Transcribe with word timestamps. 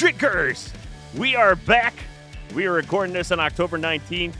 drinkers, 0.00 0.72
we 1.18 1.36
are 1.36 1.54
back. 1.54 1.92
We 2.54 2.64
are 2.64 2.72
recording 2.72 3.12
this 3.12 3.30
on 3.32 3.38
October 3.38 3.76
19th, 3.76 4.32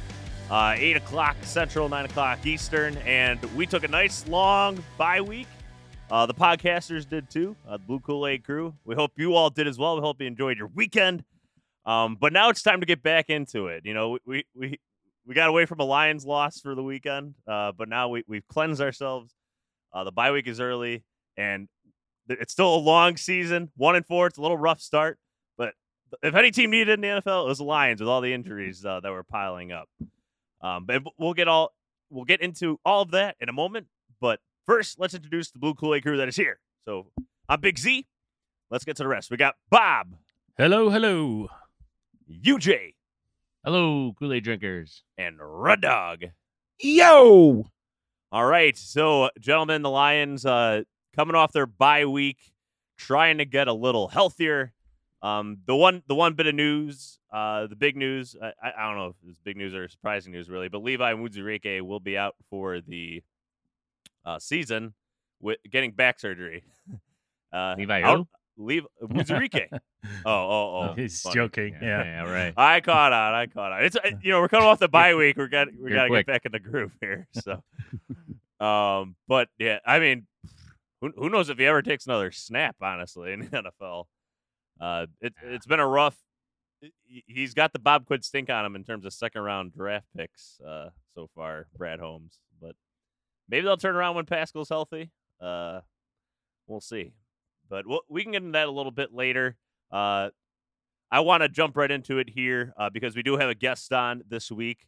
uh, 0.50 0.74
8 0.74 0.96
o'clock 0.96 1.36
Central, 1.42 1.86
9 1.86 2.06
o'clock 2.06 2.46
Eastern, 2.46 2.96
and 3.04 3.38
we 3.54 3.66
took 3.66 3.84
a 3.84 3.88
nice 3.88 4.26
long 4.26 4.82
bye 4.96 5.20
week. 5.20 5.48
Uh, 6.10 6.24
the 6.24 6.32
podcasters 6.32 7.06
did 7.06 7.28
too, 7.28 7.54
uh, 7.68 7.76
the 7.76 7.82
Blue 7.82 8.00
Kool 8.00 8.26
Aid 8.26 8.42
crew. 8.42 8.72
We 8.86 8.94
hope 8.94 9.12
you 9.18 9.34
all 9.34 9.50
did 9.50 9.68
as 9.68 9.76
well. 9.76 9.96
We 9.96 10.00
hope 10.00 10.22
you 10.22 10.26
enjoyed 10.26 10.56
your 10.56 10.68
weekend. 10.68 11.24
Um, 11.84 12.16
but 12.18 12.32
now 12.32 12.48
it's 12.48 12.62
time 12.62 12.80
to 12.80 12.86
get 12.86 13.02
back 13.02 13.28
into 13.28 13.66
it. 13.66 13.84
You 13.84 13.92
know, 13.92 14.16
we 14.24 14.44
we 14.54 14.80
we 15.26 15.34
got 15.34 15.50
away 15.50 15.66
from 15.66 15.80
a 15.80 15.84
Lions 15.84 16.24
loss 16.24 16.58
for 16.58 16.74
the 16.74 16.82
weekend, 16.82 17.34
uh, 17.46 17.72
but 17.72 17.86
now 17.90 18.08
we 18.08 18.24
we've 18.26 18.48
cleansed 18.48 18.80
ourselves. 18.80 19.34
Uh, 19.92 20.04
the 20.04 20.12
bye 20.12 20.32
week 20.32 20.46
is 20.46 20.58
early, 20.58 21.04
and 21.36 21.68
it's 22.30 22.54
still 22.54 22.74
a 22.74 22.80
long 22.80 23.18
season. 23.18 23.70
One 23.76 23.94
and 23.94 24.06
four. 24.06 24.26
It's 24.26 24.38
a 24.38 24.40
little 24.40 24.56
rough 24.56 24.80
start, 24.80 25.18
if 26.22 26.34
any 26.34 26.50
team 26.50 26.70
needed 26.70 26.92
in 26.94 27.00
the 27.00 27.20
NFL, 27.20 27.44
it 27.44 27.48
was 27.48 27.58
the 27.58 27.64
Lions 27.64 28.00
with 28.00 28.08
all 28.08 28.20
the 28.20 28.32
injuries 28.32 28.84
uh, 28.84 29.00
that 29.00 29.10
were 29.10 29.24
piling 29.24 29.72
up. 29.72 29.88
Um, 30.60 30.84
but 30.86 31.02
we'll 31.18 31.34
get 31.34 31.48
all 31.48 31.72
we'll 32.10 32.24
get 32.24 32.40
into 32.40 32.78
all 32.84 33.02
of 33.02 33.12
that 33.12 33.36
in 33.40 33.48
a 33.48 33.52
moment. 33.52 33.86
But 34.20 34.40
first, 34.66 34.98
let's 34.98 35.14
introduce 35.14 35.50
the 35.50 35.58
Blue 35.58 35.74
Kool 35.74 35.94
Aid 35.94 36.02
crew 36.02 36.16
that 36.18 36.28
is 36.28 36.36
here. 36.36 36.60
So 36.84 37.06
I'm 37.48 37.60
Big 37.60 37.78
Z. 37.78 38.06
Let's 38.70 38.84
get 38.84 38.96
to 38.96 39.02
the 39.02 39.08
rest. 39.08 39.30
We 39.30 39.36
got 39.36 39.56
Bob. 39.70 40.14
Hello, 40.56 40.90
hello. 40.90 41.48
UJ. 42.30 42.94
Hello, 43.64 44.14
Kool 44.18 44.32
Aid 44.32 44.44
drinkers. 44.44 45.02
And 45.18 45.36
Red 45.40 45.80
Dog. 45.80 46.24
Yo. 46.78 47.66
All 48.32 48.46
right. 48.46 48.76
So, 48.76 49.30
gentlemen, 49.40 49.82
the 49.82 49.90
Lions 49.90 50.46
uh, 50.46 50.82
coming 51.16 51.34
off 51.34 51.52
their 51.52 51.66
bye 51.66 52.04
week, 52.04 52.38
trying 52.96 53.38
to 53.38 53.44
get 53.44 53.68
a 53.68 53.72
little 53.72 54.08
healthier. 54.08 54.72
Um, 55.22 55.58
the 55.66 55.76
one, 55.76 56.02
the 56.06 56.14
one 56.14 56.34
bit 56.34 56.46
of 56.46 56.54
news, 56.54 57.18
uh, 57.32 57.66
the 57.66 57.76
big 57.76 57.96
news. 57.96 58.36
I, 58.40 58.52
I 58.76 58.88
don't 58.88 58.96
know 58.96 59.08
if 59.08 59.16
it's 59.28 59.40
big 59.44 59.56
news 59.56 59.74
or 59.74 59.86
surprising 59.88 60.32
news, 60.32 60.48
really, 60.48 60.68
but 60.68 60.82
Levi 60.82 61.12
Onwuzurike 61.12 61.82
will 61.82 62.00
be 62.00 62.16
out 62.16 62.36
for 62.48 62.80
the 62.80 63.22
uh, 64.24 64.38
season 64.38 64.94
with 65.40 65.58
getting 65.70 65.92
back 65.92 66.20
surgery. 66.20 66.64
Uh, 67.52 67.74
Levi 67.76 68.02
out, 68.02 68.28
Leave 68.56 68.86
Onwuzurike. 69.02 69.66
oh, 69.72 69.78
oh, 70.24 70.88
oh! 70.90 70.94
He's 70.94 71.20
funny. 71.20 71.34
joking. 71.34 71.76
Yeah. 71.82 72.04
yeah, 72.04 72.04
yeah, 72.04 72.30
right. 72.30 72.54
I 72.56 72.80
caught 72.80 73.12
on. 73.12 73.34
I 73.34 73.46
caught 73.46 73.72
on. 73.72 73.82
It's 73.82 73.96
you 74.22 74.30
know 74.30 74.40
we're 74.40 74.48
coming 74.48 74.68
off 74.68 74.78
the 74.78 74.86
bye 74.86 75.16
week. 75.16 75.36
We're 75.36 75.48
got 75.48 75.66
we 75.76 75.90
got 75.90 76.04
to 76.04 76.10
get 76.10 76.26
back 76.26 76.46
in 76.46 76.52
the 76.52 76.60
groove 76.60 76.92
here. 77.00 77.26
So, 77.32 77.60
um, 78.64 79.16
but 79.26 79.48
yeah, 79.58 79.80
I 79.84 79.98
mean, 79.98 80.28
who, 81.00 81.10
who 81.16 81.28
knows 81.28 81.48
if 81.48 81.58
he 81.58 81.66
ever 81.66 81.82
takes 81.82 82.06
another 82.06 82.30
snap, 82.30 82.76
honestly, 82.80 83.32
in 83.32 83.40
the 83.40 83.46
NFL. 83.46 84.04
Uh, 84.80 85.06
it, 85.20 85.34
it's 85.44 85.66
been 85.66 85.80
a 85.80 85.86
rough. 85.86 86.16
He's 87.26 87.52
got 87.52 87.72
the 87.72 87.78
Bob 87.78 88.06
Quinn 88.06 88.22
stink 88.22 88.48
on 88.48 88.64
him 88.64 88.74
in 88.74 88.84
terms 88.84 89.04
of 89.04 89.12
second 89.12 89.42
round 89.42 89.74
draft 89.74 90.06
picks 90.16 90.58
uh, 90.66 90.90
so 91.14 91.28
far, 91.34 91.66
Brad 91.76 92.00
Holmes. 92.00 92.38
But 92.60 92.74
maybe 93.48 93.64
they'll 93.64 93.76
turn 93.76 93.96
around 93.96 94.14
when 94.14 94.24
Paschal's 94.24 94.70
healthy. 94.70 95.10
Uh, 95.40 95.80
we'll 96.66 96.80
see. 96.80 97.12
But 97.68 97.86
we'll, 97.86 98.00
we 98.08 98.22
can 98.22 98.32
get 98.32 98.42
into 98.42 98.52
that 98.52 98.68
a 98.68 98.70
little 98.70 98.92
bit 98.92 99.12
later. 99.12 99.56
Uh, 99.92 100.30
I 101.10 101.20
want 101.20 101.42
to 101.42 101.48
jump 101.48 101.76
right 101.76 101.90
into 101.90 102.18
it 102.18 102.30
here 102.30 102.72
uh, 102.78 102.88
because 102.88 103.16
we 103.16 103.22
do 103.22 103.36
have 103.36 103.50
a 103.50 103.54
guest 103.54 103.92
on 103.92 104.22
this 104.28 104.50
week 104.50 104.86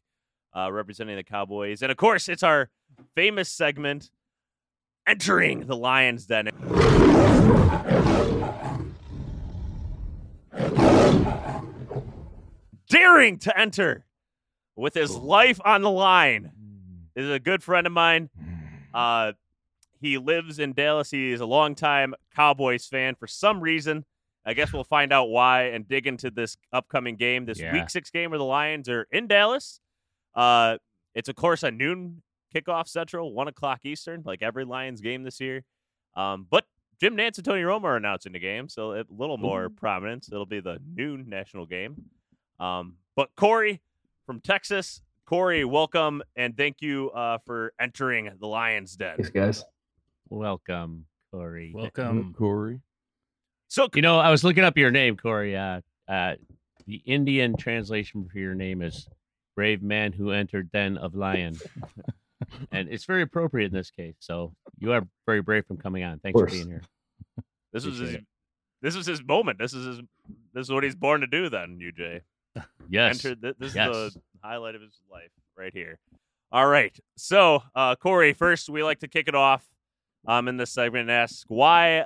uh, 0.56 0.70
representing 0.72 1.16
the 1.16 1.24
Cowboys. 1.24 1.82
And 1.82 1.90
of 1.90 1.96
course, 1.96 2.28
it's 2.28 2.42
our 2.42 2.70
famous 3.14 3.48
segment 3.48 4.10
entering 5.06 5.66
the 5.66 5.76
Lions 5.76 6.26
Den. 6.26 6.50
Daring 12.92 13.38
to 13.38 13.58
enter 13.58 14.04
with 14.76 14.92
his 14.92 15.16
life 15.16 15.58
on 15.64 15.80
the 15.80 15.90
line 15.90 16.52
This 17.14 17.24
is 17.24 17.30
a 17.30 17.40
good 17.40 17.62
friend 17.62 17.86
of 17.86 17.92
mine. 17.92 18.28
Uh, 18.92 19.32
he 20.00 20.18
lives 20.18 20.58
in 20.58 20.74
Dallas. 20.74 21.10
He 21.10 21.32
is 21.32 21.40
a 21.40 21.46
longtime 21.46 22.14
Cowboys 22.36 22.86
fan. 22.86 23.14
For 23.14 23.26
some 23.26 23.60
reason, 23.60 24.04
I 24.44 24.52
guess 24.52 24.72
we'll 24.72 24.84
find 24.84 25.10
out 25.10 25.30
why 25.30 25.68
and 25.68 25.88
dig 25.88 26.06
into 26.06 26.30
this 26.30 26.58
upcoming 26.70 27.16
game, 27.16 27.46
this 27.46 27.60
yeah. 27.60 27.72
Week 27.72 27.88
Six 27.88 28.10
game 28.10 28.30
where 28.30 28.38
the 28.38 28.44
Lions 28.44 28.90
are 28.90 29.06
in 29.10 29.26
Dallas. 29.26 29.80
Uh, 30.34 30.76
it's 31.14 31.30
of 31.30 31.36
course 31.36 31.62
a 31.62 31.70
noon 31.70 32.22
kickoff 32.54 32.88
Central, 32.88 33.32
one 33.32 33.48
o'clock 33.48 33.80
Eastern, 33.84 34.22
like 34.26 34.42
every 34.42 34.66
Lions 34.66 35.00
game 35.00 35.22
this 35.22 35.40
year. 35.40 35.64
Um, 36.14 36.46
but 36.50 36.66
Jim 37.00 37.16
Nantz 37.16 37.38
and 37.38 37.44
Tony 37.44 37.62
Romo 37.62 37.84
are 37.84 37.96
announcing 37.96 38.32
the 38.32 38.38
game, 38.38 38.68
so 38.68 38.92
a 38.92 39.04
little 39.08 39.38
more 39.38 39.64
Ooh. 39.64 39.70
prominence. 39.70 40.28
It'll 40.30 40.44
be 40.44 40.60
the 40.60 40.78
noon 40.94 41.24
national 41.28 41.64
game. 41.64 41.96
Um, 42.58 42.96
but 43.16 43.30
Corey 43.36 43.80
from 44.26 44.40
Texas, 44.40 45.02
Corey, 45.26 45.64
welcome 45.64 46.22
and 46.36 46.56
thank 46.56 46.80
you 46.80 47.10
uh, 47.10 47.38
for 47.46 47.72
entering 47.80 48.30
the 48.40 48.46
Lions 48.46 48.96
Den. 48.96 49.16
Thanks, 49.16 49.30
guys. 49.30 49.64
Welcome, 50.28 51.06
Corey. 51.30 51.72
Welcome, 51.74 52.34
Corey. 52.36 52.80
So 53.68 53.88
you 53.94 54.02
know, 54.02 54.18
I 54.18 54.30
was 54.30 54.44
looking 54.44 54.64
up 54.64 54.76
your 54.76 54.90
name, 54.90 55.16
Corey. 55.16 55.56
Uh, 55.56 55.80
uh, 56.08 56.34
the 56.86 56.96
Indian 57.06 57.56
translation 57.56 58.28
for 58.30 58.38
your 58.38 58.54
name 58.54 58.82
is 58.82 59.08
"brave 59.56 59.82
man 59.82 60.12
who 60.12 60.30
entered 60.30 60.70
den 60.72 60.98
of 60.98 61.14
lion." 61.14 61.56
and 62.72 62.88
it's 62.88 63.04
very 63.04 63.22
appropriate 63.22 63.66
in 63.66 63.72
this 63.72 63.90
case. 63.90 64.14
So 64.18 64.54
you 64.78 64.92
are 64.92 65.06
very 65.26 65.42
brave 65.42 65.66
from 65.66 65.78
coming 65.78 66.04
on. 66.04 66.18
Thanks 66.18 66.38
for 66.38 66.46
being 66.46 66.68
here. 66.68 66.82
This 67.72 67.84
was 67.86 67.98
his, 67.98 68.16
this 68.82 68.96
was 68.96 69.06
his 69.06 69.24
moment. 69.24 69.58
This 69.58 69.72
is 69.72 69.86
his 69.86 70.00
this 70.52 70.66
is 70.66 70.70
what 70.70 70.84
he's 70.84 70.94
born 70.94 71.20
to 71.22 71.26
do. 71.26 71.48
Then 71.48 71.78
UJ, 71.80 72.20
yes, 72.88 73.24
Entered, 73.24 73.54
this 73.58 73.74
yes. 73.74 73.94
is 73.94 74.14
the 74.14 74.20
highlight 74.42 74.74
of 74.74 74.82
his 74.82 75.00
life 75.10 75.30
right 75.56 75.72
here. 75.72 75.98
All 76.50 76.66
right, 76.66 76.96
so 77.16 77.62
uh, 77.74 77.96
Corey, 77.96 78.32
first 78.32 78.68
we 78.68 78.82
like 78.82 79.00
to 79.00 79.08
kick 79.08 79.28
it 79.28 79.34
off 79.34 79.64
um 80.26 80.46
in 80.46 80.56
this 80.56 80.70
segment 80.70 81.02
and 81.02 81.10
ask 81.10 81.44
why 81.48 82.04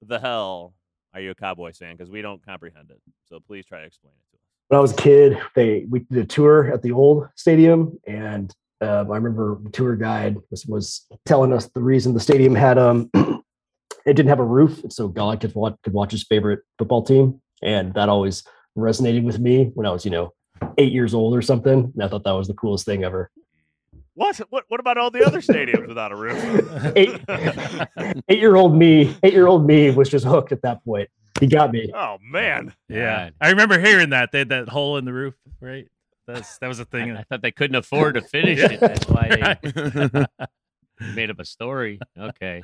the 0.00 0.20
hell 0.20 0.74
are 1.14 1.20
you 1.20 1.30
a 1.30 1.34
Cowboys 1.34 1.78
fan? 1.78 1.96
Because 1.96 2.10
we 2.10 2.22
don't 2.22 2.44
comprehend 2.44 2.90
it. 2.90 3.00
So 3.28 3.40
please 3.40 3.66
try 3.66 3.80
to 3.80 3.86
explain 3.86 4.12
it 4.12 4.30
to 4.30 4.36
us. 4.36 4.42
When 4.68 4.78
I 4.78 4.80
was 4.80 4.92
a 4.92 4.96
kid, 4.96 5.38
they 5.54 5.86
we 5.88 6.00
did 6.00 6.18
a 6.18 6.26
tour 6.26 6.72
at 6.72 6.82
the 6.82 6.92
old 6.92 7.28
stadium, 7.34 7.98
and 8.06 8.54
um, 8.80 9.10
I 9.10 9.16
remember 9.16 9.58
the 9.62 9.70
tour 9.70 9.96
guide 9.96 10.36
was, 10.50 10.66
was 10.66 11.06
telling 11.26 11.52
us 11.52 11.66
the 11.66 11.80
reason 11.80 12.14
the 12.14 12.20
stadium 12.20 12.54
had 12.54 12.78
um 12.78 13.10
it 13.14 14.14
didn't 14.14 14.28
have 14.28 14.40
a 14.40 14.44
roof, 14.44 14.82
so 14.90 15.08
God 15.08 15.40
could 15.40 15.54
watch 15.54 15.76
could 15.82 15.92
watch 15.92 16.12
his 16.12 16.24
favorite 16.24 16.60
football 16.78 17.02
team, 17.02 17.40
and 17.62 17.94
that 17.94 18.08
always 18.08 18.44
resonated 18.78 19.24
with 19.24 19.38
me 19.38 19.70
when 19.74 19.86
I 19.86 19.90
was 19.90 20.04
you 20.04 20.10
know 20.10 20.32
eight 20.78 20.92
years 20.92 21.14
old 21.14 21.34
or 21.36 21.42
something. 21.42 21.92
And 21.94 22.02
I 22.02 22.08
thought 22.08 22.24
that 22.24 22.32
was 22.32 22.48
the 22.48 22.54
coolest 22.54 22.84
thing 22.84 23.04
ever. 23.04 23.30
What? 24.14 24.36
What? 24.50 24.64
What 24.68 24.80
about 24.80 24.98
all 24.98 25.10
the 25.10 25.24
other 25.24 25.40
stadiums 25.40 25.86
without 25.86 26.12
a 26.12 26.16
roof? 26.16 26.42
eight, 26.96 27.20
eight 28.28 28.38
year 28.38 28.56
old 28.56 28.76
me, 28.76 29.14
eight 29.22 29.32
year 29.32 29.46
old 29.46 29.66
me 29.66 29.90
was 29.90 30.08
just 30.08 30.24
hooked 30.24 30.52
at 30.52 30.62
that 30.62 30.84
point. 30.84 31.08
He 31.40 31.46
got 31.46 31.70
me. 31.70 31.90
Oh 31.94 32.18
man. 32.20 32.74
Yeah, 32.88 33.30
I 33.40 33.50
remember 33.50 33.78
hearing 33.78 34.10
that 34.10 34.32
they 34.32 34.40
had 34.40 34.48
that 34.48 34.68
hole 34.68 34.96
in 34.96 35.04
the 35.04 35.12
roof, 35.12 35.34
right? 35.60 35.86
That's 36.26 36.58
that 36.58 36.68
was 36.68 36.78
a 36.78 36.84
thing. 36.84 37.12
I, 37.12 37.20
I 37.20 37.22
thought 37.24 37.42
they 37.42 37.52
couldn't 37.52 37.76
afford 37.76 38.14
to 38.14 38.20
finish 38.20 38.58
it. 38.58 38.80
That's 38.80 39.08
why 39.08 39.56
they 40.10 40.26
made 41.14 41.30
up 41.30 41.38
a 41.38 41.44
story. 41.44 42.00
Okay. 42.18 42.62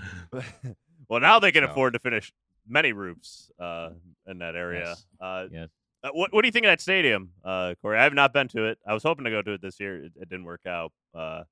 well, 1.08 1.20
now 1.20 1.38
they 1.38 1.52
can 1.52 1.64
afford 1.64 1.94
to 1.94 1.98
finish 1.98 2.32
many 2.68 2.92
roofs 2.92 3.50
uh, 3.58 3.90
in 4.26 4.38
that 4.38 4.54
area. 4.54 4.88
Yes. 4.88 5.06
Uh, 5.20 5.46
yes. 5.50 5.68
Uh, 6.04 6.10
what, 6.12 6.34
what 6.34 6.42
do 6.42 6.48
you 6.48 6.52
think 6.52 6.66
of 6.66 6.70
that 6.70 6.82
stadium, 6.82 7.30
uh, 7.44 7.74
Corey? 7.80 7.98
I 7.98 8.02
have 8.02 8.12
not 8.12 8.34
been 8.34 8.46
to 8.48 8.66
it. 8.66 8.78
I 8.86 8.92
was 8.92 9.02
hoping 9.02 9.24
to 9.24 9.30
go 9.30 9.40
to 9.40 9.52
it 9.54 9.62
this 9.62 9.80
year. 9.80 10.04
It, 10.04 10.12
it 10.20 10.28
didn't 10.28 10.44
work 10.44 10.66
out. 10.66 10.92
Uh, 11.14 11.44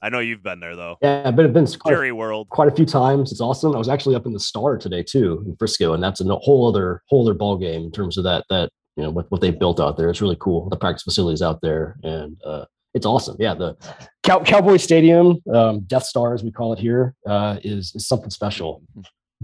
I 0.00 0.08
know 0.08 0.20
you've 0.20 0.42
been 0.42 0.60
there 0.60 0.74
though. 0.74 0.96
Yeah, 1.02 1.24
I've 1.26 1.36
been, 1.36 1.52
been 1.52 1.66
quite, 1.66 2.12
World 2.12 2.48
quite 2.48 2.68
a 2.68 2.74
few 2.74 2.86
times. 2.86 3.30
It's 3.30 3.40
awesome. 3.40 3.74
I 3.74 3.78
was 3.78 3.88
actually 3.88 4.14
up 4.14 4.24
in 4.24 4.32
the 4.32 4.40
Star 4.40 4.78
today 4.78 5.02
too 5.02 5.42
in 5.46 5.56
Frisco, 5.56 5.92
and 5.92 6.02
that's 6.02 6.20
a 6.20 6.36
whole 6.36 6.68
other 6.68 7.02
whole 7.08 7.22
other 7.28 7.34
ball 7.34 7.58
game 7.58 7.82
in 7.82 7.90
terms 7.90 8.16
of 8.16 8.24
that 8.24 8.44
that 8.50 8.70
you 8.96 9.02
know 9.02 9.10
what 9.10 9.28
what 9.30 9.40
they 9.40 9.50
built 9.50 9.80
out 9.80 9.96
there. 9.96 10.08
It's 10.08 10.22
really 10.22 10.36
cool. 10.40 10.68
The 10.70 10.76
practice 10.76 11.02
facilities 11.02 11.42
out 11.42 11.60
there, 11.60 11.96
and 12.04 12.36
uh, 12.44 12.66
it's 12.94 13.04
awesome. 13.04 13.36
Yeah, 13.40 13.54
the 13.54 13.76
Cow- 14.22 14.44
Cowboy 14.44 14.76
Stadium, 14.76 15.40
um, 15.52 15.80
Death 15.80 16.04
Star 16.04 16.34
as 16.34 16.44
we 16.44 16.52
call 16.52 16.72
it 16.72 16.78
here, 16.78 17.14
uh, 17.26 17.58
is 17.64 17.92
is 17.96 18.06
something 18.06 18.30
special. 18.30 18.80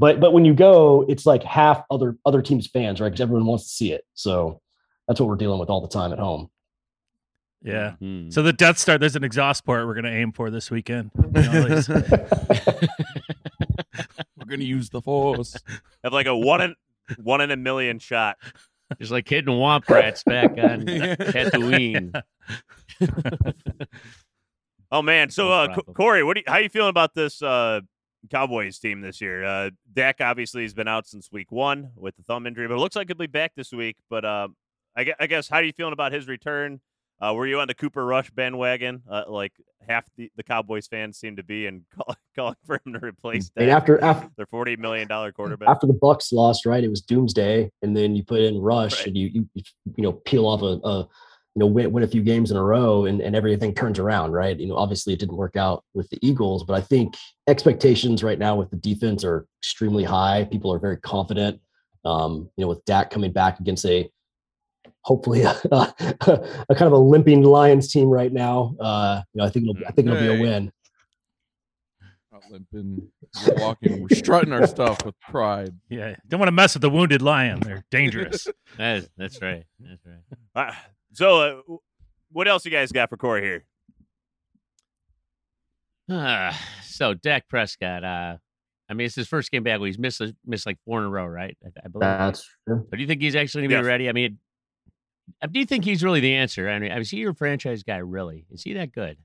But 0.00 0.18
but 0.18 0.32
when 0.32 0.46
you 0.46 0.54
go, 0.54 1.04
it's 1.10 1.26
like 1.26 1.42
half 1.42 1.84
other 1.90 2.16
other 2.24 2.40
teams' 2.40 2.66
fans, 2.66 3.02
right? 3.02 3.10
Because 3.10 3.20
everyone 3.20 3.44
wants 3.44 3.64
to 3.64 3.70
see 3.70 3.92
it. 3.92 4.06
So 4.14 4.62
that's 5.06 5.20
what 5.20 5.28
we're 5.28 5.36
dealing 5.36 5.60
with 5.60 5.68
all 5.68 5.82
the 5.82 5.88
time 5.88 6.10
at 6.10 6.18
home. 6.18 6.48
Yeah. 7.62 7.96
Mm-hmm. 8.00 8.30
So 8.30 8.42
the 8.42 8.54
Death 8.54 8.78
Star, 8.78 8.96
there's 8.96 9.14
an 9.14 9.24
exhaust 9.24 9.66
port 9.66 9.86
we're 9.86 9.92
going 9.92 10.04
to 10.04 10.10
aim 10.10 10.32
for 10.32 10.50
this 10.50 10.70
weekend. 10.70 11.10
You 11.34 11.42
know, 11.42 11.62
we're 14.38 14.46
going 14.46 14.60
to 14.60 14.66
use 14.66 14.88
the 14.88 15.02
force. 15.02 15.54
Have 16.02 16.14
like 16.14 16.26
a 16.26 16.34
one 16.36 16.62
in 16.62 16.74
one 17.22 17.42
in 17.42 17.50
a 17.50 17.56
million 17.56 17.98
shot. 17.98 18.38
Just 18.98 19.12
like 19.12 19.28
hitting 19.28 19.54
Womp 19.54 19.86
Rats 19.86 20.22
back 20.24 20.52
on 20.52 20.56
Tatooine. 20.86 22.22
oh 24.90 25.02
man, 25.02 25.28
so 25.28 25.52
uh, 25.52 25.74
Corey, 25.94 26.24
what 26.24 26.34
do 26.34 26.40
you, 26.40 26.44
how 26.50 26.56
you 26.56 26.70
feeling 26.70 26.88
about 26.88 27.14
this 27.14 27.42
uh, 27.42 27.80
Cowboys 28.28 28.78
team 28.78 29.00
this 29.00 29.20
year. 29.20 29.44
Uh, 29.44 29.70
Dak 29.92 30.20
obviously 30.20 30.62
has 30.62 30.74
been 30.74 30.88
out 30.88 31.06
since 31.06 31.30
week 31.32 31.50
one 31.50 31.90
with 31.96 32.16
the 32.16 32.22
thumb 32.22 32.46
injury, 32.46 32.68
but 32.68 32.74
it 32.74 32.78
looks 32.78 32.96
like 32.96 33.08
he'll 33.08 33.16
be 33.16 33.26
back 33.26 33.52
this 33.56 33.72
week. 33.72 33.96
But 34.08 34.24
uh, 34.24 34.48
I, 34.96 35.12
I, 35.18 35.26
guess, 35.26 35.48
how 35.48 35.56
are 35.56 35.62
you 35.62 35.72
feeling 35.72 35.92
about 35.92 36.12
his 36.12 36.28
return? 36.28 36.80
Uh, 37.20 37.34
were 37.34 37.46
you 37.46 37.60
on 37.60 37.68
the 37.68 37.74
Cooper 37.74 38.04
Rush 38.04 38.30
bandwagon, 38.30 39.02
uh, 39.10 39.24
like 39.28 39.52
half 39.86 40.06
the, 40.16 40.30
the 40.36 40.42
Cowboys 40.42 40.86
fans 40.86 41.18
seem 41.18 41.36
to 41.36 41.42
be, 41.42 41.66
and 41.66 41.82
call, 41.94 42.16
calling 42.34 42.56
for 42.64 42.80
him 42.84 42.94
to 42.94 43.04
replace 43.04 43.50
Dak, 43.50 43.68
after, 43.68 44.02
after 44.02 44.30
their 44.36 44.46
forty 44.46 44.76
million 44.76 45.06
dollar 45.06 45.30
quarterback? 45.32 45.68
After 45.68 45.86
the 45.86 45.92
Bucks 45.92 46.32
lost, 46.32 46.64
right? 46.64 46.82
It 46.82 46.88
was 46.88 47.02
doomsday, 47.02 47.70
and 47.82 47.96
then 47.96 48.16
you 48.16 48.24
put 48.24 48.40
in 48.40 48.58
Rush, 48.58 48.98
right. 48.98 49.08
and 49.08 49.16
you, 49.16 49.30
you 49.54 49.62
you 49.96 50.02
know 50.02 50.12
peel 50.12 50.46
off 50.46 50.62
a, 50.62 50.80
a 50.88 51.08
you 51.54 51.60
know 51.60 51.66
win, 51.66 51.90
win 51.92 52.04
a 52.04 52.08
few 52.08 52.22
games 52.22 52.50
in 52.50 52.56
a 52.56 52.62
row 52.62 53.06
and, 53.06 53.20
and 53.20 53.34
everything 53.34 53.74
turns 53.74 53.98
around 53.98 54.32
right? 54.32 54.58
You 54.58 54.68
know 54.68 54.76
obviously 54.76 55.12
it 55.12 55.18
didn't 55.20 55.36
work 55.36 55.56
out 55.56 55.84
with 55.94 56.08
the 56.10 56.18
eagles 56.22 56.64
but 56.64 56.74
i 56.74 56.80
think 56.80 57.14
expectations 57.48 58.22
right 58.22 58.38
now 58.38 58.54
with 58.54 58.70
the 58.70 58.76
defense 58.76 59.24
are 59.24 59.46
extremely 59.60 60.04
high. 60.04 60.46
People 60.50 60.72
are 60.72 60.78
very 60.78 60.96
confident 60.98 61.60
um, 62.04 62.48
you 62.56 62.62
know 62.62 62.68
with 62.68 62.84
Dak 62.84 63.10
coming 63.10 63.32
back 63.32 63.60
against 63.60 63.84
a 63.84 64.10
hopefully 65.02 65.42
a, 65.42 65.50
a, 65.72 65.94
a 66.68 66.74
kind 66.74 66.86
of 66.86 66.92
a 66.92 66.98
limping 66.98 67.42
lions 67.42 67.90
team 67.90 68.08
right 68.08 68.32
now 68.32 68.74
uh, 68.80 69.22
you 69.32 69.38
know 69.38 69.46
i 69.46 69.50
think 69.50 69.66
it'll 69.68 69.86
i 69.86 69.92
think 69.92 70.08
it'll 70.08 70.20
be 70.20 70.38
a 70.38 70.40
win. 70.40 70.72
Not 72.32 72.42
limping. 72.50 73.08
We're 73.46 73.54
walking 73.56 74.02
we're 74.02 74.16
strutting 74.16 74.52
our 74.52 74.66
stuff 74.66 75.04
with 75.04 75.18
pride. 75.20 75.74
Yeah 75.88 76.16
don't 76.28 76.40
want 76.40 76.48
to 76.48 76.52
mess 76.52 76.74
with 76.74 76.82
the 76.82 76.90
wounded 76.90 77.22
lion. 77.22 77.60
They're 77.60 77.84
dangerous. 77.90 78.46
That 78.78 78.98
is, 78.98 79.10
that's 79.16 79.42
right 79.42 79.64
that's 79.80 80.00
right. 80.06 80.68
Uh, 80.68 80.72
so, 81.12 81.40
uh, 81.40 81.76
what 82.32 82.48
else 82.48 82.64
you 82.64 82.70
guys 82.70 82.92
got 82.92 83.10
for 83.10 83.16
Corey 83.16 83.42
here? 83.42 83.64
Uh, 86.10 86.52
so 86.84 87.14
Dak 87.14 87.48
Prescott, 87.48 88.04
uh, 88.04 88.36
I 88.88 88.94
mean, 88.94 89.06
it's 89.06 89.14
his 89.14 89.28
first 89.28 89.50
game 89.50 89.62
back. 89.62 89.80
He's 89.80 89.98
missed 89.98 90.20
missed 90.44 90.66
like 90.66 90.78
four 90.84 90.98
in 90.98 91.04
a 91.04 91.08
row, 91.08 91.26
right? 91.26 91.56
I, 91.64 91.68
I 91.84 91.88
believe. 91.88 92.00
That's 92.00 92.48
true. 92.66 92.86
But 92.90 92.96
do 92.96 93.02
you 93.02 93.06
think 93.06 93.22
he's 93.22 93.36
actually 93.36 93.62
gonna 93.62 93.68
be 93.68 93.74
yes. 93.74 93.84
ready? 93.84 94.08
I 94.08 94.12
mean, 94.12 94.38
uh, 95.40 95.46
do 95.46 95.60
you 95.60 95.66
think 95.66 95.84
he's 95.84 96.02
really 96.02 96.20
the 96.20 96.34
answer? 96.34 96.68
I 96.68 96.78
mean, 96.78 96.90
is 96.90 97.10
he 97.10 97.18
your 97.18 97.34
franchise 97.34 97.84
guy? 97.84 97.98
Really? 97.98 98.46
Is 98.50 98.62
he 98.62 98.74
that 98.74 98.92
good 98.92 99.18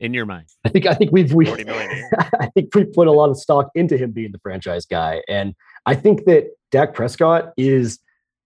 in 0.00 0.12
your 0.12 0.26
mind? 0.26 0.48
I 0.64 0.68
think 0.68 0.86
I 0.86 0.92
think 0.92 1.12
we've 1.12 1.32
we 1.32 1.48
I 1.50 2.50
think 2.54 2.74
we 2.74 2.84
put 2.84 3.06
a 3.06 3.12
lot 3.12 3.30
of 3.30 3.38
stock 3.38 3.70
into 3.74 3.96
him 3.96 4.12
being 4.12 4.32
the 4.32 4.38
franchise 4.38 4.84
guy, 4.84 5.22
and 5.28 5.54
I 5.86 5.94
think 5.94 6.26
that 6.26 6.48
Dak 6.70 6.92
Prescott 6.92 7.52
is 7.56 7.98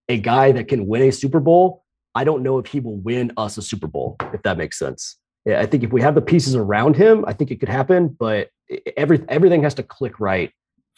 a 0.08 0.18
guy 0.18 0.52
that 0.52 0.68
can 0.68 0.86
win 0.86 1.02
a 1.02 1.10
Super 1.10 1.40
Bowl 1.40 1.84
I 2.14 2.24
don't 2.24 2.42
know 2.42 2.58
if 2.58 2.66
he 2.66 2.80
will 2.80 2.96
win 2.96 3.32
us 3.36 3.56
a 3.56 3.62
Super 3.62 3.86
Bowl, 3.86 4.16
if 4.32 4.42
that 4.42 4.58
makes 4.58 4.78
sense. 4.78 5.16
Yeah, 5.46 5.60
I 5.60 5.66
think 5.66 5.82
if 5.84 5.92
we 5.92 6.02
have 6.02 6.14
the 6.14 6.20
pieces 6.20 6.54
around 6.54 6.96
him, 6.96 7.24
I 7.26 7.32
think 7.32 7.50
it 7.50 7.60
could 7.60 7.68
happen, 7.68 8.08
but 8.08 8.50
every 8.96 9.24
everything 9.28 9.62
has 9.62 9.74
to 9.74 9.82
click 9.82 10.20
right 10.20 10.52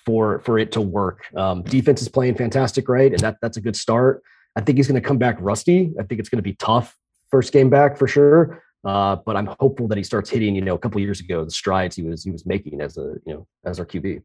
for 0.05 0.41
for 0.41 0.59
it 0.59 0.73
to 0.73 0.81
work. 0.81 1.27
Um, 1.37 1.63
defense 1.63 2.03
is 2.03 2.09
playing 2.09 2.35
fantastic, 2.35 2.89
right? 2.89 3.13
And 3.13 3.21
that 3.21 3.37
that's 3.41 3.57
a 3.57 3.61
good 3.61 3.77
start. 3.77 4.23
I 4.57 4.61
think 4.61 4.79
he's 4.79 4.89
going 4.89 5.01
to 5.01 5.07
come 5.07 5.19
back 5.19 5.37
rusty. 5.41 5.93
I 5.99 6.03
think 6.03 6.19
it's 6.19 6.29
going 6.29 6.39
to 6.39 6.43
be 6.43 6.55
tough 6.55 6.97
first 7.31 7.53
game 7.53 7.71
back 7.71 7.97
for 7.97 8.07
sure. 8.07 8.63
Uh, 8.85 9.17
but 9.17 9.37
I'm 9.37 9.49
hopeful 9.61 9.87
that 9.89 9.97
he 9.97 10.05
starts 10.05 10.29
hitting, 10.29 10.55
you 10.55 10.61
know, 10.61 10.75
a 10.75 10.79
couple 10.79 11.01
years 11.01 11.21
ago 11.21 11.45
the 11.45 11.51
strides 11.51 11.95
he 11.95 12.03
was 12.03 12.25
he 12.25 12.31
was 12.31 12.45
making 12.45 12.81
as 12.81 12.97
a 12.97 13.15
you 13.25 13.35
know 13.35 13.47
as 13.65 13.79
our 13.79 13.87
QB. 13.87 14.23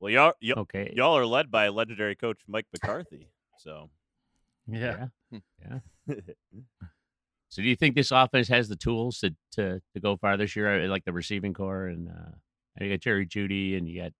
Well, 0.00 0.12
y'all, 0.12 0.32
y'all 0.40 0.60
okay. 0.60 0.92
Y'all 0.94 1.16
are 1.16 1.26
led 1.26 1.50
by 1.50 1.68
legendary 1.68 2.16
coach 2.16 2.40
Mike 2.48 2.66
McCarthy, 2.72 3.28
so 3.58 3.90
yeah. 4.68 5.06
Yeah. 5.30 5.38
yeah. 5.62 6.14
so 7.48 7.62
do 7.62 7.68
you 7.68 7.76
think 7.76 7.94
this 7.94 8.10
offense 8.10 8.48
has 8.48 8.68
the 8.68 8.76
tools 8.76 9.18
to 9.18 9.34
to 9.52 9.80
to 9.94 10.00
go 10.00 10.16
far 10.16 10.36
this 10.36 10.56
year, 10.56 10.86
like 10.88 11.04
the 11.04 11.12
receiving 11.12 11.54
core 11.54 11.86
and 11.86 12.08
uh 12.08 12.30
you 12.80 12.90
got 12.90 13.00
Jerry 13.00 13.26
Jeudy 13.26 13.76
and 13.76 13.88
you 13.88 14.02
got 14.02 14.12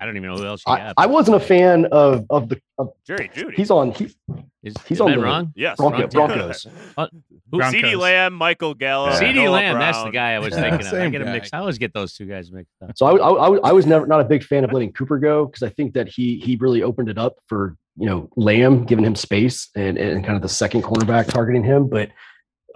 I 0.00 0.06
don't 0.06 0.16
even 0.16 0.30
know 0.30 0.36
who 0.36 0.46
else 0.46 0.62
you 0.66 0.72
I, 0.72 0.92
I 0.96 1.06
wasn't 1.06 1.36
a 1.36 1.40
fan 1.40 1.86
of 1.86 2.24
of 2.30 2.48
the 2.48 2.60
of, 2.78 2.90
Jerry 3.04 3.28
Jeudy. 3.34 3.54
He's 3.54 3.70
on. 3.70 3.90
He, 3.90 4.14
is, 4.62 4.74
he's 4.86 5.00
on 5.00 5.10
the 5.10 5.18
wrong. 5.18 5.52
Yes, 5.56 5.76
Bronco, 5.76 6.06
Broncos. 6.06 6.66
uh, 6.96 7.08
CeeDee 7.52 7.98
Lamb, 7.98 8.34
Michael 8.34 8.74
Gallup, 8.74 9.14
yeah. 9.14 9.32
CeeDee 9.32 9.50
Lamb. 9.50 9.76
Brown. 9.76 9.80
That's 9.80 10.04
the 10.04 10.10
guy 10.10 10.34
I 10.34 10.38
was 10.38 10.54
thinking 10.54 10.86
of. 10.86 10.92
I 10.94 11.08
get 11.08 11.22
him 11.22 11.32
mixed. 11.32 11.52
I 11.52 11.58
always 11.58 11.78
get 11.78 11.92
those 11.92 12.14
two 12.14 12.26
guys 12.26 12.52
mixed 12.52 12.74
up. 12.80 12.96
So 12.96 13.06
I, 13.06 13.16
I, 13.16 13.70
I 13.70 13.72
was 13.72 13.86
never 13.86 14.06
not 14.06 14.20
a 14.20 14.24
big 14.24 14.44
fan 14.44 14.62
of 14.62 14.72
letting 14.72 14.92
Cooper 14.92 15.18
go 15.18 15.46
because 15.46 15.64
I 15.64 15.70
think 15.70 15.94
that 15.94 16.08
he 16.08 16.38
he 16.38 16.56
really 16.56 16.84
opened 16.84 17.08
it 17.08 17.18
up 17.18 17.34
for 17.46 17.76
you 17.98 18.06
know 18.06 18.28
Lamb, 18.36 18.84
giving 18.84 19.04
him 19.04 19.14
space 19.14 19.68
and 19.76 19.98
and 19.98 20.24
kind 20.24 20.36
of 20.36 20.42
the 20.42 20.48
second 20.48 20.82
cornerback 20.82 21.28
targeting 21.28 21.64
him. 21.64 21.88
But 21.88 22.10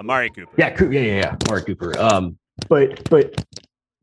Amari 0.01 0.31
Cooper. 0.31 0.53
Yeah, 0.57 0.77
yeah, 0.81 0.89
yeah, 0.89 1.01
yeah. 1.01 1.37
Amari 1.47 1.63
Cooper. 1.63 1.99
Um, 1.99 2.39
but 2.69 3.09
but 3.11 3.45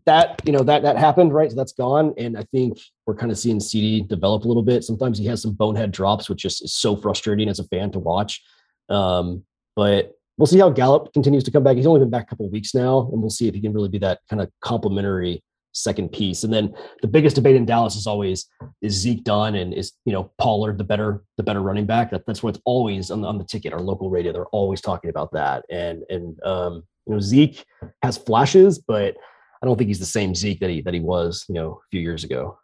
that 0.06 0.42
you 0.44 0.52
know 0.52 0.64
that 0.64 0.82
that 0.82 0.98
happened 0.98 1.34
right 1.34 1.52
so 1.52 1.56
that's 1.56 1.74
gone 1.74 2.14
and 2.18 2.36
i 2.36 2.44
think 2.52 2.80
we're 3.06 3.14
kind 3.14 3.32
of 3.32 3.38
seeing 3.38 3.60
CeeDee 3.60 4.08
develop 4.08 4.44
a 4.44 4.48
little 4.48 4.64
bit 4.64 4.84
sometimes 4.84 5.20
he 5.20 5.26
has 5.28 5.42
some 5.42 5.54
bonehead 5.54 5.92
drops 5.92 6.28
which 6.28 6.40
just 6.42 6.64
is 6.64 6.74
so 6.74 6.96
frustrating 6.96 7.48
as 7.48 7.60
a 7.60 7.64
fan 7.66 7.92
to 7.92 8.00
watch 8.00 8.42
um, 8.90 9.44
but 9.76 10.14
we'll 10.38 10.48
see 10.48 10.58
how 10.58 10.70
gallup 10.70 11.14
continues 11.14 11.44
to 11.44 11.52
come 11.52 11.64
back 11.64 11.76
he's 11.76 11.86
only 11.86 12.00
been 12.00 12.10
back 12.10 12.24
a 12.24 12.26
couple 12.26 12.46
of 12.46 12.52
weeks 12.52 12.74
now 12.74 13.08
and 13.12 13.22
we'll 13.22 13.30
see 13.30 13.48
if 13.48 13.54
he 13.54 13.62
can 13.62 13.72
really 13.72 13.90
be 13.90 14.00
that 14.00 14.20
kind 14.30 14.42
of 14.42 14.50
complementary 14.62 15.44
second 15.74 16.12
piece 16.12 16.44
and 16.44 16.52
then 16.52 16.74
the 17.04 17.08
biggest 17.08 17.36
debate 17.36 17.56
in 17.56 17.66
dallas 17.66 17.96
is 17.96 18.08
always 18.08 18.48
is 18.82 18.94
zeke 18.94 19.24
done 19.24 19.56
and 19.56 19.74
is 19.74 19.94
you 20.06 20.14
know 20.14 20.32
pollard 20.38 20.78
the 20.78 20.84
better 20.84 21.24
the 21.38 21.44
better 21.44 21.62
running 21.62 21.86
back 21.86 22.10
that, 22.12 22.26
that's 22.26 22.42
what's 22.42 22.60
always 22.66 23.12
on, 23.12 23.26
on 23.26 23.38
the 23.38 23.44
ticket 23.44 23.74
our 23.74 23.82
local 23.82 24.10
radio 24.10 24.32
they're 24.32 24.46
always 24.48 24.80
talking 24.80 25.10
about 25.10 25.32
that 25.32 25.66
and 25.70 26.04
and 26.10 26.42
um, 26.44 26.84
you 27.06 27.14
know 27.14 27.20
zeke 27.20 27.66
has 28.02 28.18
flashes 28.18 28.80
but 28.80 29.16
I 29.62 29.66
don't 29.66 29.78
think 29.78 29.90
he's 29.90 30.00
the 30.00 30.06
same 30.06 30.34
Zeke 30.34 30.60
that 30.60 30.70
he 30.70 30.82
that 30.82 30.94
he 30.94 31.00
was, 31.00 31.46
you 31.48 31.56
know, 31.56 31.82
a 31.86 31.88
few 31.92 32.00
years 32.00 32.24
ago. 32.24 32.58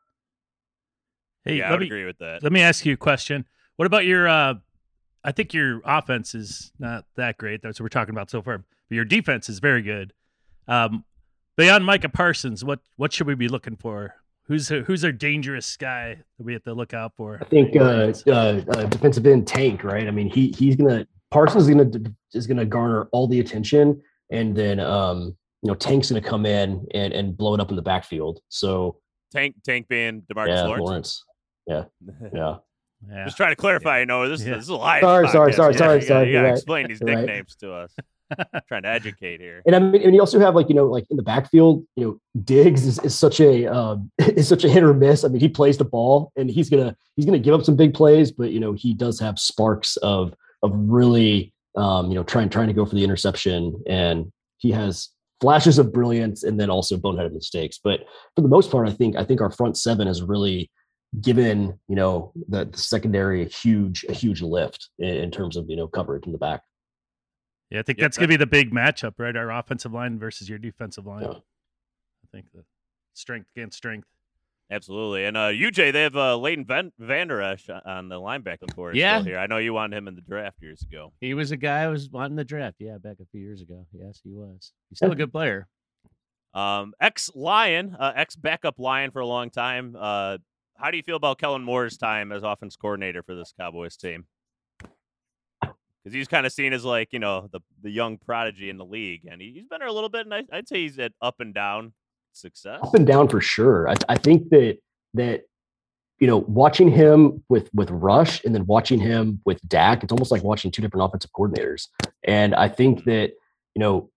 Hey, 1.43 1.57
yeah, 1.57 1.67
I 1.67 1.71
would 1.71 1.81
me, 1.81 1.87
agree 1.87 2.05
with 2.05 2.17
that. 2.19 2.41
Let 2.41 2.51
me 2.51 2.61
ask 2.61 2.85
you 2.85 2.93
a 2.93 2.97
question. 2.97 3.45
What 3.75 3.85
about 3.85 4.05
your? 4.05 4.27
uh 4.27 4.55
I 5.23 5.31
think 5.31 5.53
your 5.53 5.81
offense 5.85 6.35
is 6.35 6.71
not 6.77 7.05
that 7.15 7.37
great. 7.37 7.61
That's 7.61 7.79
what 7.79 7.85
we're 7.85 7.89
talking 7.89 8.13
about 8.13 8.29
so 8.29 8.41
far. 8.41 8.59
But 8.59 8.95
your 8.95 9.05
defense 9.05 9.49
is 9.49 9.57
very 9.57 9.81
good. 9.81 10.13
Um, 10.67 11.03
beyond 11.57 11.83
Micah 11.83 12.09
Parsons, 12.09 12.63
what 12.63 12.79
what 12.95 13.11
should 13.11 13.27
we 13.27 13.35
be 13.35 13.47
looking 13.47 13.75
for? 13.75 14.15
Who's 14.47 14.69
a, 14.69 14.81
who's 14.81 15.03
our 15.03 15.11
dangerous 15.11 15.75
guy 15.75 16.17
that 16.37 16.43
we 16.43 16.53
have 16.53 16.63
to 16.63 16.73
look 16.73 16.93
out 16.93 17.13
for? 17.15 17.39
I 17.41 17.45
think 17.45 17.75
uh, 17.75 18.13
uh, 18.27 18.31
uh, 18.31 18.85
defensive 18.85 19.25
end 19.25 19.47
Tank, 19.47 19.83
right? 19.83 20.07
I 20.07 20.11
mean, 20.11 20.29
he 20.29 20.49
he's 20.51 20.75
gonna 20.75 21.07
Parsons 21.31 21.67
is 21.67 21.69
gonna 21.69 21.89
is 22.33 22.45
gonna 22.45 22.65
garner 22.65 23.07
all 23.11 23.27
the 23.27 23.39
attention, 23.39 24.01
and 24.29 24.55
then 24.55 24.79
um, 24.79 25.35
you 25.65 25.71
know, 25.71 25.75
Tank's 25.75 26.11
going 26.11 26.21
to 26.21 26.29
come 26.29 26.45
in 26.45 26.85
and, 26.93 27.11
and 27.11 27.35
blow 27.35 27.55
it 27.55 27.59
up 27.59 27.71
in 27.71 27.75
the 27.75 27.81
backfield. 27.81 28.39
So 28.49 28.97
Tank, 29.31 29.55
Tank 29.65 29.87
being 29.87 30.21
Demarcus 30.31 30.49
yeah, 30.49 30.63
Lawrence. 30.65 30.85
Lawrence. 30.85 31.25
Yeah. 31.65 31.83
Yeah. 32.33 32.57
Yeah. 33.09 33.25
Just 33.25 33.37
trying 33.37 33.51
to 33.51 33.55
clarify, 33.55 33.99
you 33.99 34.05
know, 34.05 34.27
this, 34.29 34.41
yeah. 34.41 34.55
this 34.55 34.63
is 34.63 34.69
a 34.69 34.75
live. 34.75 35.01
Sorry, 35.01 35.27
sorry, 35.29 35.53
sorry, 35.53 35.73
yeah, 35.73 35.77
sorry, 35.77 35.95
you 35.99 36.07
sorry. 36.07 36.27
You 36.27 36.33
gotta, 36.33 36.47
right. 36.47 36.53
explain 36.53 36.87
these 36.87 37.01
nicknames 37.01 37.55
right. 37.61 37.67
to 37.67 37.73
us. 37.73 37.95
trying 38.67 38.83
to 38.83 38.89
educate 38.89 39.39
here. 39.39 39.61
And 39.65 39.75
I 39.75 39.79
mean, 39.79 40.01
and 40.01 40.13
you 40.13 40.19
also 40.19 40.39
have 40.39 40.55
like 40.55 40.69
you 40.69 40.75
know, 40.75 40.85
like 40.85 41.05
in 41.09 41.17
the 41.17 41.23
backfield, 41.23 41.85
you 41.95 42.05
know, 42.05 42.41
Diggs 42.43 42.85
is, 42.85 42.99
is 42.99 43.15
such 43.15 43.39
a 43.39 43.65
um, 43.67 44.11
is 44.19 44.47
such 44.47 44.63
a 44.63 44.69
hit 44.69 44.83
or 44.83 44.93
miss. 44.93 45.23
I 45.23 45.27
mean, 45.27 45.39
he 45.39 45.49
plays 45.49 45.77
the 45.77 45.85
ball, 45.85 46.31
and 46.35 46.49
he's 46.49 46.69
gonna 46.69 46.95
he's 47.15 47.25
gonna 47.25 47.39
give 47.39 47.53
up 47.53 47.63
some 47.63 47.75
big 47.75 47.93
plays, 47.93 48.31
but 48.31 48.51
you 48.51 48.59
know, 48.59 48.73
he 48.73 48.93
does 48.93 49.19
have 49.19 49.39
sparks 49.39 49.97
of 49.97 50.33
of 50.63 50.71
really 50.75 51.53
um, 51.75 52.09
you 52.09 52.15
know 52.15 52.23
trying 52.23 52.49
trying 52.49 52.67
to 52.67 52.73
go 52.73 52.85
for 52.85 52.95
the 52.95 53.03
interception, 53.03 53.81
and 53.87 54.31
he 54.57 54.71
has 54.71 55.09
flashes 55.41 55.77
of 55.77 55.93
brilliance 55.93 56.43
and 56.43 56.59
then 56.59 56.69
also 56.69 56.97
boneheaded 56.97 57.33
mistakes. 57.33 57.79
But 57.83 58.05
for 58.35 58.41
the 58.41 58.47
most 58.47 58.71
part, 58.71 58.87
I 58.87 58.91
think 58.91 59.15
I 59.15 59.23
think 59.23 59.41
our 59.41 59.51
front 59.51 59.77
seven 59.77 60.07
has 60.07 60.21
really 60.21 60.71
given 61.21 61.79
you 61.87 61.95
know 61.95 62.31
the, 62.49 62.65
the 62.65 62.77
secondary 62.77 63.43
a 63.43 63.47
huge 63.47 64.05
a 64.09 64.13
huge 64.13 64.41
lift 64.41 64.89
in, 64.99 65.07
in, 65.07 65.31
terms 65.31 65.55
of 65.55 65.69
you 65.69 65.75
know 65.75 65.87
coverage 65.87 66.25
in 66.25 66.31
the 66.31 66.37
back. 66.37 66.61
Yeah, 67.75 67.81
I 67.81 67.83
think 67.83 67.99
that's 67.99 68.17
gonna 68.17 68.29
be 68.29 68.37
the 68.37 68.47
big 68.47 68.71
matchup, 68.71 69.15
right? 69.17 69.35
Our 69.35 69.51
offensive 69.51 69.91
line 69.91 70.17
versus 70.17 70.47
your 70.47 70.57
defensive 70.57 71.05
line. 71.05 71.23
Yeah. 71.23 71.31
I 71.31 72.27
think 72.31 72.45
the 72.53 72.63
strength 73.13 73.49
against 73.53 73.75
strength. 73.75 74.07
Absolutely. 74.71 75.25
And 75.25 75.35
uh, 75.35 75.49
UJ, 75.49 75.91
they 75.91 76.03
have 76.03 76.15
uh, 76.15 76.37
Leighton 76.37 76.63
Van- 76.63 76.93
Vander 76.97 77.41
Esch 77.41 77.69
on 77.85 78.07
the 78.07 78.15
linebacking 78.15 78.73
core 78.73 78.95
yeah. 78.95 79.21
here. 79.21 79.37
I 79.37 79.47
know 79.47 79.57
you 79.57 79.73
wanted 79.73 79.97
him 79.97 80.07
in 80.07 80.15
the 80.15 80.21
draft 80.21 80.61
years 80.61 80.83
ago. 80.83 81.11
He 81.19 81.33
was 81.33 81.51
a 81.51 81.57
guy 81.57 81.81
I 81.81 81.87
was 81.87 82.09
wanting 82.09 82.37
the 82.37 82.45
draft. 82.45 82.77
Yeah, 82.79 82.97
back 82.97 83.17
a 83.21 83.25
few 83.25 83.41
years 83.41 83.61
ago. 83.61 83.85
Yes, 83.91 84.21
he 84.23 84.31
was. 84.31 84.71
He's 84.89 84.99
still 84.99 85.11
a 85.11 85.15
good 85.15 85.33
player. 85.33 85.67
Um, 86.53 86.93
ex 87.01 87.29
Lion, 87.35 87.97
uh, 87.99 88.13
ex 88.15 88.37
backup 88.37 88.79
Lion 88.79 89.11
for 89.11 89.19
a 89.19 89.27
long 89.27 89.49
time. 89.49 89.97
Uh, 89.99 90.37
how 90.77 90.91
do 90.91 90.97
you 90.97 91.03
feel 91.03 91.17
about 91.17 91.39
Kellen 91.39 91.63
Moore's 91.63 91.97
time 91.97 92.31
as 92.31 92.41
offense 92.41 92.77
coordinator 92.77 93.21
for 93.21 93.35
this 93.35 93.53
Cowboys 93.59 93.97
team? 93.97 94.27
Because 96.05 96.13
he's 96.13 96.27
kind 96.27 96.45
of 96.45 96.53
seen 96.53 96.71
as 96.71 96.85
like 96.85 97.11
you 97.13 97.19
know 97.19 97.49
the 97.51 97.61
the 97.81 97.89
young 97.89 98.17
prodigy 98.17 98.69
in 98.69 98.77
the 98.77 98.85
league, 98.85 99.27
and 99.29 99.41
he's 99.41 99.67
been 99.67 99.79
there 99.79 99.87
a 99.87 99.91
little 99.91 100.09
bit. 100.09 100.27
And 100.27 100.33
I, 100.33 100.43
I'd 100.53 100.67
say 100.67 100.83
he's 100.83 100.99
at 100.99 101.13
up 101.19 101.39
and 101.39 101.51
down 101.51 101.93
success? 102.31 102.79
Up 102.83 102.93
and 102.93 103.07
down 103.07 103.27
for 103.27 103.41
sure. 103.41 103.89
I, 103.89 103.95
I 104.09 104.15
think 104.15 104.49
that 104.49 104.77
that 105.15 105.43
you 106.19 106.27
know, 106.27 106.37
watching 106.37 106.89
him 106.89 107.43
with 107.49 107.69
with 107.73 107.89
Rush 107.91 108.43
and 108.45 108.53
then 108.53 108.65
watching 108.65 108.99
him 108.99 109.41
with 109.45 109.59
Dak, 109.67 110.03
it's 110.03 110.11
almost 110.11 110.31
like 110.31 110.43
watching 110.43 110.71
two 110.71 110.81
different 110.81 111.05
offensive 111.05 111.31
coordinators. 111.31 111.87
And 112.23 112.55
I 112.55 112.67
think 112.69 112.99
mm-hmm. 112.99 113.09
that 113.09 113.31
you 113.75 113.79
know, 113.79 114.09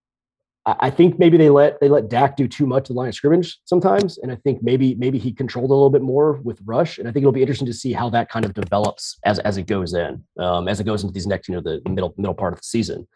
I 0.81 0.91
think 0.91 1.19
maybe 1.19 1.37
they 1.37 1.51
let 1.51 1.81
they 1.81 1.89
let 1.89 2.09
Dak 2.09 2.37
do 2.37 2.49
too 2.49 2.67
much 2.67 2.91
of 2.91 2.95
the 2.95 3.01
line 3.01 3.09
of 3.09 3.15
scrimmage 3.15 3.59
sometimes, 3.65 4.19
and 4.19 4.33
I 4.33 4.37
think 4.37 4.63
maybe 4.63 4.95
maybe 4.97 5.19
he 5.19 5.33
controlled 5.33 5.71
a 5.71 5.75
little 5.75 5.91
bit 5.91 6.03
more 6.03 6.41
with 6.43 6.61
rush, 6.65 6.99
and 6.99 7.09
I 7.09 7.13
think 7.13 7.23
it'll 7.23 7.33
be 7.33 7.41
interesting 7.41 7.67
to 7.67 7.73
see 7.73 7.93
how 7.93 8.11
that 8.11 8.29
kind 8.29 8.45
of 8.45 8.55
develops 8.55 9.19
as 9.25 9.39
as 9.41 9.57
it 9.57 9.67
goes 9.67 9.95
in, 9.95 10.25
um, 10.39 10.69
as 10.69 10.81
it 10.81 10.85
goes 10.85 11.03
into 11.03 11.13
these 11.13 11.27
next 11.27 11.49
you 11.49 11.55
know 11.55 11.61
the 11.61 11.81
middle 11.89 12.13
middle 12.17 12.35
part 12.35 12.53
of 12.53 12.59
the 12.59 12.65
season. 12.65 13.07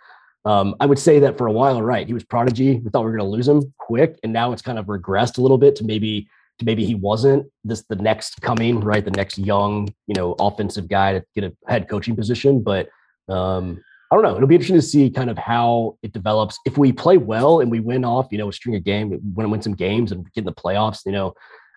Um, 0.45 0.75
I 0.81 0.87
would 0.87 0.99
say 0.99 1.19
that 1.21 1.37
for 1.37 1.47
a 1.47 1.53
while, 1.53 1.83
right, 1.83 2.07
he 2.07 2.15
was 2.15 2.25
prodigy. 2.25 2.79
We 2.79 2.91
thought 2.91 3.01
we 3.01 3.11
were 3.11 3.17
going 3.17 3.31
to 3.31 3.37
lose 3.37 3.49
him 3.49 3.73
quick, 3.79 4.19
and 4.23 4.33
now 4.33 4.53
it's 4.53 4.63
kind 4.63 4.79
of 4.79 4.87
regressed 4.87 5.39
a 5.39 5.41
little 5.41 5.59
bit 5.59 5.77
to 5.77 5.85
maybe 5.85 6.29
to 6.59 6.65
maybe 6.65 6.85
he 6.85 6.95
wasn't 6.95 7.47
this 7.65 7.85
the 7.89 7.97
next 7.97 8.41
coming, 8.41 8.81
right, 8.81 9.05
the 9.05 9.11
next 9.11 9.39
young 9.39 9.93
you 10.07 10.15
know 10.15 10.37
offensive 10.39 10.89
guy 10.89 11.13
to 11.15 11.25
get 11.35 11.45
a 11.45 11.53
head 11.67 11.89
coaching 11.89 12.17
position, 12.17 12.63
but. 12.63 12.89
Um, 13.29 13.83
I 14.13 14.15
don't 14.15 14.25
know. 14.25 14.37
It'll 14.37 14.47
be 14.47 14.57
interesting 14.57 14.77
to 14.77 14.83
see 14.83 15.09
kind 15.09 15.31
of 15.31 15.39
how 15.39 15.97
it 16.03 16.13
develops. 16.13 16.59
If 16.67 16.77
we 16.77 16.93
play 16.93 17.17
well 17.17 17.61
and 17.61 17.71
we 17.71 17.81
win 17.81 18.05
off, 18.05 18.29
you 18.31 18.37
know, 18.37 18.51
a 18.51 18.53
string 18.53 18.77
of 18.77 18.85
game, 18.85 19.19
win 19.35 19.51
win 19.51 19.63
some 19.63 19.75
games 19.75 20.13
and 20.13 20.31
get 20.35 20.43
in 20.43 20.45
the 20.45 20.53
playoffs, 20.53 21.07
you 21.07 21.13
know, 21.13 21.33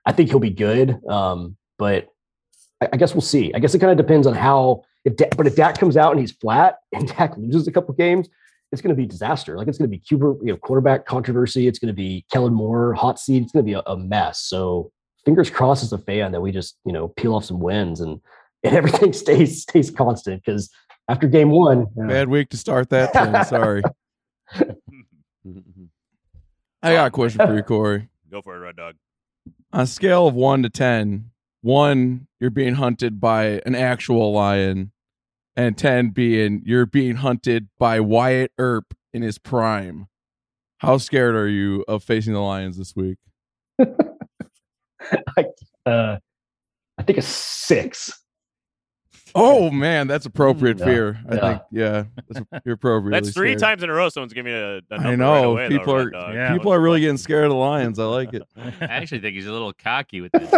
I 0.05 0.11
think 0.11 0.29
he'll 0.29 0.39
be 0.39 0.49
good. 0.49 0.99
Um, 1.07 1.55
but 1.77 2.09
I, 2.81 2.89
I 2.91 2.97
guess 2.97 3.13
we'll 3.13 3.21
see. 3.21 3.53
I 3.53 3.59
guess 3.59 3.73
it 3.73 3.79
kind 3.79 3.91
of 3.91 3.97
depends 3.97 4.27
on 4.27 4.33
how. 4.33 4.83
If 5.05 5.15
but 5.37 5.47
if 5.47 5.55
Dak 5.55 5.79
comes 5.79 5.95
out 5.95 6.11
and 6.11 6.19
he's 6.19 6.33
flat 6.33 6.79
and 6.91 7.07
Dak 7.07 7.37
loses 7.37 7.69
a 7.69 7.71
couple 7.71 7.93
games, 7.93 8.27
it's 8.73 8.81
going 8.81 8.93
to 8.93 9.01
be 9.01 9.05
disaster. 9.05 9.55
Like 9.57 9.69
it's 9.69 9.77
going 9.77 9.89
to 9.89 9.97
be 9.97 9.99
Cuba, 9.99 10.35
you 10.41 10.51
know, 10.51 10.57
quarterback 10.57 11.05
controversy. 11.05 11.67
It's 11.67 11.79
going 11.79 11.87
to 11.87 11.93
be 11.93 12.25
Kellen 12.33 12.53
Moore 12.53 12.93
hot 12.95 13.17
seat. 13.17 13.43
It's 13.43 13.53
going 13.53 13.63
to 13.63 13.71
be 13.71 13.75
a, 13.75 13.83
a 13.85 13.95
mess. 13.95 14.41
So 14.41 14.91
fingers 15.23 15.49
crossed 15.49 15.83
as 15.83 15.93
a 15.93 15.97
fan 15.97 16.33
that 16.33 16.41
we 16.41 16.51
just 16.51 16.75
you 16.83 16.91
know 16.91 17.07
peel 17.07 17.33
off 17.33 17.45
some 17.45 17.61
wins 17.61 18.01
and 18.01 18.19
and 18.65 18.75
everything 18.75 19.13
stays 19.13 19.61
stays 19.61 19.89
constant 19.89 20.43
because 20.43 20.69
after 21.07 21.27
game 21.27 21.49
one, 21.49 21.87
uh, 21.99 22.07
Bad 22.07 22.29
week 22.29 22.49
to 22.49 22.57
start 22.57 22.89
that 22.89 23.13
thing. 23.13 23.43
Sorry. 23.45 23.81
I 26.81 26.93
got 26.93 27.07
a 27.07 27.11
question 27.11 27.45
for 27.45 27.55
you, 27.55 27.63
Corey. 27.67 28.09
Go 28.29 28.41
for 28.41 28.55
it, 28.55 28.59
Red 28.59 28.75
Dog. 28.75 28.95
On 29.73 29.81
a 29.81 29.87
scale 29.87 30.27
of 30.27 30.35
one 30.35 30.63
to 30.63 30.69
ten, 30.69 31.31
one 31.61 32.27
you're 32.39 32.49
being 32.49 32.75
hunted 32.75 33.19
by 33.19 33.61
an 33.65 33.75
actual 33.75 34.31
lion, 34.31 34.91
and 35.55 35.77
ten 35.77 36.09
being 36.09 36.61
you're 36.65 36.85
being 36.85 37.15
hunted 37.15 37.69
by 37.77 37.99
Wyatt 37.99 38.51
Earp 38.57 38.93
in 39.13 39.21
his 39.21 39.37
prime. 39.37 40.07
How 40.79 40.97
scared 40.97 41.35
are 41.35 41.47
you 41.47 41.83
of 41.87 42.03
facing 42.03 42.33
the 42.33 42.39
Lions 42.39 42.77
this 42.77 42.95
week? 42.95 43.17
I, 43.79 45.45
uh, 45.85 46.17
I 46.97 47.03
think 47.03 47.17
a 47.17 47.21
six. 47.21 48.11
Oh 49.37 49.69
man, 49.69 50.07
that's 50.07 50.25
appropriate 50.25 50.79
Yeah, 50.79 50.85
fear. 50.85 51.19
I 51.29 51.37
think 51.37 51.61
yeah, 51.71 52.03
that's, 52.29 52.45
you're 52.65 52.75
appropriately. 52.75 53.19
That's 53.19 53.35
three 53.35 53.49
scared. 53.49 53.59
times 53.59 53.83
in 53.83 53.89
a 53.89 53.93
row 53.93 54.07
someone's 54.09 54.31
giving 54.33 54.53
me 54.53 54.57
a, 54.57 54.77
a 54.77 54.81
number 54.91 55.07
I 55.09 55.15
know 55.15 55.55
right 55.55 55.65
away, 55.65 55.77
people 55.77 55.95
Red 55.95 56.07
are 56.07 56.09
Dog. 56.09 56.33
Yeah. 56.33 56.53
people 56.53 56.71
are 56.73 56.79
really 56.79 57.01
getting 57.01 57.17
scared 57.17 57.43
of 57.45 57.49
the 57.51 57.55
Lions. 57.57 57.99
I 57.99 58.05
like 58.05 58.33
it. 58.33 58.43
I 58.57 58.73
actually 58.85 59.19
think 59.19 59.35
he's 59.35 59.47
a 59.47 59.51
little 59.51 59.73
cocky 59.73 60.21
with 60.21 60.31
this. 60.31 60.49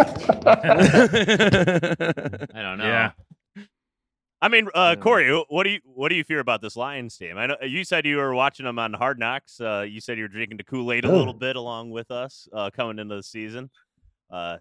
I 1.28 2.62
don't 2.62 2.78
know. 2.78 2.84
Yeah. 2.86 3.10
I 4.40 4.46
mean, 4.46 4.68
uh, 4.72 4.94
Corey, 4.94 5.32
what 5.48 5.64
do 5.64 5.70
you 5.70 5.80
what 5.84 6.10
do 6.10 6.14
you 6.14 6.22
fear 6.22 6.38
about 6.38 6.62
this 6.62 6.76
Lions 6.76 7.16
team? 7.16 7.36
I 7.36 7.46
know 7.46 7.56
you 7.60 7.82
said 7.82 8.06
you 8.06 8.18
were 8.18 8.32
watching 8.34 8.66
them 8.66 8.78
on 8.78 8.92
Hard 8.92 9.18
Knocks. 9.18 9.60
Uh, 9.60 9.80
you 9.88 10.00
said 10.00 10.16
you 10.16 10.22
were 10.24 10.28
drinking 10.28 10.58
the 10.58 10.62
Kool 10.64 10.92
Aid 10.92 11.04
a 11.04 11.10
Oh. 11.10 11.16
little 11.16 11.34
bit 11.34 11.56
along 11.56 11.90
with 11.90 12.12
us 12.12 12.46
uh, 12.52 12.70
coming 12.70 13.00
into 13.00 13.16
the 13.16 13.22
season. 13.24 13.68
Uh, 14.30 14.58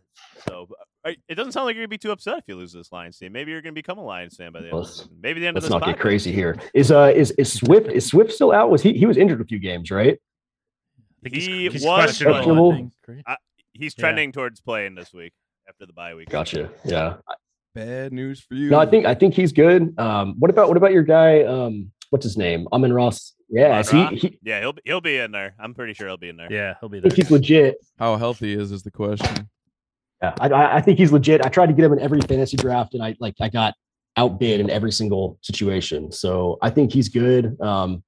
so 0.48 0.68
uh, 1.06 1.12
it 1.28 1.36
doesn't 1.36 1.52
sound 1.52 1.66
like 1.66 1.76
you're 1.76 1.84
gonna 1.84 1.90
be 1.90 1.98
too 1.98 2.12
upset 2.12 2.38
if 2.38 2.44
you 2.48 2.56
lose 2.56 2.72
this 2.72 2.92
Lions 2.92 3.18
team. 3.18 3.32
Maybe 3.34 3.52
you're 3.52 3.62
gonna 3.62 3.74
become 3.74 3.98
a 3.98 4.04
Lions 4.04 4.36
fan 4.38 4.52
by 4.54 4.60
the 4.62 4.68
end. 4.68 4.74
of 4.74 4.80
Let's- 4.86 5.10
Maybe 5.22 5.40
the 5.42 5.48
end 5.48 5.58
of 5.58 5.64
Let's 5.64 5.74
this 5.74 5.80
not 5.82 5.86
get 5.86 6.00
crazy 6.00 6.32
here. 6.32 6.58
Is 6.74 6.92
uh 6.92 7.12
is 7.16 7.32
is 7.32 7.52
Swift 7.54 7.90
is 7.92 8.06
Swift 8.06 8.32
still 8.32 8.52
out? 8.52 8.70
Was 8.70 8.82
he 8.82 8.94
he 8.94 9.06
was 9.06 9.18
injured 9.18 9.42
a 9.42 9.46
few 9.46 9.60
games, 9.60 9.92
right? 9.92 10.18
He's- 11.24 11.46
He 11.46 11.64
he's 11.64 11.74
was 11.74 11.84
questionable, 11.84 12.36
I 12.36 12.38
questionable. 12.44 12.72
think. 12.74 12.94
He's 13.74 13.94
Yeah. 13.98 14.02
trending 14.02 14.32
towards 14.32 14.62
playing 14.62 14.96
this 14.96 15.14
week 15.14 15.34
after 15.68 15.86
the 15.86 15.94
bye 15.94 16.16
week. 16.16 16.30
Gotcha. 16.30 16.70
Yeah. 16.86 17.18
Bad 17.76 18.12
news 18.14 18.40
for 18.42 18.56
you. 18.56 18.70
No, 18.72 18.80
I 18.80 18.86
think 18.88 19.06
I 19.06 19.14
think 19.14 19.34
he's 19.36 19.52
good. 19.52 19.94
Um, 20.00 20.36
what 20.40 20.50
about 20.50 20.68
what 20.70 20.78
about 20.78 20.94
your 20.94 21.04
guy? 21.04 21.44
Um, 21.44 21.92
what's 22.10 22.24
his 22.24 22.36
name? 22.38 22.68
Amon 22.74 22.92
Ross. 22.94 23.34
Yeah, 23.50 23.80
is 23.80 23.90
he, 23.90 24.06
he, 24.08 24.40
yeah, 24.44 24.60
he'll 24.60 24.74
be, 24.74 24.82
he'll 24.84 25.00
be 25.00 25.16
in 25.18 25.32
there. 25.32 25.54
I'm 25.58 25.74
pretty 25.74 25.94
sure 25.94 26.08
he'll 26.08 26.18
be 26.18 26.28
in 26.28 26.36
there. 26.38 26.52
Yeah, 26.52 26.74
he'll 26.82 26.90
be 26.90 26.98
I 26.98 27.02
there. 27.02 27.12
think 27.12 27.24
he's 27.28 27.32
legit. 27.32 27.78
how 27.98 28.18
healthy 28.18 28.52
is 28.54 28.72
is 28.74 28.84
the 28.84 28.92
question. 28.92 29.48
Yeah, 30.22 30.34
I, 30.40 30.78
I 30.78 30.82
think 30.82 30.98
he's 30.98 31.12
legit. 31.12 31.46
I 31.46 31.50
tried 31.50 31.68
to 31.68 31.74
get 31.74 31.86
him 31.86 31.94
in 31.94 32.00
every 32.00 32.22
fantasy 32.22 32.58
draft, 32.58 32.94
and 32.94 33.04
I 33.04 33.16
like 33.20 33.36
I 33.40 33.50
got 33.50 33.76
outbid 34.16 34.60
in 34.60 34.70
every 34.70 34.92
single 34.92 35.38
situation. 35.42 36.12
So 36.12 36.58
I 36.62 36.72
think 36.72 36.92
he's 36.92 37.08
good. 37.08 37.60
Um, 37.62 38.04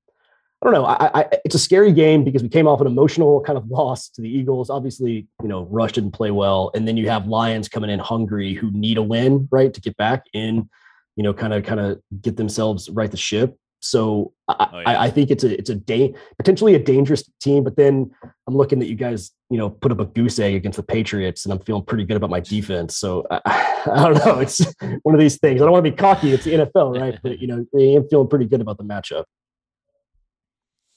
I 0.62 0.66
don't 0.66 0.74
know. 0.74 0.86
I, 0.86 1.22
I 1.22 1.26
it's 1.46 1.56
a 1.56 1.60
scary 1.60 1.94
game 1.94 2.24
because 2.24 2.44
we 2.44 2.50
came 2.50 2.68
off 2.68 2.82
an 2.82 2.88
emotional 2.88 3.42
kind 3.42 3.58
of 3.58 3.68
loss 3.70 4.10
to 4.10 4.22
the 4.22 4.30
Eagles. 4.30 4.70
Obviously, 4.70 5.28
you 5.42 5.48
know, 5.48 5.64
Rush 5.70 5.94
didn't 5.94 6.12
play 6.12 6.32
well, 6.32 6.72
and 6.74 6.88
then 6.88 6.98
you 6.98 7.10
have 7.10 7.28
Lions 7.28 7.70
coming 7.70 7.90
in 7.90 8.00
hungry 8.00 8.54
who 8.54 8.72
need 8.72 8.98
a 8.98 9.04
win, 9.04 9.48
right, 9.52 9.74
to 9.74 9.82
get 9.82 9.96
back 9.98 10.24
in. 10.34 10.70
You 11.16 11.24
know, 11.24 11.34
kind 11.34 11.54
of 11.54 11.64
kind 11.64 11.80
of 11.80 12.02
get 12.22 12.38
themselves 12.38 12.90
right 12.90 13.12
the 13.12 13.18
ship. 13.18 13.58
So 13.82 14.34
I, 14.48 14.68
Oh, 14.74 14.80
yeah. 14.80 14.90
I, 14.90 15.06
I 15.06 15.10
think 15.10 15.32
it's 15.32 15.44
a 15.44 15.58
it's 15.58 15.70
a 15.70 15.76
da- 15.76 16.14
potentially 16.38 16.76
a 16.76 16.80
dangerous 16.80 17.24
team. 17.42 17.64
But 17.64 17.76
then 17.78 18.12
I'm 18.48 18.56
looking 18.56 18.80
that 18.80 18.88
you 18.88 18.96
guys, 18.96 19.32
you 19.50 19.58
know, 19.58 19.70
put 19.70 19.92
up 19.92 20.00
a 20.00 20.06
goose 20.06 20.40
egg 20.40 20.56
against 20.56 20.78
the 20.78 20.84
Patriots, 20.84 21.46
and 21.46 21.54
I'm 21.54 21.60
feeling 21.60 21.84
pretty 21.84 22.04
good 22.04 22.18
about 22.18 22.30
my 22.30 22.40
defense. 22.40 22.98
So 22.98 23.26
I, 23.32 23.42
I 23.86 24.12
don't 24.12 24.26
know. 24.26 24.40
It's 24.40 24.60
one 25.04 25.16
of 25.16 25.22
these 25.22 25.38
things. 25.38 25.62
I 25.62 25.66
don't 25.66 25.72
want 25.72 25.86
to 25.86 25.92
be 25.92 25.96
cocky. 25.96 26.32
It's 26.32 26.44
the 26.44 26.52
NFL, 26.54 27.00
right? 27.00 27.18
But 27.22 27.40
you 27.40 27.48
know, 27.48 27.66
I 27.76 27.82
am 27.96 28.08
feeling 28.10 28.28
pretty 28.28 28.46
good 28.46 28.62
about 28.62 28.78
the 28.78 28.84
matchup. 28.84 29.24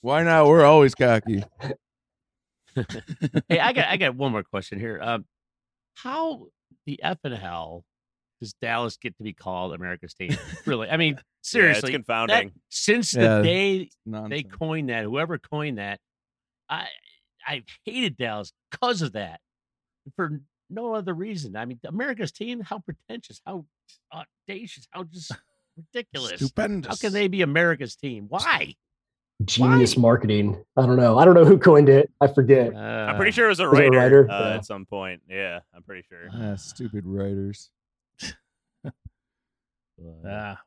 Why 0.01 0.25
not? 0.25 0.47
We're 0.47 0.65
always 0.65 0.95
cocky. 0.95 1.45
Hey, 3.51 3.59
I 3.59 3.75
got 3.75 3.89
I 3.89 3.99
got 3.99 4.17
one 4.17 4.33
more 4.33 4.43
question 4.43 4.81
here. 4.81 4.99
Um, 5.03 5.27
how 5.95 6.47
the 6.87 7.03
f 7.03 7.19
and 7.23 7.35
hell 7.35 7.85
does 8.43 8.55
Dallas 8.61 8.97
get 8.97 9.17
to 9.19 9.23
be 9.23 9.33
called 9.33 9.73
America's 9.73 10.13
team? 10.15 10.37
Really? 10.67 10.89
I 10.91 10.97
mean, 10.97 11.15
Yeah, 11.15 11.21
it's 11.41 11.49
seriously. 11.51 11.91
that- 11.93 11.97
confounding. 11.99 12.53
since 12.69 13.15
Yeah. 13.15 13.37
the 13.39 13.43
day 13.43 13.91
they 14.29 14.43
coined 14.43 14.89
that, 14.91 15.05
whoever 15.05 15.39
coined 15.39 15.79
that, 15.79 16.01
I 16.69 16.89
I 17.47 17.65
hated 17.85 18.17
Dallas 18.17 18.53
because 18.71 19.01
of 19.03 19.13
that. 19.13 19.41
For 20.17 20.41
no 20.71 20.95
other 20.95 21.15
reason. 21.15 21.55
I 21.57 21.65
mean, 21.67 21.79
America's 21.85 22.33
team, 22.33 22.61
how 22.61 22.79
pretentious, 22.81 23.41
how 23.47 23.67
audacious, 24.13 24.87
how 24.91 25.05
just 25.05 25.31
ridiculous. 25.77 26.33
Stupendous. 26.41 26.89
How 26.89 26.97
can 26.97 27.13
they 27.13 27.29
be 27.29 27.43
America's 27.43 27.95
team? 27.97 28.27
Why? 28.29 28.75
Genius 29.45 29.97
Why? 29.97 30.03
marketing. 30.03 30.65
I 30.77 30.87
don't 30.87 30.97
know. 30.97 31.19
I 31.19 31.25
don't 31.25 31.35
know 31.35 31.45
who 31.45 31.59
coined 31.59 31.89
it. 31.89 32.11
I 32.21 32.29
forget. 32.29 32.75
I'm 32.77 33.17
pretty 33.17 33.31
Uh, 33.31 33.33
sure 33.33 33.47
it 33.47 33.51
was 33.51 33.61
a 33.61 33.69
Was 33.69 33.79
a 33.79 33.83
writer, 33.83 33.97
writer? 33.99 34.31
Uh, 34.31 34.49
Yeah. 34.51 34.55
at 34.57 34.65
some 34.65 34.87
point. 34.87 35.23
Yeah, 35.29 35.61
I'm 35.75 35.83
pretty 35.83 36.03
sure. 36.09 36.29
Ah, 36.33 36.55
stupid 36.57 37.05
writers. 37.07 37.71
Uh, 40.05 40.29
Ah. 40.29 40.59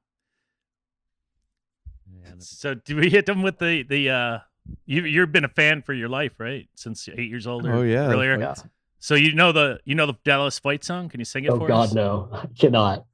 yeah, 2.23 2.29
So 2.39 2.73
do 2.75 2.95
we 2.95 3.09
hit 3.09 3.25
them 3.25 3.41
with 3.41 3.57
the 3.59 3.83
the 3.83 4.09
uh 4.09 4.39
you 4.85 5.03
you've 5.03 5.31
been 5.31 5.45
a 5.45 5.49
fan 5.49 5.81
for 5.81 5.93
your 5.93 6.09
life, 6.09 6.33
right? 6.39 6.67
Since 6.75 7.07
eight 7.09 7.29
years 7.29 7.47
old 7.47 7.65
Oh 7.67 7.81
yeah. 7.81 8.07
earlier. 8.09 8.39
Yeah. 8.39 8.55
So 8.99 9.15
you 9.15 9.33
know 9.33 9.51
the 9.51 9.79
you 9.85 9.95
know 9.95 10.05
the 10.07 10.15
Dallas 10.23 10.57
fight 10.59 10.83
song? 10.83 11.09
Can 11.09 11.19
you 11.19 11.25
sing 11.25 11.45
it 11.45 11.51
Oh 11.51 11.59
for 11.59 11.67
God, 11.67 11.89
us? 11.89 11.93
no, 11.93 12.29
I 12.33 12.47
cannot. 12.57 13.05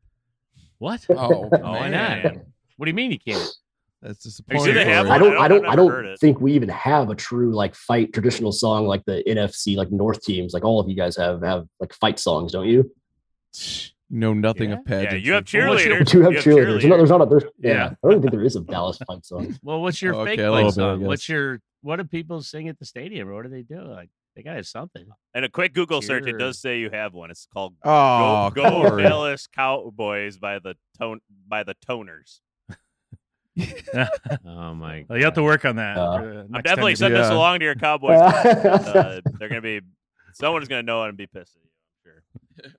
What? 0.78 1.06
Oh, 1.10 1.48
why 1.62 1.90
man. 1.90 2.24
not? 2.24 2.34
What 2.78 2.86
do 2.86 2.90
you 2.90 2.96
mean 2.96 3.12
you 3.12 3.20
can't? 3.20 3.50
That's 4.02 4.24
do 4.24 4.30
disappointing. 4.30 4.74
they 4.74 4.86
have 4.86 5.08
I 5.10 5.18
don't. 5.20 5.38
I 5.38 5.42
I 5.42 5.48
don't- 5.48 5.62
don't. 5.62 5.66
I've 5.72 5.80
I 5.80 5.84
never 5.84 6.04
don't 6.04 6.20
think 6.20 6.42
we 6.42 6.54
even 6.54 6.70
have 6.70 7.10
a 7.12 7.16
true 7.16 7.54
like 7.54 7.76
fight 7.76 8.14
traditional 8.14 8.52
song 8.52 8.88
like 8.88 9.04
the 9.06 9.22
NFC 9.28 9.76
like 9.76 9.92
North 9.92 10.22
teams. 10.24 10.54
Like 10.54 10.64
all 10.66 10.80
of 10.80 10.90
you 10.90 10.96
guys 10.96 11.16
have 11.18 11.44
have 11.44 11.68
like 11.80 11.94
fight 11.94 12.18
songs, 12.20 12.54
don't 12.54 12.68
you? 12.68 12.90
You 14.12 14.18
know 14.20 14.34
nothing 14.34 14.72
Yeah? 14.72 14.78
of 14.80 14.86
pageantry. 14.86 15.20
Yeah, 15.20 15.26
you 15.26 15.34
have 15.34 15.48
Well, 15.54 15.70
what's 15.70 15.86
your- 15.86 15.96
cheerleaders. 15.96 16.00
You 16.00 16.06
do 16.06 16.22
have 16.22 16.34
You 16.34 16.40
cheerleaders. 16.40 16.90
No, 16.90 16.98
there's 16.98 17.10
not 17.10 17.22
a. 17.22 17.26
There's, 17.28 17.44
yeah. 17.60 17.72
Yeah. 17.74 17.86
I 17.88 17.96
don't 18.04 18.12
even 18.12 18.22
think 18.24 18.32
there 18.34 18.44
is 18.44 18.56
a 18.58 18.62
Dallas 18.62 18.98
fight 19.08 19.26
song. 19.26 19.58
Well, 19.64 19.82
what's 19.82 20.02
your 20.02 20.16
Oh, 20.16 20.26
fake 20.26 20.40
okay, 20.40 20.48
a 20.48 20.52
fight 20.52 20.56
little 20.56 20.70
bit, 20.72 20.74
song? 20.76 21.02
What's 21.02 21.30
your 21.30 21.62
what 21.82 21.96
do 21.96 22.04
people 22.04 22.42
sing 22.44 22.68
at 22.68 22.78
the 22.78 22.86
stadium 22.86 23.30
or 23.30 23.34
what 23.36 23.44
do 23.44 23.50
they 23.50 23.62
do? 23.64 23.82
Like 23.82 24.10
they 24.36 24.44
gotta 24.44 24.58
have 24.58 24.68
something. 24.68 25.06
And 25.34 25.46
a 25.46 25.50
quick 25.50 25.74
Google 25.74 26.02
search, 26.02 26.28
it 26.28 26.38
does 26.38 26.60
say 26.60 26.80
you 26.80 26.90
have 26.90 27.14
one. 27.14 27.32
It's 27.32 27.48
called 27.54 27.74
Oh, 27.86 28.50
Go, 28.52 28.90
Go 28.90 28.98
Dallas 28.98 29.48
Cowboys 29.48 30.38
by 30.38 30.60
the 30.60 30.76
tone 31.00 31.22
by 31.48 31.64
the 31.64 31.76
Toners. 31.88 32.40
Oh 34.46 34.74
my 34.74 35.06
Well, 35.10 35.18
you 35.18 35.26
have 35.26 35.34
to 35.36 35.44
work 35.44 35.66
on 35.66 35.76
that. 35.78 35.98
Uh, 35.98 36.02
uh, 36.02 36.44
I'm 36.54 36.62
definitely 36.62 36.96
sending 36.96 37.20
this 37.20 37.30
Yeah. 37.30 37.36
along 37.36 37.60
to 37.60 37.66
your 37.66 37.76
Cowboys. 37.76 38.20
uh, 38.22 39.22
they're 39.40 39.50
gonna 39.50 39.62
be 39.62 39.82
someone's 40.34 40.68
gonna 40.68 40.84
know 40.84 41.04
it 41.04 41.10
and 41.10 41.18
be 41.18 41.28
pissed 41.28 41.56
at 41.58 41.62
you. 41.64 42.62
I'm 42.64 42.72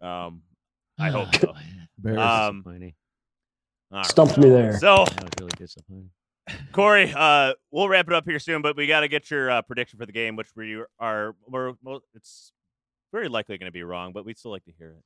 sure. 0.00 0.08
Um, 0.08 0.42
I 0.98 1.10
hope 1.10 1.34
so. 1.40 1.54
Bears. 1.98 2.18
Um, 2.18 2.58
Disappointing. 2.58 2.94
All 3.90 3.98
right. 3.98 4.06
Stumped 4.06 4.38
me 4.38 4.48
there. 4.48 4.78
So 4.78 5.04
That 5.04 5.24
was 5.24 5.30
really 5.38 5.52
disappointing. 5.56 6.10
Corey, 6.72 7.12
uh, 7.16 7.54
we'll 7.70 7.88
wrap 7.88 8.06
it 8.06 8.12
up 8.12 8.24
here 8.26 8.38
soon, 8.38 8.60
but 8.60 8.76
we 8.76 8.86
got 8.86 9.00
to 9.00 9.08
get 9.08 9.30
your 9.30 9.50
uh, 9.50 9.62
prediction 9.62 9.98
for 9.98 10.04
the 10.04 10.12
game, 10.12 10.36
which 10.36 10.48
we 10.54 10.78
are 10.98 11.34
we're, 11.48 11.72
well, 11.82 12.00
it's 12.14 12.52
very 13.12 13.28
likely 13.28 13.56
going 13.56 13.68
to 13.68 13.72
be 13.72 13.82
wrong, 13.82 14.12
but 14.12 14.26
we'd 14.26 14.38
still 14.38 14.50
like 14.50 14.64
to 14.64 14.72
hear 14.76 14.96
it. 14.98 15.04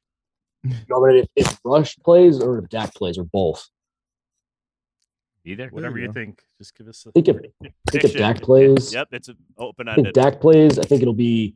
You 0.64 0.74
want 0.88 1.14
me 1.14 1.28
if 1.36 1.60
Rush 1.64 1.96
plays 1.98 2.40
or 2.40 2.58
if 2.58 2.68
Dak 2.68 2.92
plays 2.94 3.18
or 3.18 3.24
both. 3.24 3.68
Either. 5.44 5.68
Whatever 5.68 5.98
you 5.98 6.06
you 6.06 6.12
think. 6.12 6.42
Just 6.58 6.76
give 6.76 6.88
us. 6.88 7.06
A, 7.06 7.10
I 7.10 7.12
think 7.12 7.28
if, 7.28 7.36
I 7.36 7.90
think 7.92 8.04
if 8.04 8.16
Dak 8.16 8.42
plays, 8.42 8.92
Yep, 8.92 9.08
it's 9.12 9.30
open 9.56 9.88
I 9.88 9.94
think 9.94 10.08
ended. 10.08 10.14
Dak 10.14 10.40
plays. 10.40 10.78
I 10.78 10.82
think 10.82 11.02
it'll 11.02 11.14
be 11.14 11.54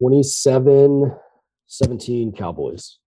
27 0.00 1.14
17 1.70 2.32
Cowboys. 2.32 2.98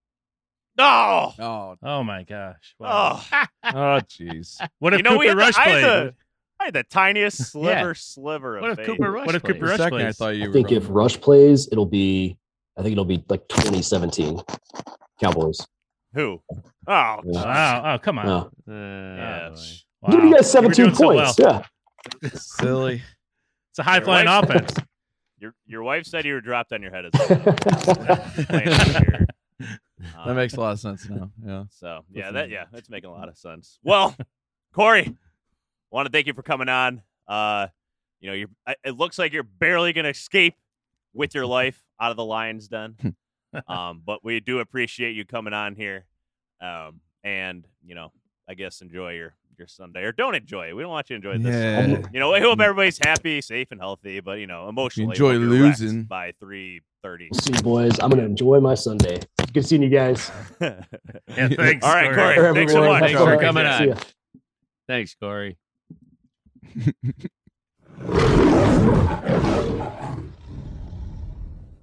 No. 0.76 1.32
Oh, 1.38 1.76
oh 1.82 2.02
my 2.02 2.24
gosh! 2.24 2.74
Wow. 2.80 3.20
Oh, 3.32 3.44
oh, 3.64 4.00
jeez. 4.08 4.60
What 4.80 4.92
if 4.94 4.98
You 4.98 5.02
know, 5.04 5.16
we 5.18 5.26
Cooper 5.28 5.28
had 5.28 5.36
the- 5.36 5.36
Rush 5.36 5.58
I 5.58 5.68
had 5.68 5.82
the- 5.84 6.14
I 6.60 6.64
had 6.66 6.74
the 6.74 6.82
tiniest 6.84 7.38
sliver, 7.52 7.94
sliver 7.94 8.56
of 8.56 8.62
What 8.62 8.70
if 8.72 8.76
faith. 8.78 8.86
Cooper 8.86 9.10
Rush 9.12 9.26
What 9.26 9.34
if 9.36 9.42
plays? 9.42 9.52
Cooper 9.54 9.66
For 9.66 9.66
a 9.66 9.68
Rush 9.70 9.78
second, 9.78 10.00
I 10.06 10.12
thought 10.12 10.28
you 10.36 10.44
I 10.44 10.46
were. 10.48 10.52
think 10.52 10.72
if 10.72 10.84
wrong. 10.88 10.92
Rush 10.94 11.20
plays, 11.20 11.68
it'll 11.70 11.86
be, 11.86 12.36
I 12.78 12.82
think 12.82 12.92
it'll 12.92 13.04
be 13.04 13.22
like 13.28 13.46
2017 13.48 14.40
Cowboys. 15.20 15.58
Who? 16.14 16.40
Oh, 16.52 16.62
Yeah. 16.86 17.20
Wow! 17.24 17.94
Oh, 17.94 17.98
come 17.98 18.18
on! 18.18 18.26
Yeah. 18.26 18.72
Uh, 18.72 18.76
Yeah. 19.16 19.48
boy. 19.50 19.56
Wow. 20.02 20.10
Give 20.10 20.24
you 20.24 20.34
guys 20.34 20.50
17 20.50 20.84
doing 20.84 20.94
so 20.96 21.04
points. 21.04 21.38
well. 21.38 21.64
Yeah. 22.22 22.30
silly. 22.34 23.02
It's 23.70 23.78
a 23.78 23.82
high 23.82 24.00
flying 24.00 24.26
offense. 24.28 24.72
Your 25.44 25.54
your 25.66 25.82
wife 25.82 26.06
said 26.06 26.24
you 26.24 26.32
were 26.32 26.40
dropped 26.40 26.72
on 26.72 26.80
your 26.80 26.90
head 26.90 27.04
as 27.04 27.12
well. 27.28 28.24
Playing 28.46 28.68
out 28.68 28.86
here. 29.06 29.26
That 30.00 30.30
Um, 30.30 30.36
makes 30.36 30.54
a 30.54 30.60
lot 30.60 30.72
of 30.72 30.80
sense 30.80 31.06
now. 31.08 31.30
Yeah. 31.44 31.64
So 31.70 32.04
yeah, 32.10 32.30
that 32.32 32.48
yeah, 32.50 32.64
that's 32.72 32.88
making 32.88 33.10
a 33.10 33.12
lot 33.12 33.28
of 33.28 33.36
sense. 33.36 33.78
Well, 33.82 34.16
Corey, 34.74 35.14
want 35.90 36.06
to 36.06 36.12
thank 36.12 36.26
you 36.26 36.32
for 36.34 36.42
coming 36.42 36.68
on. 36.70 37.02
Uh, 37.28 37.66
you 38.20 38.28
know, 38.28 38.34
you're. 38.34 38.48
It 38.84 38.96
looks 38.96 39.18
like 39.18 39.32
you're 39.34 39.42
barely 39.42 39.92
gonna 39.92 40.08
escape 40.08 40.54
with 41.12 41.34
your 41.34 41.44
life 41.46 41.82
out 42.00 42.10
of 42.10 42.16
the 42.16 42.24
lion's 42.24 42.68
den. 42.68 42.96
um, 43.68 44.02
but 44.04 44.24
we 44.24 44.40
do 44.40 44.58
appreciate 44.60 45.12
you 45.14 45.24
coming 45.26 45.52
on 45.54 45.74
here. 45.74 46.06
Um, 46.60 47.00
and 47.22 47.66
you 47.84 47.94
know, 47.94 48.10
I 48.48 48.54
guess 48.54 48.80
enjoy 48.80 49.12
your 49.12 49.34
your 49.58 49.68
Sunday 49.68 50.02
or 50.04 50.12
don't 50.12 50.34
enjoy 50.34 50.68
it. 50.68 50.72
We 50.76 50.82
don't 50.82 50.90
want 50.90 51.10
you 51.10 51.20
to 51.20 51.30
enjoy 51.30 51.42
this. 51.42 51.54
Yeah. 51.88 51.96
Um, 51.96 52.06
you 52.12 52.20
know, 52.20 52.32
I 52.34 52.40
hope 52.40 52.60
everybody's 52.60 52.98
happy, 53.04 53.40
safe, 53.40 53.68
and 53.70 53.80
healthy. 53.80 54.20
But 54.20 54.38
you 54.38 54.46
know, 54.46 54.68
emotionally, 54.68 55.10
enjoy 55.12 55.32
hope 55.34 55.42
you're 55.42 55.62
wrecked 55.62 55.80
losing. 55.80 56.02
by 56.04 56.32
three 56.40 56.80
thirty. 57.02 57.28
See 57.34 57.52
you 57.54 57.62
boys. 57.62 57.98
I'm 58.00 58.10
gonna 58.10 58.24
enjoy 58.24 58.60
my 58.60 58.74
Sunday. 58.74 59.20
Good 59.52 59.66
seeing 59.66 59.82
you 59.82 59.88
guys. 59.90 60.30
Yeah, 60.60 61.48
thanks. 61.48 61.84
All 61.84 61.92
right, 61.94 62.14
Corey. 62.14 62.34
Corey. 62.36 62.54
Thanks 62.54 62.72
so 62.72 62.84
much. 62.84 63.00
Thanks 63.02 63.18
for 63.20 63.28
Have 63.30 63.40
fun. 63.40 63.44
coming 63.54 63.64
See 63.64 63.82
on. 63.82 63.88
ya. 63.88 63.94
Thanks, 64.86 65.14
Corey. 65.14 65.56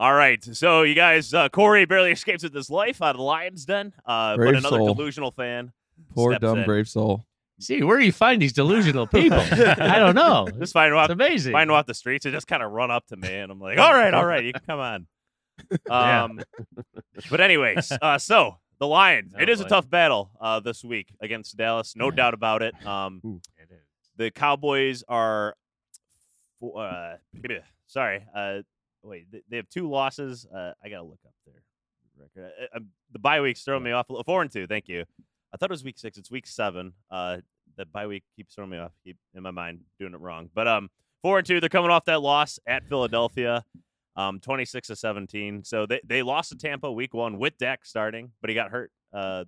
All 0.00 0.14
right, 0.14 0.42
so 0.42 0.80
you 0.82 0.94
guys, 0.94 1.34
uh, 1.34 1.50
Corey 1.50 1.84
barely 1.84 2.10
escapes 2.10 2.42
with 2.42 2.54
his 2.54 2.70
life 2.70 3.02
out 3.02 3.10
of 3.10 3.16
the 3.18 3.22
Lions 3.22 3.66
Den, 3.66 3.92
uh, 4.06 4.34
but 4.38 4.48
another 4.48 4.78
soul. 4.78 4.94
delusional 4.94 5.30
fan. 5.30 5.72
Poor 6.14 6.32
steps 6.32 6.40
dumb 6.40 6.60
in. 6.60 6.64
brave 6.64 6.88
soul. 6.88 7.26
See, 7.58 7.82
where 7.82 7.98
do 7.98 8.06
you 8.06 8.12
find 8.12 8.40
these 8.40 8.54
delusional 8.54 9.06
people? 9.14 9.38
I 9.38 9.98
don't 9.98 10.14
know. 10.14 10.48
Just 10.58 10.72
find 10.72 10.90
him 10.90 10.98
It's 10.98 11.04
off, 11.04 11.10
amazing. 11.10 11.52
find 11.52 11.68
him 11.68 11.74
off 11.76 11.84
the 11.84 11.92
streets 11.92 12.24
and 12.24 12.32
just 12.34 12.46
kind 12.46 12.62
of 12.62 12.72
run 12.72 12.90
up 12.90 13.06
to 13.08 13.16
me, 13.18 13.28
and 13.30 13.52
I'm 13.52 13.60
like, 13.60 13.78
"All 13.78 13.92
right, 13.92 14.14
all 14.14 14.24
right, 14.24 14.42
you 14.42 14.54
can 14.54 14.62
come 14.66 14.80
on." 14.80 15.06
Yeah. 15.86 16.24
Um, 16.24 16.40
but 17.30 17.42
anyways, 17.42 17.92
uh, 18.00 18.16
so 18.16 18.56
the 18.78 18.86
Lions, 18.86 19.34
Oh, 19.38 19.42
it 19.42 19.50
is 19.50 19.60
a 19.60 19.66
tough 19.66 19.90
battle 19.90 20.30
uh, 20.40 20.60
this 20.60 20.82
week 20.82 21.12
against 21.20 21.54
Dallas, 21.58 21.94
no 21.94 22.10
doubt 22.10 22.32
about 22.32 22.62
it. 22.62 22.74
Um, 22.86 23.20
It 23.58 23.68
is. 23.70 23.76
the 24.16 24.30
Cowboys 24.30 25.04
are, 25.06 25.54
fo- 26.58 26.72
uh, 26.72 27.16
sorry, 27.86 28.24
uh, 28.34 28.60
wait, 29.02 29.30
they- 29.30 29.42
they 29.48 29.56
have 29.56 29.68
two 29.68 29.88
losses. 29.88 30.46
Uh, 30.46 30.72
I 30.82 30.88
gotta 30.88 31.04
look 31.04 31.20
up 31.26 31.32
their 31.46 31.62
record. 32.18 32.52
Uh, 32.72 32.76
uh, 32.76 32.80
the 33.12 33.18
bye 33.18 33.40
week's 33.40 33.62
throwing 33.62 33.82
me 33.82 33.92
off. 33.92 34.08
a 34.08 34.12
little. 34.12 34.24
Four 34.24 34.42
and 34.42 34.50
two. 34.50 34.66
Thank 34.66 34.88
you. 34.88 35.04
I 35.52 35.56
thought 35.56 35.70
it 35.70 35.72
was 35.72 35.84
week 35.84 35.98
six. 35.98 36.16
It's 36.18 36.30
week 36.30 36.46
seven. 36.46 36.92
Uh, 37.10 37.38
the 37.76 37.86
bye 37.86 38.06
week 38.06 38.24
keeps 38.36 38.54
throwing 38.54 38.70
me 38.70 38.78
off. 38.78 38.92
Keep 39.04 39.16
in 39.34 39.42
my 39.42 39.50
mind 39.50 39.80
doing 39.98 40.14
it 40.14 40.20
wrong. 40.20 40.50
But 40.54 40.68
um, 40.68 40.90
four 41.22 41.38
and 41.38 41.46
two. 41.46 41.60
They're 41.60 41.68
coming 41.68 41.90
off 41.90 42.04
that 42.06 42.20
loss 42.22 42.58
at 42.66 42.84
Philadelphia. 42.88 43.64
Um, 44.16 44.40
26 44.40 44.88
to 44.88 44.96
17. 44.96 45.64
So 45.64 45.86
they, 45.86 46.00
they 46.04 46.22
lost 46.22 46.50
to 46.50 46.56
Tampa 46.58 46.90
week 46.92 47.14
one 47.14 47.38
with 47.38 47.56
Dak 47.58 47.86
starting, 47.86 48.32
but 48.40 48.50
he 48.50 48.54
got 48.54 48.70
hurt 48.70 48.90
uh, 49.14 49.44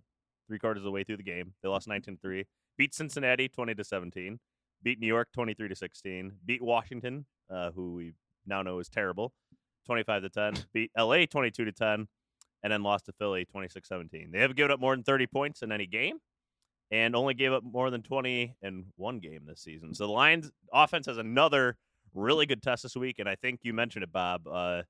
three 0.49 0.59
quarters 0.59 0.81
of 0.81 0.85
the 0.85 0.91
way 0.93 1.05
through 1.05 1.17
the 1.19 1.23
game. 1.25 1.53
They 1.63 1.69
lost 1.69 1.89
19 1.89 2.17
3. 2.23 2.45
Beat 2.79 2.95
Cincinnati 2.95 3.49
20 3.49 3.75
to 3.75 3.85
17. 3.85 4.39
Beat 4.83 4.99
New 5.01 5.07
York 5.09 5.29
23 5.35 5.69
to 5.69 5.75
16. 5.75 6.33
Beat 6.47 6.63
Washington, 6.63 7.27
uh, 7.51 7.73
who 7.73 7.95
we 7.95 8.13
now 8.47 8.63
know 8.63 8.79
is 8.79 8.89
terrible, 8.89 9.33
25 9.87 10.23
to 10.23 10.29
10. 10.31 10.55
Beat 10.73 10.91
LA 10.97 11.27
22 11.27 11.65
to 11.65 11.73
10. 11.73 12.09
And 12.65 12.73
then 12.73 12.85
lost 12.85 13.07
to 13.07 13.13
Philly 13.13 13.45
26 13.45 13.89
17. 13.89 14.31
They 14.31 14.39
haven't 14.39 14.57
given 14.57 14.71
up 14.71 14.79
more 14.79 14.95
than 14.95 15.03
30 15.03 15.27
points 15.27 15.63
in 15.63 15.73
any 15.73 15.85
game 15.87 16.19
and 16.93 17.17
only 17.17 17.35
gave 17.35 17.53
up 17.53 17.65
more 17.65 17.91
than 17.91 18.03
20 18.03 18.55
in 18.63 18.85
one 18.95 19.19
game 19.19 19.41
this 19.47 19.61
season. 19.63 19.93
So 19.95 20.07
the 20.07 20.13
Lions 20.13 20.53
offense 20.73 21.07
has 21.07 21.19
another 21.19 21.77
really 22.15 22.47
good 22.47 22.63
test 22.63 22.85
this 22.85 22.95
week. 22.95 23.19
And 23.19 23.29
I 23.29 23.35
think 23.35 23.61
you 23.65 23.73
mentioned 23.73 24.05
it, 24.05 24.13
Bob. 24.13 24.47
Uh, 24.47 24.83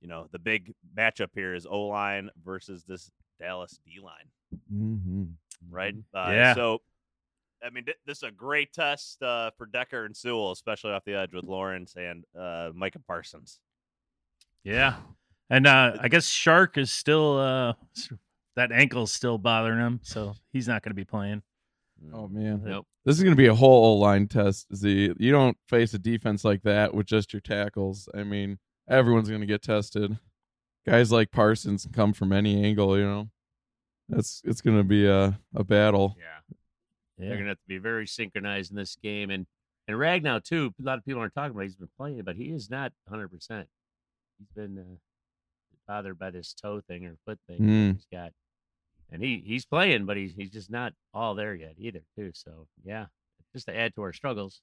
you 0.00 0.08
know, 0.08 0.26
the 0.32 0.38
big 0.38 0.72
matchup 0.96 1.28
here 1.34 1.54
is 1.54 1.66
O 1.66 1.82
line 1.82 2.30
versus 2.42 2.84
this 2.84 3.10
Dallas 3.38 3.78
D 3.84 4.00
line, 4.02 4.30
Mm-hmm. 4.72 5.24
right? 5.70 5.94
Mhm. 5.94 6.04
Uh, 6.14 6.30
Yeah. 6.32 6.54
So, 6.54 6.80
I 7.64 7.70
mean, 7.70 7.84
th- 7.84 7.96
this 8.06 8.18
is 8.18 8.22
a 8.24 8.30
great 8.30 8.72
test 8.72 9.22
uh, 9.22 9.50
for 9.56 9.66
Decker 9.66 10.04
and 10.04 10.16
Sewell, 10.16 10.50
especially 10.52 10.92
off 10.92 11.04
the 11.04 11.14
edge 11.14 11.32
with 11.32 11.44
Lawrence 11.44 11.94
and 11.96 12.24
uh, 12.38 12.70
Micah 12.74 12.98
Parsons. 13.06 13.60
Yeah. 14.64 14.96
And 15.50 15.66
uh, 15.66 15.96
I 16.00 16.08
guess 16.08 16.26
Shark 16.26 16.78
is 16.78 16.90
still 16.90 17.38
uh, 17.38 17.74
s- 17.96 18.10
that 18.56 18.72
ankle's 18.72 19.12
still 19.12 19.38
bothering 19.38 19.78
him, 19.78 20.00
so 20.02 20.34
he's 20.52 20.66
not 20.68 20.82
going 20.82 20.90
to 20.90 20.94
be 20.96 21.04
playing. 21.04 21.42
Oh 22.12 22.26
man, 22.26 22.62
Nope. 22.64 22.86
this 23.04 23.16
is 23.16 23.22
going 23.22 23.34
to 23.36 23.40
be 23.40 23.46
a 23.46 23.54
whole 23.54 24.00
line 24.00 24.26
test. 24.26 24.66
Z, 24.74 25.14
you 25.18 25.30
don't 25.30 25.56
face 25.68 25.94
a 25.94 25.98
defense 25.98 26.44
like 26.44 26.62
that 26.62 26.94
with 26.94 27.06
just 27.06 27.32
your 27.32 27.40
tackles. 27.40 28.08
I 28.12 28.24
mean, 28.24 28.58
everyone's 28.88 29.28
going 29.28 29.40
to 29.40 29.46
get 29.46 29.62
tested. 29.62 30.18
Guys 30.84 31.12
like 31.12 31.30
Parsons 31.30 31.86
come 31.92 32.12
from 32.12 32.32
any 32.32 32.64
angle. 32.64 32.98
You 32.98 33.04
know, 33.04 33.28
that's 34.08 34.42
it's 34.44 34.60
going 34.62 34.78
to 34.78 34.84
be 34.84 35.06
a 35.06 35.38
a 35.54 35.62
battle. 35.64 36.16
Yeah. 36.18 36.56
They're 37.18 37.36
gonna 37.36 37.48
have 37.50 37.58
to 37.58 37.68
be 37.68 37.78
very 37.78 38.06
synchronized 38.06 38.70
in 38.70 38.76
this 38.76 38.96
game, 39.02 39.30
and 39.30 39.46
and 39.86 39.96
Ragnow 39.96 40.42
too. 40.42 40.72
A 40.80 40.82
lot 40.82 40.98
of 40.98 41.04
people 41.04 41.20
aren't 41.20 41.34
talking 41.34 41.52
about. 41.52 41.62
He's 41.62 41.76
been 41.76 41.88
playing, 41.96 42.22
but 42.22 42.36
he 42.36 42.46
is 42.46 42.70
not 42.70 42.92
100. 43.06 43.28
percent 43.28 43.68
He's 44.38 44.48
been 44.54 44.78
uh, 44.78 44.96
bothered 45.86 46.18
by 46.18 46.30
this 46.30 46.52
toe 46.54 46.80
thing 46.80 47.04
or 47.06 47.16
foot 47.26 47.38
thing 47.46 47.60
Mm. 47.60 47.94
he's 47.94 48.06
got, 48.10 48.32
and 49.10 49.22
he 49.22 49.42
he's 49.46 49.64
playing, 49.64 50.06
but 50.06 50.16
he's 50.16 50.34
he's 50.34 50.50
just 50.50 50.70
not 50.70 50.94
all 51.14 51.34
there 51.34 51.54
yet 51.54 51.74
either, 51.78 52.02
too. 52.16 52.32
So 52.34 52.66
yeah, 52.84 53.06
just 53.52 53.66
to 53.66 53.76
add 53.76 53.94
to 53.94 54.02
our 54.02 54.12
struggles. 54.12 54.62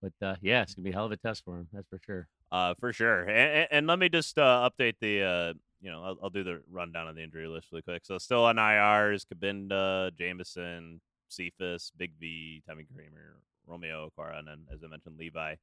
But 0.00 0.12
uh, 0.26 0.36
yeah, 0.40 0.62
it's 0.62 0.74
gonna 0.74 0.84
be 0.84 0.90
a 0.90 0.94
hell 0.94 1.06
of 1.06 1.12
a 1.12 1.16
test 1.16 1.44
for 1.44 1.56
him. 1.58 1.68
That's 1.72 1.88
for 1.88 1.98
sure. 2.04 2.28
Uh, 2.52 2.74
for 2.78 2.92
sure. 2.92 3.22
And, 3.28 3.66
and 3.70 3.86
let 3.86 3.98
me 3.98 4.08
just 4.08 4.38
uh, 4.38 4.70
update 4.70 4.94
the, 5.00 5.22
uh, 5.22 5.54
you 5.80 5.90
know, 5.90 6.04
I'll, 6.04 6.16
I'll, 6.24 6.30
do 6.30 6.44
the 6.44 6.60
rundown 6.70 7.08
of 7.08 7.16
the 7.16 7.22
injury 7.22 7.48
list 7.48 7.68
really 7.72 7.82
quick. 7.82 8.02
So 8.04 8.16
still 8.18 8.44
on 8.44 8.56
IRs, 8.56 9.24
Kabinda, 9.26 10.16
Jameson, 10.16 11.00
Cephus, 11.34 11.92
Big 11.96 12.12
V, 12.18 12.62
Tommy 12.68 12.84
Kraemer, 12.84 13.36
Romeo 13.66 14.08
Okwara, 14.10 14.38
and 14.38 14.48
then 14.48 14.66
as 14.72 14.82
I 14.84 14.88
mentioned, 14.88 15.16
Levi. 15.18 15.54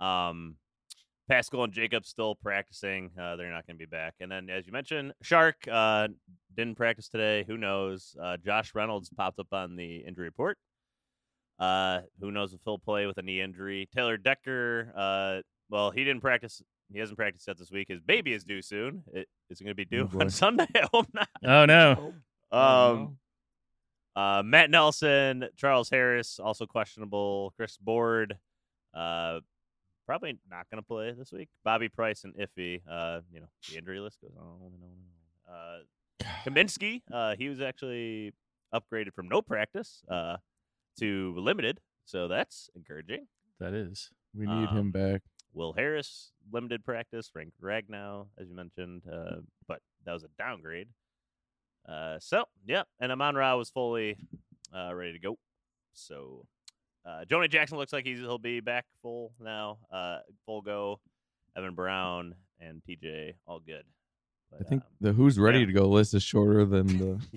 Um, 0.00 0.56
Paschal 1.28 1.64
and 1.64 1.72
Jacob 1.72 2.04
still 2.04 2.34
practicing. 2.34 3.10
Uh, 3.18 3.36
they're 3.36 3.50
not 3.50 3.66
going 3.66 3.76
to 3.76 3.78
be 3.78 3.86
back. 3.86 4.14
And 4.20 4.30
then, 4.30 4.50
as 4.50 4.66
you 4.66 4.72
mentioned, 4.72 5.14
Shark 5.22 5.56
uh, 5.72 6.08
didn't 6.54 6.76
practice 6.76 7.08
today. 7.08 7.44
Who 7.46 7.56
knows? 7.56 8.14
Uh, 8.22 8.36
Josh 8.36 8.74
Reynolds 8.74 9.08
popped 9.08 9.38
up 9.38 9.46
on 9.52 9.74
the 9.76 9.98
injury 10.06 10.26
report. 10.26 10.58
Uh, 11.58 12.00
who 12.20 12.30
knows 12.30 12.52
if 12.52 12.60
he'll 12.64 12.78
play 12.78 13.06
with 13.06 13.16
a 13.16 13.22
knee 13.22 13.40
injury? 13.40 13.88
Taylor 13.94 14.18
Decker. 14.18 14.92
Uh, 14.94 15.40
well, 15.70 15.90
he 15.90 16.04
didn't 16.04 16.20
practice. 16.20 16.60
He 16.92 16.98
hasn't 16.98 17.16
practiced 17.16 17.48
yet 17.48 17.56
this 17.58 17.70
week. 17.70 17.88
His 17.88 18.02
baby 18.02 18.34
is 18.34 18.44
due 18.44 18.60
soon. 18.60 19.02
It, 19.14 19.26
is 19.48 19.60
it 19.60 19.64
going 19.64 19.70
to 19.70 19.74
be 19.74 19.86
due 19.86 20.10
Oh, 20.14 20.20
on. 20.20 20.28
Sunday? 20.28 20.66
I 20.74 20.86
hope 20.92 21.06
not. 21.14 21.28
Oh 21.42 21.64
no. 21.64 22.12
Um, 22.52 23.16
uh, 24.16 24.42
Matt 24.44 24.70
Nelson, 24.70 25.46
Charles 25.56 25.90
Harris, 25.90 26.38
also 26.38 26.66
questionable. 26.66 27.52
Chris 27.56 27.76
Board, 27.76 28.38
uh, 28.94 29.40
probably 30.06 30.38
not 30.50 30.66
going 30.70 30.82
to 30.82 30.86
play 30.86 31.12
this 31.12 31.32
week. 31.32 31.48
Bobby 31.64 31.88
Price 31.88 32.24
and 32.24 32.34
Iffy. 32.34 32.80
Uh, 32.88 33.20
you 33.32 33.40
know, 33.40 33.48
the 33.70 33.78
injury 33.78 34.00
list 34.00 34.20
goes 34.20 34.32
on 34.38 34.60
and 34.62 34.82
on 34.82 34.90
and 34.92 34.92
on. 35.48 35.54
Uh, 35.54 35.78
Cominsky, 36.46 37.02
uh, 37.12 37.34
he 37.36 37.48
was 37.48 37.60
actually 37.60 38.32
upgraded 38.74 39.12
from 39.14 39.28
no 39.28 39.42
practice 39.42 40.02
uh, 40.10 40.36
to 40.98 41.34
limited, 41.38 41.80
so 42.04 42.28
that's 42.28 42.70
encouraging. 42.74 43.26
That 43.60 43.74
is. 43.74 44.10
We 44.34 44.46
need 44.46 44.68
Um, 44.68 44.76
him 44.76 44.90
back. 44.90 45.22
Will 45.52 45.72
Harris, 45.74 46.32
limited 46.52 46.84
practice. 46.84 47.28
Frank 47.28 47.52
Ragnow, 47.62 48.26
as 48.38 48.48
you 48.48 48.54
mentioned, 48.56 49.02
uh, 49.10 49.36
but 49.68 49.80
that 50.04 50.12
was 50.12 50.24
a 50.24 50.28
downgrade. 50.38 50.88
Uh, 51.88 52.18
so, 52.18 52.44
yeah, 52.66 52.82
and 53.00 53.12
Amon 53.12 53.34
Ra 53.34 53.56
was 53.56 53.70
fully 53.70 54.16
uh, 54.74 54.94
ready 54.94 55.12
to 55.12 55.18
go. 55.18 55.38
So, 55.92 56.46
uh, 57.06 57.24
Jonah 57.26 57.48
Jackson 57.48 57.76
looks 57.78 57.92
like 57.92 58.06
he's, 58.06 58.18
he'll 58.18 58.38
be 58.38 58.60
back 58.60 58.86
full 59.02 59.32
now, 59.40 59.78
uh, 59.92 60.18
full 60.46 60.62
go. 60.62 61.00
Evan 61.56 61.74
Brown 61.74 62.34
and 62.60 62.82
TJ, 62.82 63.34
all 63.46 63.60
good. 63.60 63.84
I 64.58 64.64
think 64.64 64.82
um, 64.82 64.88
the 65.00 65.12
who's 65.12 65.38
ready 65.38 65.60
yeah. 65.60 65.66
to 65.66 65.72
go 65.72 65.88
list 65.88 66.14
is 66.14 66.22
shorter 66.22 66.64
than 66.64 66.86
the. 66.86 67.20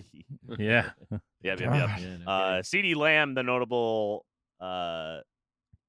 Yeah. 0.58 0.92
yep, 1.12 1.60
yep, 1.60 1.60
yep. 1.60 1.70
Yeah, 2.00 2.18
Uh, 2.26 2.62
CeeDee 2.62 2.96
Lamb, 2.96 3.34
the 3.34 3.44
notable 3.44 4.26
uh, 4.62 5.20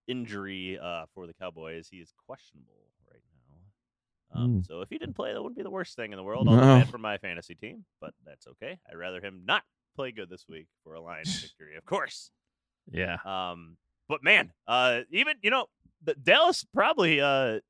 injury 0.08 0.78
uh, 0.82 1.04
for 1.14 1.28
the 1.28 1.34
Cowboys, 1.34 1.88
he 1.90 1.98
is 1.98 2.12
questionable 2.26 2.74
right 2.74 2.87
now. 2.87 2.87
Um, 4.34 4.56
Hmm. 4.56 4.60
So 4.62 4.80
if 4.82 4.88
he 4.90 4.98
didn't 4.98 5.14
play, 5.14 5.32
that 5.32 5.42
wouldn't 5.42 5.56
be 5.56 5.62
the 5.62 5.70
worst 5.70 5.96
thing 5.96 6.12
in 6.12 6.16
the 6.16 6.22
world. 6.22 6.46
No. 6.46 6.56
bad 6.56 6.88
for 6.88 6.98
my 6.98 7.18
fantasy 7.18 7.54
team, 7.54 7.84
but 8.00 8.12
that's 8.26 8.46
okay. 8.46 8.78
I'd 8.90 8.96
rather 8.96 9.20
him 9.20 9.42
not 9.44 9.62
play 9.96 10.10
good 10.12 10.28
this 10.30 10.46
week 10.48 10.66
for 10.84 10.94
a 10.94 11.00
Lions 11.00 11.40
victory, 11.40 11.76
of 11.76 11.84
course. 11.84 12.30
Yeah. 12.90 13.16
Um, 13.24 13.76
but 14.08 14.22
man, 14.22 14.52
uh, 14.66 15.00
even 15.10 15.36
you 15.42 15.50
know, 15.50 15.66
the 16.04 16.14
Dallas 16.14 16.64
probably 16.74 17.20
uh, 17.20 17.60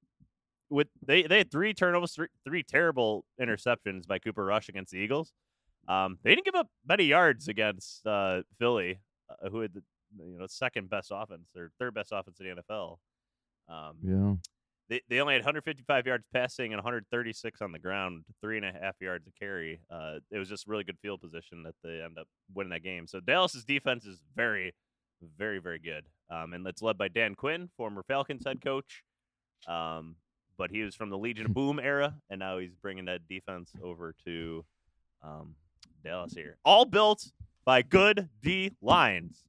with 0.71 0.89
they 1.05 1.23
they 1.23 1.39
had 1.39 1.51
three 1.51 1.75
turnovers, 1.75 2.13
three, 2.15 2.29
three 2.45 2.63
terrible 2.63 3.25
interceptions 3.41 4.07
by 4.07 4.19
Cooper 4.19 4.45
Rush 4.45 4.69
against 4.69 4.93
the 4.93 4.99
Eagles. 4.99 5.33
Um, 5.89 6.19
they 6.23 6.35
didn't 6.35 6.45
give 6.45 6.55
up 6.55 6.69
many 6.87 7.05
yards 7.05 7.49
against 7.49 8.07
uh, 8.07 8.43
Philly, 8.59 9.01
uh, 9.31 9.49
who 9.49 9.61
had 9.61 9.73
the 9.75 9.83
you 10.23 10.39
know 10.39 10.47
second 10.47 10.91
best 10.91 11.11
offense 11.15 11.49
or 11.57 11.71
third 11.79 11.95
best 11.95 12.11
offense 12.13 12.39
in 12.41 12.47
the 12.57 12.63
NFL. 12.63 12.99
Um, 13.69 13.97
Yeah. 14.03 14.35
They, 14.89 15.01
they 15.09 15.21
only 15.21 15.35
had 15.35 15.41
155 15.41 16.07
yards 16.07 16.27
passing 16.33 16.73
and 16.73 16.79
136 16.79 17.61
on 17.63 17.73
the 17.73 17.79
ground, 17.79 18.25
three 18.41 18.57
and 18.57 18.65
a 18.67 18.73
half 18.73 18.97
yards 19.01 19.27
a 19.27 19.31
carry. 19.39 19.81
Uh, 19.91 20.19
it 20.31 20.39
was 20.39 20.49
just 20.49 20.67
really 20.67 20.85
good 20.85 20.99
field 21.03 21.21
position 21.21 21.63
that 21.65 21.75
they 21.85 22.01
end 22.03 22.19
up 22.19 22.27
winning 22.55 22.71
that 22.71 22.83
game. 22.83 23.07
So 23.07 23.21
Dallas's 23.21 23.65
defense 23.65 24.05
is 24.07 24.19
very, 24.35 24.75
very, 25.37 25.59
very 25.59 25.79
good. 25.79 26.07
Um, 26.31 26.53
and 26.55 26.67
it's 26.67 26.83
led 26.83 26.97
by 26.99 27.09
Dan 27.09 27.35
Quinn, 27.35 27.69
former 27.77 28.03
Falcons 28.03 28.45
head 28.47 28.63
coach. 28.63 29.03
Um, 29.67 30.17
but 30.57 30.71
he 30.71 30.83
was 30.83 30.95
from 30.95 31.11
the 31.11 31.19
Legion 31.19 31.47
of 31.47 31.55
Boom 31.55 31.79
era, 31.79 32.15
and 32.31 32.39
now 32.41 32.59
he's 32.59 32.75
bringing 32.75 33.05
that 33.07 33.29
defense 33.29 33.73
over 33.83 34.15
to 34.25 34.65
um, 35.23 35.55
Dallas 36.03 36.33
here. 36.33 36.57
All 36.65 36.85
built 36.85 37.25
by 37.65 37.83
good 37.83 38.29
D 38.43 38.73
Lions. 38.81 39.45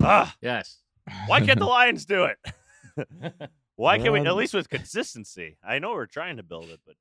Ah, 0.00 0.34
Yes. 0.40 0.78
why 1.26 1.40
can't 1.40 1.58
the 1.58 1.66
Lions 1.66 2.04
do 2.04 2.24
it? 2.24 2.38
Why 3.78 3.98
can't 3.98 4.12
we, 4.12 4.18
at 4.26 4.34
least 4.34 4.54
with 4.54 4.68
consistency? 4.68 5.56
I 5.62 5.78
know 5.78 5.92
we're 5.92 6.06
trying 6.06 6.38
to 6.38 6.42
build 6.42 6.64
it, 6.70 6.80
but 6.84 6.96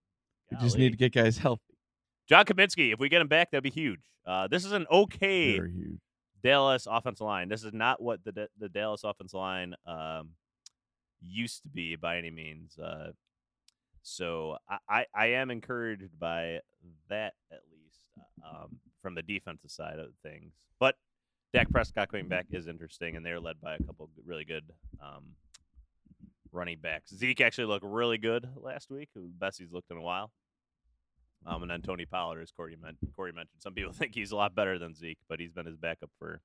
We 0.51 0.57
just 0.57 0.77
need 0.77 0.91
to 0.91 0.97
get 0.97 1.11
guys 1.11 1.39
healthy. 1.39 1.73
John 2.29 2.45
Cominsky. 2.45 2.93
If 2.93 2.99
we 2.99 3.09
get 3.09 3.19
him 3.19 3.27
back, 3.27 3.49
that'd 3.49 3.63
be 3.63 3.71
huge. 3.71 4.01
Uh, 4.27 4.47
this 4.47 4.63
is 4.63 4.73
an 4.73 4.85
okay 4.91 5.59
Dallas 6.43 6.87
offensive 6.89 7.25
line. 7.25 7.49
This 7.49 7.63
is 7.63 7.73
not 7.73 7.99
what 7.99 8.23
the 8.23 8.47
the 8.59 8.69
Dallas 8.69 9.03
offensive 9.03 9.39
line 9.39 9.73
um, 9.87 10.29
used 11.19 11.63
to 11.63 11.69
be 11.69 11.95
by 11.95 12.17
any 12.17 12.29
means. 12.29 12.77
Uh, 12.77 13.11
so 14.03 14.57
I, 14.69 14.77
I, 14.87 15.05
I 15.15 15.25
am 15.27 15.49
encouraged 15.49 16.19
by 16.19 16.59
that 17.09 17.33
at 17.51 17.61
least 17.71 18.05
um, 18.45 18.77
from 19.01 19.15
the 19.15 19.23
defensive 19.23 19.71
side 19.71 19.97
of 19.97 20.09
things. 20.21 20.53
But 20.79 20.95
Dak 21.53 21.71
Prescott 21.71 22.11
coming 22.11 22.27
back 22.27 22.45
is 22.51 22.67
interesting, 22.67 23.15
and 23.15 23.25
they're 23.25 23.39
led 23.39 23.59
by 23.61 23.75
a 23.75 23.83
couple 23.83 24.05
of 24.05 24.11
really 24.25 24.45
good 24.45 24.63
um, 25.01 25.23
running 26.53 26.79
backs. 26.81 27.13
Zeke 27.15 27.41
actually 27.41 27.65
looked 27.65 27.85
really 27.85 28.17
good 28.17 28.47
last 28.55 28.89
week, 28.89 29.09
the 29.15 29.21
best 29.39 29.59
he's 29.59 29.71
looked 29.71 29.91
in 29.91 29.97
a 29.97 30.01
while. 30.01 30.31
Um, 31.45 31.61
and 31.61 31.71
then 31.71 31.81
Tony 31.81 32.05
Pollard, 32.05 32.41
as 32.41 32.51
Corey, 32.51 32.75
men- 32.81 32.97
Corey 33.15 33.31
mentioned, 33.31 33.61
some 33.61 33.73
people 33.73 33.93
think 33.93 34.13
he's 34.15 34.31
a 34.31 34.35
lot 34.35 34.55
better 34.55 34.77
than 34.79 34.93
Zeke, 34.95 35.19
but 35.29 35.39
he's 35.39 35.51
been 35.53 35.65
his 35.65 35.77
backup 35.77 36.09
for 36.19 36.41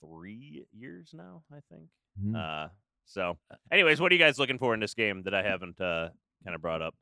three 0.00 0.64
years 0.72 1.10
now, 1.12 1.42
I 1.52 1.58
think. 1.72 1.88
Mhm. 2.22 2.36
Uh, 2.36 2.68
so, 3.06 3.38
anyways, 3.72 4.00
what 4.00 4.12
are 4.12 4.14
you 4.14 4.20
guys 4.20 4.38
looking 4.38 4.58
for 4.58 4.74
in 4.74 4.80
this 4.80 4.94
game 4.94 5.22
that 5.22 5.34
I 5.34 5.42
haven't 5.42 5.80
uh, 5.80 6.10
kind 6.44 6.54
of 6.54 6.60
brought 6.60 6.82
up? 6.82 6.94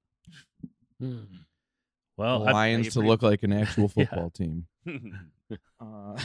Well, 2.17 2.49
I, 2.49 2.53
Lions 2.53 2.93
to 2.95 3.01
agree. 3.01 3.09
look 3.09 3.23
like 3.23 3.43
an 3.43 3.53
actual 3.63 3.89
football 3.89 4.31
team. 4.31 4.67
Uh, 5.79 6.19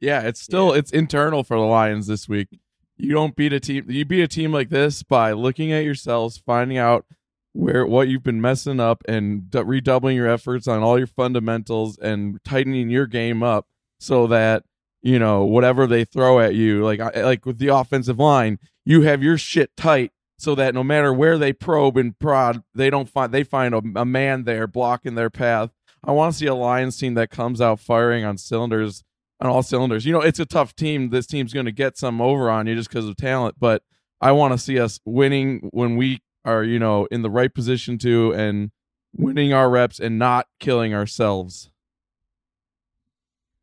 yeah, 0.00 0.20
it's 0.20 0.40
still 0.40 0.72
it's 0.72 0.92
internal 0.92 1.42
for 1.42 1.56
the 1.56 1.64
Lions 1.64 2.06
this 2.06 2.28
week. 2.28 2.59
You 3.00 3.12
don't 3.12 3.36
beat 3.36 3.52
a 3.52 3.60
team. 3.60 3.86
You 3.88 4.04
beat 4.04 4.22
a 4.22 4.28
team 4.28 4.52
like 4.52 4.68
this 4.68 5.02
by 5.02 5.32
looking 5.32 5.72
at 5.72 5.84
yourselves, 5.84 6.38
finding 6.38 6.78
out 6.78 7.06
where 7.52 7.86
what 7.86 8.08
you've 8.08 8.22
been 8.22 8.40
messing 8.40 8.80
up, 8.80 9.02
and 9.08 9.50
d- 9.50 9.62
redoubling 9.62 10.16
your 10.16 10.28
efforts 10.28 10.68
on 10.68 10.82
all 10.82 10.98
your 10.98 11.06
fundamentals 11.06 11.98
and 11.98 12.38
tightening 12.44 12.90
your 12.90 13.06
game 13.06 13.42
up 13.42 13.66
so 13.98 14.26
that 14.28 14.64
you 15.02 15.18
know 15.18 15.44
whatever 15.44 15.86
they 15.86 16.04
throw 16.04 16.40
at 16.40 16.54
you, 16.54 16.84
like 16.84 17.00
like 17.16 17.46
with 17.46 17.58
the 17.58 17.68
offensive 17.68 18.18
line, 18.18 18.58
you 18.84 19.02
have 19.02 19.22
your 19.22 19.38
shit 19.38 19.76
tight 19.76 20.12
so 20.38 20.54
that 20.54 20.74
no 20.74 20.82
matter 20.82 21.12
where 21.12 21.36
they 21.36 21.52
probe 21.52 21.98
and 21.98 22.18
prod, 22.18 22.62
they 22.74 22.88
don't 22.88 23.08
find 23.08 23.32
they 23.32 23.44
find 23.44 23.74
a, 23.74 23.82
a 23.96 24.04
man 24.04 24.44
there 24.44 24.66
blocking 24.66 25.14
their 25.14 25.30
path. 25.30 25.70
I 26.02 26.12
want 26.12 26.32
to 26.32 26.38
see 26.38 26.46
a 26.46 26.54
Lions 26.54 26.96
team 26.96 27.14
that 27.14 27.30
comes 27.30 27.60
out 27.60 27.78
firing 27.78 28.24
on 28.24 28.38
cylinders, 28.38 29.04
on 29.40 29.48
all 29.48 29.62
cylinders. 29.62 30.04
You 30.04 30.12
know, 30.12 30.20
it's 30.20 30.38
a 30.38 30.46
tough 30.46 30.74
team. 30.74 31.10
This 31.10 31.26
team's 31.26 31.52
going 31.52 31.66
to 31.66 31.72
get 31.72 31.96
some 31.96 32.20
over 32.20 32.50
on 32.50 32.66
you 32.66 32.74
just 32.74 32.88
because 32.88 33.06
of 33.06 33.16
talent, 33.16 33.56
but 33.58 33.82
I 34.20 34.32
want 34.32 34.52
to 34.52 34.58
see 34.58 34.78
us 34.78 35.00
winning 35.04 35.70
when 35.72 35.96
we 35.96 36.20
are, 36.44 36.62
you 36.62 36.78
know, 36.78 37.06
in 37.06 37.22
the 37.22 37.30
right 37.30 37.52
position 37.52 37.98
to 37.98 38.32
and 38.32 38.70
winning 39.16 39.52
our 39.52 39.70
reps 39.70 39.98
and 39.98 40.18
not 40.18 40.46
killing 40.58 40.94
ourselves. 40.94 41.70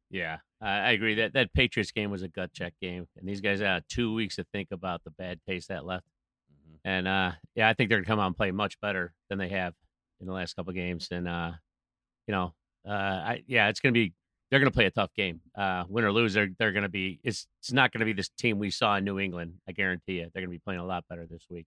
Yeah, 0.09 0.37
I, 0.61 0.91
agree. 0.91 1.15
That 1.15 1.33
that 1.33 1.53
Patriots 1.53 1.91
game 1.91 2.09
was 2.11 2.23
a 2.23 2.27
gut 2.27 2.53
check 2.53 2.73
game, 2.81 3.07
and 3.17 3.27
these 3.27 3.41
guys 3.41 3.59
had 3.59 3.83
two 3.89 4.13
weeks 4.13 4.37
to 4.37 4.45
think 4.45 4.69
about 4.71 5.03
the 5.03 5.11
bad 5.11 5.39
taste 5.47 5.67
that 5.67 5.85
left. 5.85 6.05
And 6.85 7.07
uh, 7.07 7.33
yeah, 7.55 7.67
I 7.67 7.73
think 7.73 7.89
they're 7.89 7.99
gonna 7.99 8.07
come 8.07 8.19
out 8.19 8.27
and 8.27 8.37
play 8.37 8.51
much 8.51 8.79
better 8.79 9.13
than 9.29 9.37
they 9.37 9.49
have 9.49 9.73
in 10.21 10.27
the 10.27 10.33
last 10.33 10.55
couple 10.55 10.71
games. 10.73 11.09
And 11.11 11.27
uh, 11.27 11.51
you 12.25 12.31
know, 12.31 12.53
uh, 12.87 12.91
I 12.91 13.43
yeah, 13.47 13.67
it's 13.67 13.81
gonna 13.81 13.91
be 13.91 14.13
they're 14.49 14.60
gonna 14.60 14.71
play 14.71 14.86
a 14.86 14.91
tough 14.91 15.13
game. 15.13 15.41
Uh, 15.55 15.83
win 15.89 16.03
or 16.05 16.12
lose, 16.12 16.33
they're 16.33 16.49
they're 16.57 16.71
gonna 16.71 16.89
be. 16.89 17.19
It's 17.23 17.47
it's 17.60 17.71
not 17.71 17.91
gonna 17.91 18.05
be 18.05 18.13
this 18.13 18.29
team 18.29 18.60
we 18.60 18.71
saw 18.71 18.95
in 18.95 19.03
New 19.03 19.19
England. 19.19 19.55
I 19.67 19.71
guarantee 19.73 20.13
you, 20.19 20.29
they're 20.33 20.41
gonna 20.41 20.49
be 20.51 20.60
playing 20.60 20.79
a 20.79 20.86
lot 20.86 21.05
better 21.10 21.25
this 21.29 21.45
week. 21.49 21.65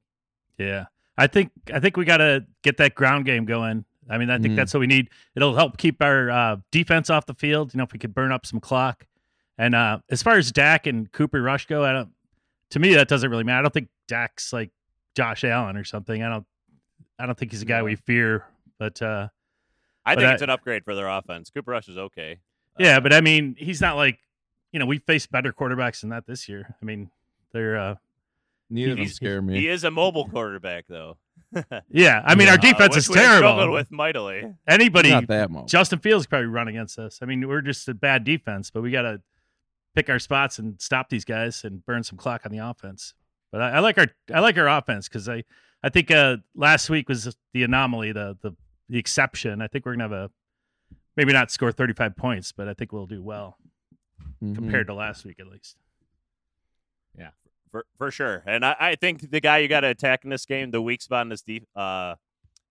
yeah. 0.59 0.87
I 1.19 1.27
think 1.27 1.51
I 1.75 1.81
think 1.81 1.99
we 1.99 2.07
got 2.07 2.19
to 2.19 2.47
get 2.63 2.79
that 2.79 2.95
ground 2.95 3.27
game 3.27 3.45
going. 3.45 3.85
I 4.09 4.17
mean, 4.17 4.31
I 4.31 4.39
think 4.39 4.55
Mhm. 4.55 4.57
that's 4.57 4.73
what 4.73 4.81
we 4.81 4.87
need. 4.87 5.11
It'll 5.35 5.55
help 5.55 5.77
keep 5.77 6.01
our 6.03 6.31
uh, 6.31 6.57
defense 6.73 7.11
off 7.11 7.27
the 7.27 7.35
field. 7.35 7.75
You 7.75 7.79
know, 7.79 7.85
if 7.85 7.93
we 7.93 7.99
could 7.99 8.15
burn 8.15 8.33
up 8.33 8.47
some 8.47 8.59
clock. 8.59 9.07
And 9.59 9.75
uh, 9.75 9.99
as 10.11 10.23
far 10.23 10.39
as 10.39 10.51
Dak 10.51 10.87
and 10.87 11.13
Cooper 11.13 11.43
Rush 11.43 11.67
go, 11.67 11.85
I 11.85 11.93
don't. 11.93 12.09
To 12.71 12.79
me, 12.79 12.95
that 12.95 13.09
doesn't 13.09 13.29
really 13.31 13.45
matter. 13.45 13.59
I 13.59 13.63
don't 13.63 13.75
think 13.75 13.89
Dak's 14.09 14.51
like 14.53 14.71
Josh 15.15 15.45
Allen 15.45 15.77
or 15.77 15.85
something. 15.85 16.23
I 16.23 16.31
don't. 16.31 16.47
I 17.19 17.27
don't 17.27 17.37
think 17.39 17.51
he's 17.51 17.61
a 17.63 17.67
guy 17.67 17.83
we 17.83 17.97
fear. 17.97 18.47
But 18.79 19.03
uh, 19.03 19.29
I 20.07 20.15
But 20.15 20.21
think 20.23 20.31
I- 20.31 20.33
it's 20.35 20.43
an 20.43 20.49
upgrade 20.51 20.85
for 20.87 20.95
their 20.95 21.09
offense. 21.09 21.51
Cooper 21.51 21.73
Rush 21.73 21.89
is 21.89 21.99
okay. 21.99 22.39
Yeah, 22.81 22.97
Uh, 22.97 23.01
but 23.01 23.13
I 23.13 23.21
mean, 23.21 23.55
he's 23.59 23.81
not 23.81 23.97
like 23.97 24.19
you 24.73 24.79
know 24.81 24.87
we 24.87 24.99
faced 24.99 25.31
better 25.31 25.53
quarterbacks 25.53 26.01
than 26.01 26.11
that 26.11 26.27
this 26.27 26.49
year. 26.49 26.75
I 26.81 26.85
mean, 26.85 27.11
they're 27.53 27.77
uh 27.79 27.95
Neither 28.73 28.93
of 28.93 28.99
them 28.99 29.09
scare 29.09 29.43
me. 29.43 29.59
he 29.59 29.69
is 29.69 29.83
a 29.85 29.91
mobile 29.91 30.29
quarterback 30.29 30.87
though. 30.89 31.17
yeah. 31.91 32.23
I 32.25 32.35
mean, 32.37 32.47
our 32.49 32.55
Uh, 32.55 32.57
defense 32.59 32.91
which 32.95 32.99
is 32.99 33.09
we 33.09 33.15
struggled 33.17 33.57
terrible. 33.57 33.73
with 33.75 33.91
mightily. 33.91 34.55
Anybody, 34.69 35.11
Not 35.11 35.27
that 35.27 35.51
much. 35.51 35.67
Justin 35.69 35.99
Fields 35.99 36.27
could 36.27 36.31
probably 36.31 36.47
run 36.47 36.69
against 36.69 36.97
us. 36.99 37.19
I 37.21 37.27
mean, 37.27 37.49
we're 37.49 37.63
just 37.63 37.89
a 37.89 37.95
bad 37.95 38.23
defense, 38.23 38.71
but 38.71 38.83
we 38.83 38.93
got 38.93 39.03
to 39.03 39.21
pick 39.97 40.09
our 40.09 40.21
spots 40.21 40.61
and 40.61 40.81
stop 40.81 41.09
these 41.09 41.25
guys 41.25 41.65
and 41.65 41.85
burn 41.85 42.05
some 42.05 42.17
clock 42.17 42.43
on 42.45 42.53
the 42.53 42.59
offense. 42.59 43.15
But 43.51 43.61
I, 43.63 43.71
I 43.71 43.79
like 43.81 43.99
our 43.99 44.07
I 44.33 44.39
like 44.39 44.57
our 44.57 44.69
offense 44.69 45.09
because 45.09 45.29
I 45.29 45.43
I 45.83 45.89
think 45.89 46.13
uh, 46.13 46.37
last 46.55 46.89
week 46.89 47.09
was 47.09 47.37
the 47.53 47.65
anomaly, 47.65 48.13
the 48.13 48.39
the 48.41 48.55
the 48.89 48.99
exception. 48.99 49.61
I 49.61 49.67
think 49.67 49.85
we're 49.85 49.95
gonna 49.97 50.05
have 50.05 50.13
a 50.13 50.31
maybe 51.17 51.33
not 51.33 51.51
score 51.51 51.73
35 51.73 52.17
points, 52.17 52.53
but 52.53 52.69
I 52.69 52.75
think 52.75 52.93
we'll 52.93 53.07
do 53.07 53.23
well 53.23 53.57
Mhm. 54.43 54.55
compared 54.55 54.87
to 54.89 54.95
last 54.95 55.25
week 55.25 55.39
at 55.41 55.47
least. 55.47 55.77
Yeah, 57.19 57.31
for 57.71 57.85
for 57.99 58.11
sure. 58.11 58.43
And 58.47 58.65
I, 58.65 58.77
I 58.79 58.95
think 58.97 59.31
the 59.31 59.41
guy 59.41 59.59
you 59.59 59.69
got 59.69 59.81
to 59.81 59.89
attack 59.89 60.25
in 60.25 60.31
this 60.31 60.47
game, 60.47 60.71
the 60.71 60.81
weak 60.83 61.03
spot 61.03 61.23
in 61.23 61.29
this 61.29 61.43
def- 61.43 61.65
uh 61.77 62.15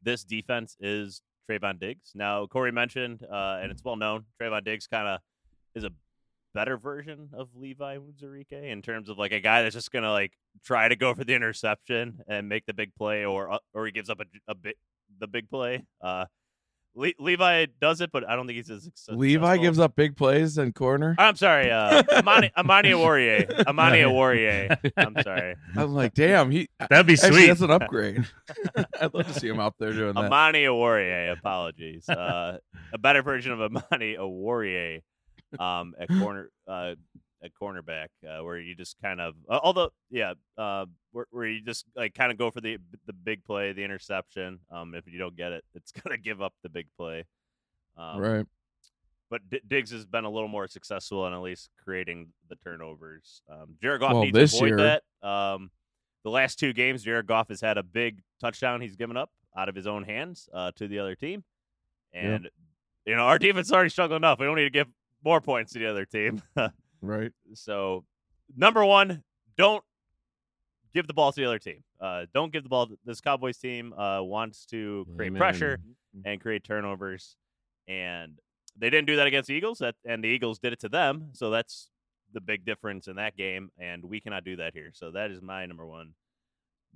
this 0.02 0.24
defense 0.24 0.78
is 0.80 1.22
Trevon 1.50 1.80
Diggs. 1.80 2.12
Now 2.16 2.46
Corey 2.48 2.72
mentioned, 2.72 3.24
uh, 3.30 3.60
and 3.62 3.72
it's 3.72 3.84
well 3.84 3.98
known, 3.98 4.26
Trevon 4.42 4.64
Diggs 4.64 4.88
kind 4.88 5.08
of 5.08 5.20
is 5.76 5.84
a 5.84 5.92
better 6.54 6.78
version 6.78 7.30
of 7.34 7.50
Levi 7.56 7.98
Onwuzurike 7.98 8.52
in 8.52 8.82
terms 8.82 9.10
of 9.10 9.18
like 9.20 9.32
a 9.34 9.40
guy 9.40 9.62
that's 9.62 9.76
just 9.76 9.92
gonna 9.92 10.12
like 10.12 10.34
try 10.64 10.88
to 10.88 10.96
go 10.96 11.14
for 11.14 11.24
the 11.24 11.34
interception 11.36 12.22
and 12.28 12.48
make 12.50 12.66
the 12.66 12.74
big 12.74 12.96
play, 12.96 13.26
or 13.26 13.52
uh, 13.52 13.60
or 13.74 13.86
he 13.86 13.92
gives 13.92 14.10
up 14.10 14.20
a, 14.22 14.26
a 14.48 14.56
bit 14.56 14.78
the 15.20 15.28
big 15.28 15.50
play. 15.50 15.84
Uh, 16.02 16.26
Le- 16.96 17.14
Levi 17.20 17.68
does 17.80 18.02
it, 18.02 18.12
but 18.12 18.28
I 18.28 18.36
don't 18.36 18.46
think 18.48 18.58
he's 18.58 18.70
as 18.70 18.84
successful. 18.84 19.18
Levi 19.18 19.58
gives 19.58 19.80
up 19.80 19.96
big 19.96 20.18
plays 20.18 20.58
and 20.58 20.74
corner. 20.76 21.16
I'm 21.18 21.36
sorry, 21.36 21.72
uh, 21.72 22.04
Amani 22.12 22.52
Amani 22.58 22.90
Oruwariye. 22.90 23.66
Amani 23.68 24.00
Oruwariye. 24.00 24.92
I'm 24.98 25.16
sorry. 25.24 25.56
I'm 25.78 25.94
like, 25.94 26.14
damn, 26.14 26.52
he 26.52 26.68
That'd 26.90 27.06
be 27.08 27.14
actually 27.14 27.30
sweet. 27.32 27.48
that's 27.48 27.62
an 27.62 27.72
upgrade. 27.72 28.26
I'd 29.00 29.14
love 29.14 29.28
to 29.28 29.34
see 29.40 29.48
him 29.48 29.60
out 29.60 29.76
there 29.80 29.94
doing 29.94 30.14
that. 30.16 30.26
Amani 30.26 30.64
Oruwariye, 30.64 31.32
apologies. 31.32 32.10
Uh, 32.10 32.58
a 32.92 32.98
better 32.98 33.22
version 33.22 33.52
of 33.54 33.62
Amani 33.62 34.16
Oruwariye 34.18 35.02
um, 35.60 35.94
at 36.00 36.10
corner 36.10 36.50
uh, 36.68 36.96
at 37.44 37.52
cornerback, 37.62 38.08
uh, 38.28 38.44
where 38.44 38.58
you 38.60 38.76
just 38.76 38.98
kind 39.02 39.22
of, 39.22 39.36
uh, 39.50 39.60
although 39.64 39.90
yeah, 40.10 40.34
uh, 40.58 40.86
where, 41.12 41.26
where 41.32 41.46
you 41.48 41.62
just 41.62 41.86
like 41.96 42.14
kind 42.14 42.32
of 42.32 42.38
go 42.38 42.52
for 42.52 42.62
the 42.62 42.78
the 43.06 43.14
big 43.14 43.44
play, 43.44 43.72
the 43.74 43.84
interception. 43.84 44.60
Um, 44.72 44.94
if 44.96 45.08
you 45.08 45.18
don't 45.20 45.36
get 45.36 45.52
it, 45.52 45.64
it's 45.76 45.92
gonna 46.04 46.18
give 46.18 46.42
up 46.42 46.54
the 46.64 46.70
big 46.70 46.88
play. 46.98 47.26
Um, 47.98 48.20
right. 48.20 48.46
But 49.30 49.48
D- 49.50 49.62
Diggs 49.68 49.92
has 49.92 50.06
been 50.06 50.26
a 50.26 50.30
little 50.30 50.48
more 50.48 50.68
successful 50.68 51.28
in 51.28 51.34
at 51.34 51.42
least 51.42 51.70
creating 51.84 52.30
the 52.50 52.56
turnovers. 52.56 53.42
Um, 53.50 53.76
Jared 53.82 54.02
Goff 54.02 54.14
Well, 54.14 54.24
needs 54.24 54.36
this 54.36 54.52
to 54.52 54.58
avoid 54.58 54.68
year- 54.80 55.00
that. 55.22 55.28
Um, 55.28 55.70
the 56.24 56.32
last 56.32 56.58
two 56.60 56.74
games, 56.74 57.04
Jared 57.04 57.28
Goff 57.28 57.50
has 57.50 57.62
had 57.62 57.78
a 57.78 57.84
big 57.84 58.22
touchdown 58.42 58.82
he's 58.82 58.96
given 58.96 59.16
up 59.18 59.30
out 59.56 59.70
of 59.70 59.76
his 59.76 59.88
own 59.88 60.04
hands 60.04 60.50
uh, 60.54 60.72
to 60.76 60.88
the 60.88 61.00
other 61.00 61.16
team, 61.16 61.44
and 62.12 62.50
you 63.06 63.16
know 63.16 63.22
our 63.24 63.40
defense 63.40 63.68
is 63.68 63.72
already 63.72 63.90
struggling 63.90 64.18
enough. 64.18 64.40
We 64.40 64.46
don't 64.46 64.56
need 64.58 64.64
to 64.64 64.70
give 64.70 64.88
more 65.24 65.40
points 65.42 65.74
to 65.74 65.80
the 65.80 65.86
other 65.88 66.06
team. 66.06 66.42
Right. 67.02 67.32
so, 67.54 68.04
number 68.56 68.84
one, 68.86 69.24
don't 69.58 69.84
give 70.94 71.08
the 71.08 71.14
ball 71.14 71.32
to 71.32 71.40
the 71.42 71.46
other 71.48 71.60
team. 71.60 71.84
Uh, 72.00 72.26
don't 72.34 72.52
give 72.52 72.64
the 72.64 72.70
ball. 72.70 72.88
This 73.06 73.22
Cowboys 73.22 73.58
team 73.58 73.94
uh, 73.94 74.22
wants 74.24 74.66
to 74.68 75.06
create 75.16 75.30
Amen. 75.30 75.40
pressure 75.40 75.80
and 76.26 76.42
create 76.42 76.64
turnovers, 76.64 77.36
and 77.88 78.40
they 78.78 78.90
didn't 78.90 79.08
do 79.08 79.16
that 79.18 79.28
against 79.28 79.48
the 79.48 79.54
Eagles. 79.54 79.80
That 79.80 79.96
and 80.06 80.24
the 80.24 80.28
Eagles 80.30 80.60
did 80.60 80.74
it 80.74 80.80
to 80.82 80.90
them. 80.90 81.30
So 81.34 81.50
that's 81.50 81.90
the 82.34 82.42
big 82.42 82.66
difference 82.66 83.08
in 83.08 83.16
that 83.18 83.36
game, 83.38 83.70
and 83.78 84.04
we 84.06 84.20
cannot 84.20 84.44
do 84.44 84.56
that 84.58 84.74
here. 84.74 84.92
So 84.94 85.12
that 85.12 85.32
is 85.32 85.42
my 85.42 85.66
number 85.66 85.86
one. 85.86 86.14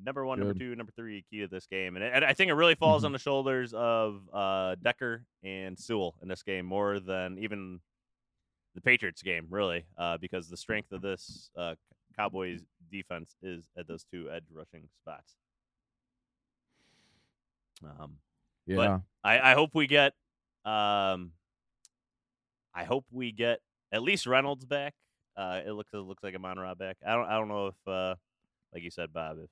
Number 0.04 0.26
one, 0.26 0.40
number 0.40 0.56
two, 0.56 0.76
number 0.76 0.92
three 0.96 1.24
key 1.30 1.42
to 1.42 1.48
this 1.48 1.68
game, 1.68 1.96
and, 1.96 2.04
and 2.04 2.26
I 2.26 2.34
think 2.34 2.50
it 2.50 2.56
really 2.56 2.74
falls 2.74 3.04
Mhm. 3.04 3.08
on 3.08 3.12
the 3.12 3.20
shoulders 3.20 3.74
of 3.76 4.22
uh, 4.34 4.76
Decker 4.82 5.24
and 5.44 5.78
Sewell 5.78 6.16
in 6.24 6.28
this 6.28 6.42
game 6.42 6.66
more 6.66 7.00
than 7.00 7.38
even 7.38 7.80
the 8.76 8.82
Patriots 8.82 9.22
game, 9.22 9.48
really, 9.50 9.86
uh, 9.98 10.18
because 10.18 10.50
the 10.50 10.58
strength 10.58 10.92
of 10.92 11.02
this 11.02 11.50
uh, 11.58 11.76
Cowboys 12.16 12.62
defense 12.92 13.36
is 13.42 13.70
at 13.78 13.88
those 13.88 14.04
two 14.12 14.30
edge 14.32 14.44
rushing 14.52 14.88
spots. 15.02 15.36
Um, 18.00 18.18
Yeah. 18.66 19.00
I, 19.24 19.52
I 19.52 19.54
hope 19.54 19.72
we 19.74 19.88
get 19.88 20.14
um 20.66 21.32
I 22.74 22.86
hope 22.86 23.06
we 23.12 23.32
get 23.32 23.60
at 23.92 24.02
least 24.02 24.26
Reynolds 24.26 24.66
back. 24.66 24.94
Uh 25.36 25.62
it 25.66 25.72
looks 25.72 25.94
it 25.94 25.98
looks 25.98 26.24
like 26.24 26.36
Amon 26.36 26.58
Ra 26.58 26.74
back. 26.76 26.98
I 27.06 27.14
don't 27.14 27.26
I 27.26 27.34
don't 27.34 27.50
know 27.50 27.68
if 27.68 27.88
uh 27.88 28.16
like 28.74 28.84
you 28.84 28.90
said, 28.90 29.12
Bob, 29.14 29.38
if 29.44 29.50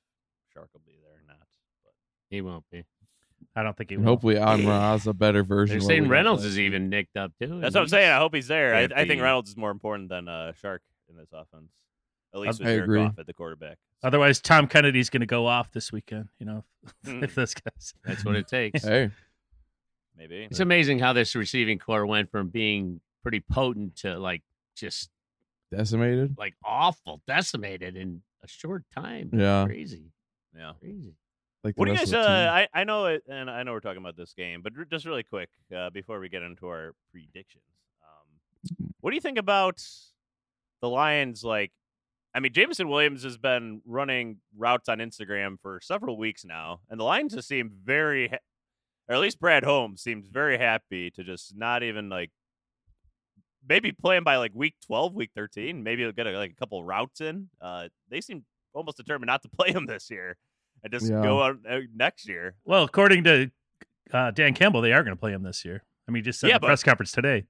Shark 0.54 0.70
will 0.74 0.82
be 0.86 0.98
there 1.04 1.14
or 1.14 1.24
not. 1.28 1.48
But 1.84 1.94
He 2.30 2.42
won't 2.42 2.64
be. 2.72 2.86
I 3.56 3.64
don't 3.64 3.76
think 3.78 3.90
he 3.90 3.96
And 3.96 4.04
will. 4.06 4.12
hopefully 4.14 4.38
Amra's 4.38 5.08
a 5.08 5.14
better 5.14 5.44
version. 5.44 5.80
They're 5.80 5.88
saying 5.88 6.08
Reynolds 6.08 6.46
is 6.46 6.58
even 6.60 6.90
nicked 6.90 7.18
up 7.18 7.32
too. 7.40 7.60
that's 7.60 7.76
what 7.76 7.82
I'm 7.82 7.88
saying. 7.88 8.10
I 8.12 8.18
hope 8.18 8.34
he's 8.36 8.48
there. 8.48 8.74
I, 8.76 8.84
I 8.96 9.06
think. 9.06 9.22
Reynolds 9.22 9.50
is 9.52 9.58
more 9.58 9.72
important 9.72 10.10
than 10.10 10.28
uh 10.28 10.54
Shark 10.54 10.82
in 11.10 11.16
this 11.18 11.30
offense. 11.34 11.72
At 12.34 12.40
least 12.40 12.62
I 12.62 12.64
with 12.64 12.68
Jared 12.74 12.84
agree. 12.84 13.04
Goff 13.04 13.20
at 13.20 13.26
the 13.28 13.34
quarterback. 13.34 13.78
Otherwise, 14.04 14.40
Tom 14.42 14.68
Kennedy's 14.68 15.10
going 15.10 15.20
to 15.22 15.28
go 15.28 15.46
off 15.48 15.72
this 15.72 15.92
weekend. 15.92 16.30
You 16.40 16.46
know, 16.46 16.64
Mm. 17.06 17.24
if 17.24 17.36
this 17.36 17.54
guy's 17.54 17.94
That's 18.06 18.24
what 18.26 18.36
it 18.36 18.48
takes. 18.48 18.84
Hey, 18.84 19.12
Maybe. 20.18 20.48
It's 20.50 20.60
amazing 20.60 21.00
how 21.00 21.14
this 21.14 21.36
receiving 21.36 21.80
core 21.80 22.06
went 22.06 22.32
from 22.32 22.50
being 22.50 23.02
pretty 23.24 23.40
potent 23.42 23.96
to 23.98 24.18
like 24.20 24.42
just 24.76 25.10
decimated. 25.72 26.36
like 26.38 26.54
awful, 26.64 27.22
decimated 27.28 27.96
in 27.96 28.22
a 28.44 28.48
short 28.48 28.84
time. 28.96 29.30
Yeah. 29.34 29.66
crazy, 29.66 30.12
Yeah. 30.56 30.74
crazy. 30.80 31.14
Like 31.64 31.76
What 31.76 31.86
do 31.86 31.92
you 31.92 31.98
guys? 31.98 32.12
of 32.12 32.22
the 32.22 32.28
team. 32.28 32.32
Uh, 32.32 32.52
I 32.52 32.68
I 32.74 32.84
know 32.84 33.06
it, 33.06 33.24
and 33.30 33.50
I 33.50 33.64
know 33.64 33.72
we're 33.74 33.82
talking 33.82 34.02
about 34.02 34.18
this 34.18 34.34
game, 34.34 34.62
but 34.64 34.74
just 34.90 35.06
really 35.06 35.24
quick 35.24 35.50
uh, 35.76 35.90
before 35.92 36.20
we 36.20 36.28
get 36.28 36.42
into 36.42 36.68
our 36.68 36.94
predictions, 37.12 37.64
um, 38.04 38.88
what 39.00 39.12
do 39.12 39.16
you 39.16 39.22
think 39.22 39.38
about 39.38 39.80
the 40.82 40.90
Lions? 40.90 41.44
Like, 41.44 41.72
I 42.34 42.40
mean, 42.40 42.52
Jameson 42.52 42.88
Williams 42.90 43.24
has 43.24 43.38
been 43.38 43.82
running 43.86 44.38
routes 44.58 44.90
on 44.90 44.98
Instagram 44.98 45.60
for 45.62 45.80
several 45.84 46.18
weeks 46.18 46.44
now, 46.44 46.80
and 46.90 47.00
the 47.00 47.04
Lions 47.04 47.36
just 47.36 47.48
seem 47.48 47.72
very, 47.84 48.30
ha- 48.30 48.38
or 49.08 49.16
at 49.16 49.22
least 49.22 49.40
Brad 49.40 49.64
Holmes 49.64 50.02
seems 50.02 50.26
very 50.26 50.58
happy 50.58 51.12
to 51.12 51.24
just 51.24 51.56
not 51.56 51.84
even 51.84 52.10
like 52.10 52.32
maybe 53.70 53.92
playing 53.92 54.24
by 54.24 54.38
like 54.38 54.52
week 54.56 54.74
twelve, 54.84 55.14
week 55.14 55.30
thirteen. 55.36 55.84
Maybe 55.84 56.02
he'll 56.02 56.12
get 56.12 56.26
a, 56.26 56.32
like 56.32 56.52
a 56.52 56.56
couple 56.56 56.84
routes 56.84 57.22
in. 57.22 57.50
Uh, 57.62 57.90
they 58.10 58.20
seem 58.20 58.46
almost 58.74 58.98
determined 58.98 59.28
not 59.28 59.44
to 59.44 59.50
play 59.58 59.72
him 59.72 59.86
this 59.86 60.10
year 60.10 60.38
and 60.84 60.92
just 60.92 61.10
Yeah. 61.10 61.22
go 61.22 61.42
on 61.42 61.60
uh, 61.70 61.80
next 61.96 62.28
year. 62.28 62.56
well, 62.66 62.84
according 62.84 63.24
to 63.26 63.52
uh, 64.14 64.32
Dan 64.32 64.54
Campbell, 64.54 64.82
they 64.82 64.94
are 64.94 65.04
going 65.04 65.16
to 65.16 65.20
play 65.20 65.32
him 65.32 65.44
this 65.44 65.64
year. 65.66 65.84
I 66.08 66.12
mean, 66.12 66.24
just 66.24 66.40
said 66.40 66.48
Yeah, 66.50 66.56
in 66.56 66.62
but- 66.62 66.68
press 66.68 66.84
conference 66.84 67.12
today. 67.12 67.46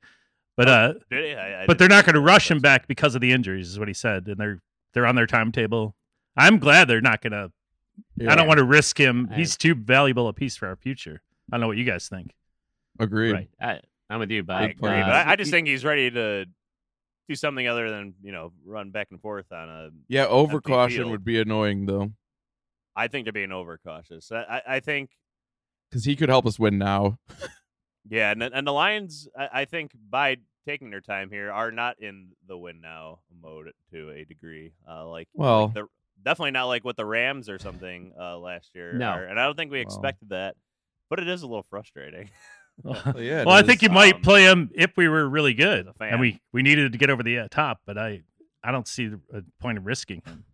But 0.58 0.67
uh, 0.70 0.94
Did? 1.10 1.38
I- 1.38 1.63
I 1.63 1.65
but 1.65 1.80
they're 1.80 1.88
didn't 1.88 2.06
going 2.06 2.15
to 2.15 2.22
rush 2.22 2.52
him 2.52 2.60
back 2.60 2.88
because 2.88 3.15
of 3.15 3.22
the 3.22 3.32
injuries, 3.32 3.70
is 3.70 3.80
what 3.80 3.88
he 3.88 3.94
said, 3.94 4.28
and 4.28 4.38
they're 4.38 4.62
they're 4.94 5.06
on 5.08 5.15
their 5.15 5.26
timetable. 5.28 5.96
I'm 6.36 6.60
glad 6.60 6.88
they're 6.88 7.00
not 7.02 7.22
going 7.22 7.32
to. 7.32 7.52
I 8.30 8.36
don't 8.36 8.48
want 8.48 8.58
to 8.58 8.63
risk 8.65 9.00
him. 9.00 9.30
I- 9.32 9.36
He's 9.36 9.56
too 9.58 9.74
valuable 9.76 10.28
a 10.28 10.34
piece 10.34 10.58
for 10.58 10.67
our 10.67 10.76
future. 10.76 11.22
I 11.52 11.56
don't 11.56 11.62
know 11.62 11.67
what 11.67 11.78
you 11.78 11.86
guys 11.86 12.10
think. 12.10 12.34
Agreed. 13.00 13.32
Right. 13.32 13.50
I, 13.62 13.80
I'm 14.10 14.20
with 14.20 14.30
you, 14.30 14.44
Bob. 14.44 14.62
I 14.62 14.65
agree, 14.65 14.76
plays. 14.80 15.06
but 15.06 15.13
I, 15.15 15.32
I 15.32 15.36
just 15.38 15.48
he- 15.48 15.52
think 15.52 15.67
he's 15.67 15.86
ready 15.86 16.12
to 16.12 16.46
do 17.30 17.36
something 17.36 17.65
other 17.67 17.89
than 17.89 18.13
you 18.22 18.34
know 18.34 18.52
run 18.65 18.91
back 18.91 19.08
and 19.12 19.22
forth 19.22 19.52
on 19.54 19.70
a. 19.70 19.89
Yeah, 20.10 20.26
overcaution 20.26 20.96
field. 20.98 21.12
would 21.12 21.24
be 21.26 21.39
annoying 21.39 21.86
though, 21.86 22.12
I 22.95 23.08
think 23.08 23.25
they're 23.25 23.34
being 23.34 23.51
overcautious. 23.51 24.32
I, 24.32 24.41
I, 24.43 24.62
I 24.75 24.80
think 24.80 25.12
because 25.89 26.06
he 26.06 26.15
could 26.15 26.30
help 26.30 26.45
us 26.45 26.58
win 26.60 26.77
now. 26.77 27.17
yeah, 28.10 28.32
and 28.32 28.41
and 28.43 28.65
the 28.67 28.71
Lions, 28.73 29.27
I, 29.38 29.49
I 29.62 29.65
think 29.65 29.91
by 30.10 30.38
taking 30.67 30.89
their 30.91 31.01
time 31.01 31.30
here, 31.30 31.51
are 31.51 31.71
not 31.71 31.99
in 31.99 32.30
the 32.47 32.58
win 32.58 32.82
now 32.82 33.19
mode 33.41 33.71
to 33.91 34.10
a 34.12 34.25
degree. 34.25 34.73
Uh, 34.89 35.08
like 35.08 35.27
Well- 35.34 35.65
like 35.65 35.73
the, 35.75 35.88
definitely 36.23 36.51
not 36.51 36.65
like 36.65 36.84
what 36.86 36.97
the 36.97 37.06
Rams 37.06 37.49
or 37.49 37.58
something 37.60 38.13
uh, 38.19 38.38
last 38.38 38.69
year. 38.75 38.93
No. 38.93 39.08
are, 39.10 39.23
and 39.25 39.39
I 39.39 39.45
don't 39.45 39.56
think 39.58 39.71
we 39.71 39.80
Well. 39.80 39.88
expected 39.88 40.30
that. 40.30 40.56
But 41.10 41.19
it 41.19 41.27
is 41.27 41.41
a 41.41 41.47
little 41.47 41.65
frustrating. 41.69 42.30
well, 42.84 42.95
yeah, 43.17 43.41
it 43.41 43.47
I 43.47 43.63
think 43.63 43.82
you 43.82 43.89
might 43.89 44.15
Um, 44.15 44.21
play 44.21 44.43
him 44.43 44.69
if 44.75 44.91
we 44.95 45.08
were 45.10 45.27
really 45.27 45.54
good, 45.54 45.88
as 45.88 45.88
a 45.88 45.93
fan. 45.95 46.12
and 46.13 46.21
we 46.21 46.39
we 46.54 46.62
needed 46.62 46.91
to 46.93 46.97
get 46.97 47.10
over 47.10 47.21
the 47.23 47.39
uh, 47.39 47.47
top. 47.49 47.82
But 47.86 47.97
I 47.97 48.21
I 48.63 48.71
don't 48.71 48.88
see 48.88 49.08
the 49.08 49.19
a 49.34 49.41
point 49.60 49.77
of 49.77 49.86
risking 49.86 50.21
him. 50.25 50.45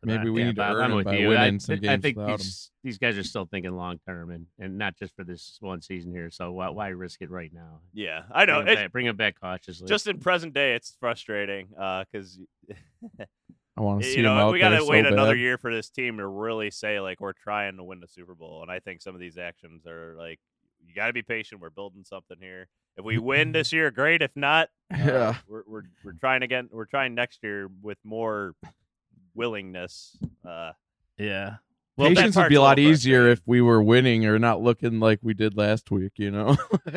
For 0.00 0.06
Maybe 0.06 0.24
that. 0.26 0.32
we 0.32 0.40
Yeah, 0.40 0.46
need 0.48 0.56
to 0.56 0.62
Bob, 0.62 0.76
earn 0.76 0.84
I'm 0.84 0.90
him 0.92 0.96
with 0.98 1.04
by 1.06 1.16
you. 1.16 1.28
winning 1.28 1.54
I, 1.54 1.58
some 1.58 1.78
I 1.88 1.96
think 1.98 2.16
without 2.16 2.30
him. 2.32 2.36
these, 2.38 2.70
these 2.84 2.98
guys 2.98 3.18
are 3.18 3.22
still 3.24 3.46
thinking 3.46 3.72
long 3.76 3.98
term 4.06 4.30
and, 4.30 4.46
and 4.58 4.78
not 4.78 4.96
just 4.96 5.14
for 5.16 5.24
this 5.24 5.56
one 5.60 5.80
season 5.82 6.12
here. 6.12 6.30
So 6.30 6.52
why, 6.52 6.68
why 6.70 6.88
risk 6.88 7.22
it 7.22 7.30
right 7.30 7.52
now? 7.52 7.80
Yeah, 7.92 8.22
I 8.32 8.44
know. 8.44 8.62
Bring 8.62 8.68
It- 8.68 8.72
it 8.72 8.76
back, 8.76 8.92
bring 8.92 9.06
it 9.06 9.16
back 9.16 9.40
cautiously. 9.40 9.88
just 9.88 10.06
in 10.06 10.18
present 10.18 10.54
day, 10.54 10.74
it's 10.74 10.96
frustrating 11.00 11.68
because 11.68 12.38
I 13.76 13.82
want 13.82 14.02
to 14.02 14.06
see 14.06 14.12
you 14.14 14.18
him 14.20 14.24
know 14.34 14.48
out 14.48 14.52
we 14.52 14.58
gotta 14.58 14.78
so 14.78 14.90
wait 14.90 15.06
another 15.06 15.32
bad. 15.34 15.40
year 15.40 15.56
for 15.58 15.72
this 15.74 15.88
team 15.90 16.18
to 16.18 16.26
really 16.26 16.70
say 16.70 17.00
like 17.00 17.20
we're 17.20 17.32
trying 17.32 17.76
to 17.76 17.84
win 17.84 18.00
the 18.00 18.08
Super 18.08 18.34
Bowl, 18.34 18.62
and 18.62 18.70
I 18.70 18.78
think 18.80 19.00
some 19.00 19.14
of 19.14 19.20
these 19.20 19.38
actions 19.38 19.86
are 19.86 20.14
like 20.18 20.38
you 20.86 20.94
got 20.94 21.06
to 21.06 21.12
be 21.12 21.22
patient. 21.22 21.60
We're 21.60 21.70
building 21.70 22.04
something 22.04 22.36
here. 22.40 22.68
If 22.96 23.04
we 23.04 23.18
win 23.18 23.52
this 23.52 23.72
year, 23.72 23.90
great. 23.90 24.22
If 24.22 24.36
not, 24.36 24.68
uh, 24.92 24.96
Yeah. 24.98 25.36
we're, 25.46 25.62
we're 25.66 25.82
we're 26.04 26.12
trying 26.14 26.42
again. 26.42 26.68
We're 26.72 26.84
trying 26.86 27.14
next 27.14 27.42
year 27.42 27.68
with 27.82 27.98
more 28.04 28.54
willingness. 29.34 30.16
Uh, 30.44 30.72
Yeah. 31.18 31.56
well, 31.96 32.08
Patience 32.08 32.36
would 32.36 32.48
be 32.48 32.54
a 32.54 32.60
lot 32.60 32.78
little 32.78 32.92
easier 32.92 33.28
if 33.28 33.40
we 33.46 33.60
were 33.60 33.82
winning 33.82 34.26
or 34.26 34.38
not 34.38 34.62
looking 34.62 35.00
like 35.00 35.18
we 35.22 35.34
did 35.34 35.56
last 35.56 35.90
week, 35.90 36.12
you 36.16 36.30
know? 36.30 36.56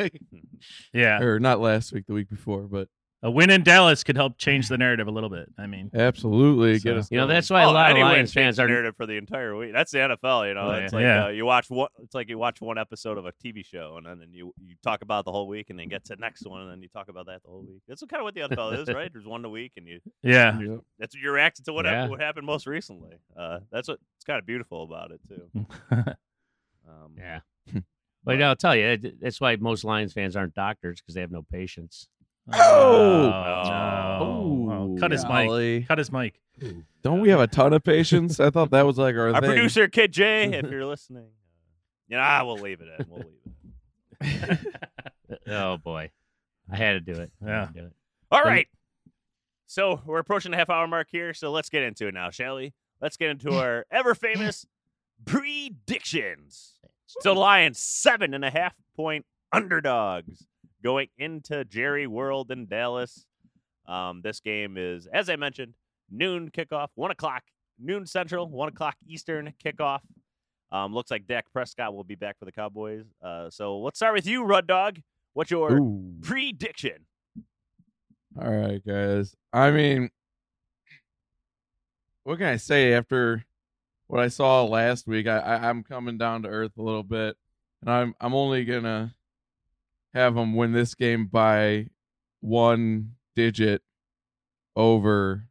Yeah. 0.92 1.20
or 1.20 1.38
not 1.40 1.60
last 1.60 1.92
week, 1.92 2.06
the 2.06 2.14
week 2.14 2.28
before, 2.30 2.62
but 2.62 2.88
A 3.24 3.30
win 3.30 3.48
in 3.48 3.62
Dallas 3.62 4.04
could 4.04 4.16
help 4.16 4.36
change 4.36 4.68
the 4.68 4.76
narrative 4.76 5.08
a 5.08 5.10
little 5.10 5.30
bit. 5.30 5.48
I 5.56 5.66
mean, 5.66 5.90
absolutely 5.94 6.78
So- 6.78 6.84
get 6.90 6.98
us. 6.98 7.10
You 7.10 7.16
know, 7.16 7.26
that's 7.26 7.48
why 7.48 7.62
a 7.62 7.68
Oh, 7.68 7.72
lot 7.72 7.90
of 7.90 7.96
Lions 7.96 8.34
fans 8.34 8.60
are. 8.60 8.68
narrative 8.68 8.94
for 8.98 9.06
the 9.06 9.16
entire 9.16 9.56
week. 9.56 9.72
That's 9.72 9.90
the 9.92 9.98
NFL. 10.00 10.46
You 10.46 10.52
know, 10.52 10.60
Oh, 10.68 10.70
it's 10.72 10.92
yeah. 10.92 10.96
like 10.98 11.02
Yeah. 11.02 11.24
Uh, 11.24 11.28
you 11.28 11.46
watch 11.46 11.70
one. 11.70 11.88
It's 12.02 12.14
like 12.14 12.28
you 12.28 12.36
watch 12.36 12.60
one 12.60 12.76
episode 12.76 13.16
of 13.16 13.24
a 13.24 13.32
TV 13.32 13.64
show, 13.64 13.96
and 13.96 14.04
then 14.04 14.20
and 14.20 14.34
you 14.34 14.52
you 14.62 14.74
talk 14.82 15.00
about 15.00 15.24
the 15.24 15.32
whole 15.32 15.48
week, 15.48 15.70
and 15.70 15.78
then 15.78 15.88
get 15.88 16.04
to 16.04 16.14
the 16.16 16.20
next 16.20 16.44
one, 16.46 16.60
and 16.60 16.70
then 16.70 16.82
you 16.82 16.88
talk 16.88 17.08
about 17.08 17.24
that 17.26 17.42
the 17.42 17.48
whole 17.48 17.62
week. 17.62 17.80
That's 17.88 18.02
kind 18.04 18.20
of 18.20 18.24
what 18.24 18.34
the 18.34 18.42
NFL 18.42 18.72
is, 18.78 18.88
right? 18.94 19.10
There's 19.10 19.26
one 19.26 19.42
a 19.46 19.48
week, 19.48 19.72
and 19.78 19.88
you 19.88 20.00
yeah. 20.22 20.60
Yep. 20.60 20.80
that's 20.98 21.16
you're 21.16 21.32
reacting 21.32 21.64
to 21.64 21.72
what 21.72 21.86
hap- 21.86 21.94
Yeah. 21.94 22.08
what 22.08 22.20
happened 22.20 22.44
most 22.46 22.66
recently. 22.66 23.16
Uh, 23.34 23.60
that's 23.72 23.88
what 23.88 24.00
it's 24.16 24.24
kind 24.26 24.38
of 24.38 24.44
beautiful 24.44 24.82
about 24.82 25.12
it 25.12 25.20
too. 25.26 25.66
Um, 26.86 27.14
Yeah. 27.16 27.40
But 28.26 28.40
I'll 28.40 28.56
tell 28.56 28.74
you, 28.74 28.96
that's 29.20 29.38
why 29.38 29.56
most 29.56 29.84
Lions 29.84 30.14
fans 30.14 30.34
aren't 30.34 30.54
doctors 30.54 30.98
because 31.00 31.14
they 31.14 31.20
have 31.20 31.30
no 31.30 31.42
patience. 31.42 32.08
Oh! 32.52 33.30
Oh, 34.20 34.70
oh, 34.70 34.96
cut 35.00 35.10
his 35.10 35.24
mic. 35.26 35.88
Cut 35.88 35.98
his 35.98 36.12
mic. 36.12 36.40
Don't 37.02 37.20
we 37.20 37.30
have 37.30 37.40
a 37.40 37.46
ton 37.46 37.72
of 37.72 37.82
patience? 37.82 38.38
I 38.40 38.50
thought 38.50 38.70
that 38.70 38.86
was 38.86 38.98
like 38.98 39.14
our, 39.16 39.34
Our 39.34 39.40
thing. 39.40 39.50
producer 39.50 39.88
Kid 39.88 40.12
J, 40.12 40.52
if 40.52 40.70
you're 40.70 40.86
listening, 40.86 41.24
uh, 41.24 41.26
you 42.08 42.16
know, 42.16 42.22
ah, 42.22 42.42
we'll 42.44 42.56
leave 42.58 42.80
it 42.80 42.88
in. 42.98 43.06
We'll 43.08 43.18
leave 43.20 43.28
it. 44.20 44.50
In. 44.50 44.58
Oh 45.46 45.76
boy, 45.76 46.10
I 46.72 46.76
had 46.76 46.92
to 46.92 47.00
do 47.00 47.20
it. 47.20 47.30
I 47.44 47.48
Yeah. 47.48 47.68
do 47.74 47.80
it. 47.86 47.92
All 48.30 48.42
right. 48.42 48.66
So 49.66 50.00
we're 50.06 50.20
approaching 50.20 50.52
the 50.52 50.56
half 50.56 50.70
hour 50.70 50.86
mark 50.86 51.08
here. 51.10 51.34
So 51.34 51.50
let's 51.50 51.68
get 51.68 51.82
into 51.82 52.06
it 52.06 52.14
now, 52.14 52.30
shall 52.30 52.56
we? 52.56 52.72
Let's 53.02 53.16
get 53.16 53.30
into 53.30 53.52
our 53.58 53.84
ever 53.90 54.14
famous 54.14 54.64
predictions. 55.24 56.74
So 57.20 57.32
Lions 57.34 57.78
seven 57.78 58.32
and 58.32 58.44
a 58.44 58.50
half 58.50 58.74
point 58.96 59.26
underdogs 59.52 60.46
going 60.84 61.08
into 61.16 61.64
Jerry 61.64 62.06
World 62.06 62.50
in 62.50 62.66
Dallas. 62.66 63.24
Um, 63.86 64.20
this 64.22 64.40
game 64.40 64.76
is, 64.76 65.08
as 65.12 65.30
I 65.30 65.36
mentioned, 65.36 65.74
noon 66.10 66.50
kickoff, 66.50 66.88
one 66.94 67.10
o'clock, 67.10 67.42
noon 67.78 68.06
central, 68.06 68.48
one 68.48 68.68
o'clock 68.68 68.96
Eastern 69.08 69.52
kickoff. 69.64 70.00
Um, 70.70 70.92
looks 70.92 71.10
like 71.10 71.26
Dak 71.26 71.46
Prescott 71.52 71.94
will 71.94 72.04
be 72.04 72.14
back 72.14 72.38
for 72.38 72.44
the 72.44 72.52
Cowboys. 72.52 73.04
Uh, 73.22 73.48
so 73.48 73.78
let's 73.78 73.98
start 73.98 74.14
with 74.14 74.26
you, 74.26 74.44
Rud 74.44 74.66
Dog. 74.66 74.98
What's 75.32 75.50
your 75.50 75.78
Ooh. 75.78 76.14
prediction? 76.20 77.06
All 78.40 78.50
right, 78.50 78.84
guys. 78.84 79.34
I 79.52 79.70
mean, 79.70 80.10
what 82.24 82.38
can 82.38 82.48
I 82.48 82.56
say 82.56 82.92
after 82.92 83.44
what 84.08 84.20
I 84.20 84.28
saw 84.28 84.64
last 84.64 85.06
week? 85.06 85.28
I, 85.28 85.38
I 85.38 85.68
I'm 85.68 85.82
coming 85.84 86.18
down 86.18 86.42
to 86.42 86.48
earth 86.48 86.72
a 86.76 86.82
little 86.82 87.04
bit, 87.04 87.36
and 87.80 87.90
I'm 87.90 88.14
I'm 88.20 88.34
only 88.34 88.64
gonna 88.64 89.14
have 90.14 90.36
them 90.36 90.54
win 90.54 90.72
this 90.72 90.94
game 90.94 91.26
by 91.26 91.88
one 92.40 93.12
digit 93.34 93.82
over 94.76 95.46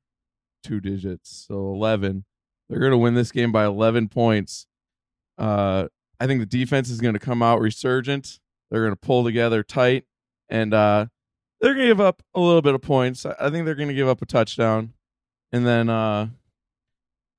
two 0.63 0.79
digits, 0.79 1.45
so 1.47 1.73
eleven. 1.73 2.25
They're 2.69 2.79
gonna 2.79 2.97
win 2.97 3.13
this 3.13 3.31
game 3.31 3.51
by 3.51 3.65
eleven 3.65 4.07
points. 4.07 4.65
Uh, 5.37 5.87
I 6.19 6.27
think 6.27 6.39
the 6.39 6.45
defense 6.45 6.89
is 6.89 7.01
gonna 7.01 7.19
come 7.19 7.43
out 7.43 7.59
resurgent. 7.59 8.39
They're 8.71 8.83
gonna 8.83 8.95
pull 8.95 9.23
together 9.23 9.63
tight, 9.63 10.05
and 10.49 10.73
uh, 10.73 11.07
they're 11.59 11.73
gonna 11.73 11.87
give 11.87 12.01
up 12.01 12.23
a 12.33 12.39
little 12.39 12.61
bit 12.61 12.75
of 12.75 12.81
points. 12.81 13.25
I 13.25 13.49
think 13.49 13.65
they're 13.65 13.75
gonna 13.75 13.93
give 13.93 14.07
up 14.07 14.21
a 14.21 14.25
touchdown, 14.25 14.93
and 15.51 15.65
then 15.65 15.89
uh, 15.89 16.29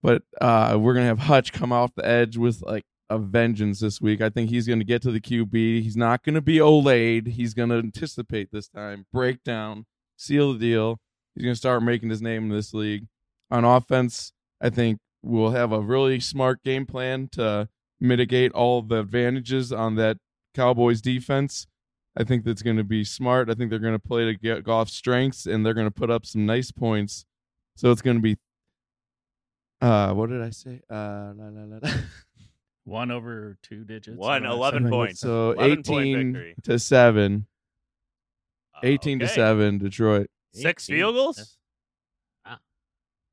but 0.02 0.22
uh, 0.40 0.76
we're 0.78 0.94
gonna 0.94 1.06
have 1.06 1.20
Hutch 1.20 1.52
come 1.52 1.72
off 1.72 1.94
the 1.94 2.06
edge 2.06 2.36
with 2.36 2.60
like 2.62 2.84
a 3.14 3.18
vengeance 3.18 3.80
this 3.80 4.00
week. 4.00 4.20
I 4.20 4.30
think 4.30 4.50
he's 4.50 4.66
gonna 4.66 4.84
get 4.84 5.02
to 5.02 5.10
the 5.10 5.20
QB. 5.20 5.82
He's 5.82 5.96
not 5.96 6.22
gonna 6.22 6.40
be 6.40 6.58
Olayed. 6.58 7.28
He's 7.28 7.54
gonna 7.54 7.78
anticipate 7.78 8.50
this 8.52 8.68
time, 8.68 9.06
break 9.12 9.42
down, 9.44 9.86
seal 10.16 10.52
the 10.52 10.58
deal. 10.58 11.00
He's 11.34 11.44
gonna 11.44 11.56
start 11.56 11.82
making 11.82 12.10
his 12.10 12.22
name 12.22 12.44
in 12.44 12.48
this 12.50 12.74
league. 12.74 13.06
On 13.50 13.64
offense, 13.64 14.32
I 14.60 14.70
think 14.70 14.98
we'll 15.22 15.50
have 15.50 15.72
a 15.72 15.80
really 15.80 16.20
smart 16.20 16.62
game 16.62 16.86
plan 16.86 17.28
to 17.32 17.68
mitigate 18.00 18.52
all 18.52 18.82
the 18.82 19.00
advantages 19.00 19.72
on 19.72 19.96
that 19.96 20.18
Cowboys 20.54 21.00
defense. 21.00 21.66
I 22.16 22.24
think 22.24 22.44
that's 22.44 22.62
going 22.62 22.76
to 22.76 22.84
be 22.84 23.02
smart. 23.02 23.50
I 23.50 23.54
think 23.54 23.70
they're 23.70 23.78
going 23.80 23.94
to 23.94 23.98
play 23.98 24.24
to 24.24 24.34
get 24.34 24.62
golf 24.62 24.88
strengths 24.88 25.46
and 25.46 25.66
they're 25.66 25.74
going 25.74 25.88
to 25.88 25.90
put 25.90 26.10
up 26.10 26.24
some 26.24 26.46
nice 26.46 26.70
points. 26.70 27.24
So 27.76 27.90
it's 27.90 28.02
going 28.02 28.18
to 28.18 28.22
be 28.22 28.36
uh 29.80 30.14
what 30.14 30.30
did 30.30 30.40
I 30.40 30.50
say? 30.50 30.80
Uh 30.88 31.32
la, 31.36 31.48
la, 31.50 31.64
la. 31.64 31.78
One 32.84 33.10
over 33.10 33.56
two 33.62 33.84
digits. 33.84 34.16
One, 34.16 34.44
11 34.44 34.82
something. 34.82 34.92
points. 34.92 35.20
So 35.20 35.52
11 35.52 35.82
point 35.84 36.06
18 36.06 36.32
victory. 36.32 36.54
to 36.64 36.78
7. 36.78 37.46
18 38.82 39.18
to 39.20 39.28
7 39.28 39.78
Detroit. 39.78 40.30
Six 40.52 40.88
18. 40.90 40.96
field 41.00 41.14
goals? 41.14 41.56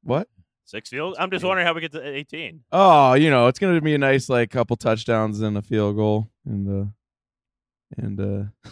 What? 0.04 0.28
Six 0.66 0.90
field 0.90 1.16
I'm 1.20 1.30
just 1.30 1.44
wondering 1.44 1.68
how 1.68 1.74
we 1.74 1.82
get 1.82 1.92
to 1.92 2.02
18. 2.02 2.62
Oh, 2.72 3.14
you 3.14 3.30
know, 3.30 3.48
it's 3.48 3.60
going 3.60 3.76
to 3.76 3.82
be 3.82 3.94
a 3.94 3.98
nice 3.98 4.30
like 4.30 4.50
couple 4.50 4.76
touchdowns 4.78 5.42
and 5.42 5.58
a 5.58 5.62
field 5.62 5.96
goal 5.98 6.30
and 6.46 6.68
uh 6.68 6.86
and 7.98 8.20
uh 8.20 8.70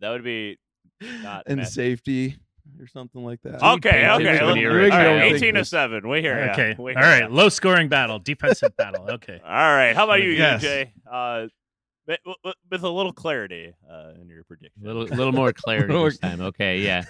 That 0.00 0.10
would 0.10 0.24
be 0.24 0.58
not 1.22 1.44
and 1.46 1.58
bad. 1.58 1.68
safety 1.68 2.38
or 2.82 2.86
something 2.88 3.24
like 3.24 3.40
that. 3.42 3.62
Okay, 3.62 3.90
Patience 3.90 4.20
okay. 4.20 4.32
when 4.40 4.50
All 4.50 4.56
you're 4.56 4.76
right, 4.76 4.84
retired. 4.84 5.22
18 5.36 5.54
to 5.54 5.64
7. 5.64 6.08
We 6.08 6.20
hear 6.20 6.44
ya. 6.46 6.52
Okay. 6.52 6.74
We 6.78 6.92
hear 6.92 7.00
right. 7.00 7.20
ya. 7.22 7.28
Low 7.30 7.48
scoring 7.48 7.88
battle. 7.88 8.18
Defensive 8.18 8.76
battle. 8.76 9.06
Okay. 9.12 9.40
All 9.44 9.50
right. 9.50 9.94
How 9.94 10.04
about 10.04 10.22
you, 10.22 10.30
Yes. 10.30 10.62
EJ? 10.62 10.90
Uh, 11.10 11.46
with, 12.06 12.18
with- 12.44 12.54
with 12.70 12.82
a 12.82 12.88
little 12.90 13.12
clarity 13.12 13.72
uh, 13.90 14.12
in 14.20 14.28
your 14.28 14.44
prediction. 14.44 14.82
A 14.84 14.86
little, 14.86 15.04
little 15.04 15.32
more 15.32 15.52
clarity 15.52 15.92
this 15.94 16.18
time. 16.22 16.40
Okay, 16.40 16.80
yeah. 16.80 17.04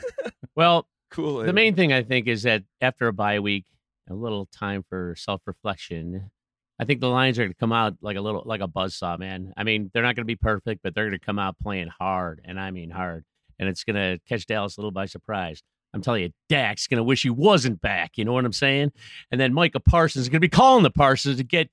Well, 0.55 0.87
Cool. 1.11 1.43
the 1.45 1.53
main 1.53 1.75
thing 1.75 1.93
I 1.93 2.03
think 2.03 2.27
is 2.29 2.43
that 2.45 2.63
after 2.81 3.07
a 3.09 3.13
bye 3.13 3.41
week, 3.41 3.65
a 4.11 4.15
little 4.15 4.47
time 4.47 4.85
for 4.89 5.15
self 5.17 5.41
reflection. 5.47 6.31
I 6.79 6.85
think 6.85 7.01
the 7.01 7.09
Lions 7.09 7.39
are 7.39 7.43
going 7.43 7.53
to 7.53 7.59
come 7.59 7.73
out 7.73 7.95
like 8.01 8.17
a 8.17 8.21
little 8.21 8.43
like 8.45 8.61
a 8.61 8.67
buzzsaw, 8.67 9.19
man. 9.19 9.53
I 9.57 9.63
mean, 9.63 9.91
they're 9.95 10.03
not 10.03 10.17
going 10.17 10.25
to 10.25 10.27
be 10.27 10.37
perfect, 10.37 10.81
but 10.83 10.95
they're 10.95 11.05
going 11.09 11.19
to 11.19 11.25
come 11.25 11.39
out 11.39 11.57
playing 11.63 11.89
hard, 11.89 12.41
and 12.45 12.59
I 12.59 12.71
mean 12.73 12.91
hard, 12.91 13.25
and 13.63 13.71
it's 13.71 13.85
going 13.85 13.95
to 13.95 14.19
catch 14.29 14.45
Dallas 14.47 14.77
a 14.77 14.81
little 14.81 14.91
by 14.91 15.07
surprise. 15.07 15.63
I'm 15.95 16.03
telling 16.03 16.23
you, 16.23 16.31
Dak's 16.49 16.89
going 16.89 16.99
to 16.99 17.05
wish 17.05 17.23
he 17.23 17.31
wasn't 17.31 17.81
back. 17.81 18.13
You 18.17 18.25
know 18.25 18.33
what 18.33 18.45
I'm 18.45 18.53
saying? 18.53 18.93
And 19.31 19.41
then 19.41 19.55
Micah 19.55 19.79
Parsons 19.79 20.23
is 20.23 20.29
going 20.29 20.41
to 20.41 20.41
be 20.41 20.49
calling 20.49 20.83
the 20.83 20.91
Parsons 20.91 21.37
to 21.37 21.45
get 21.45 21.71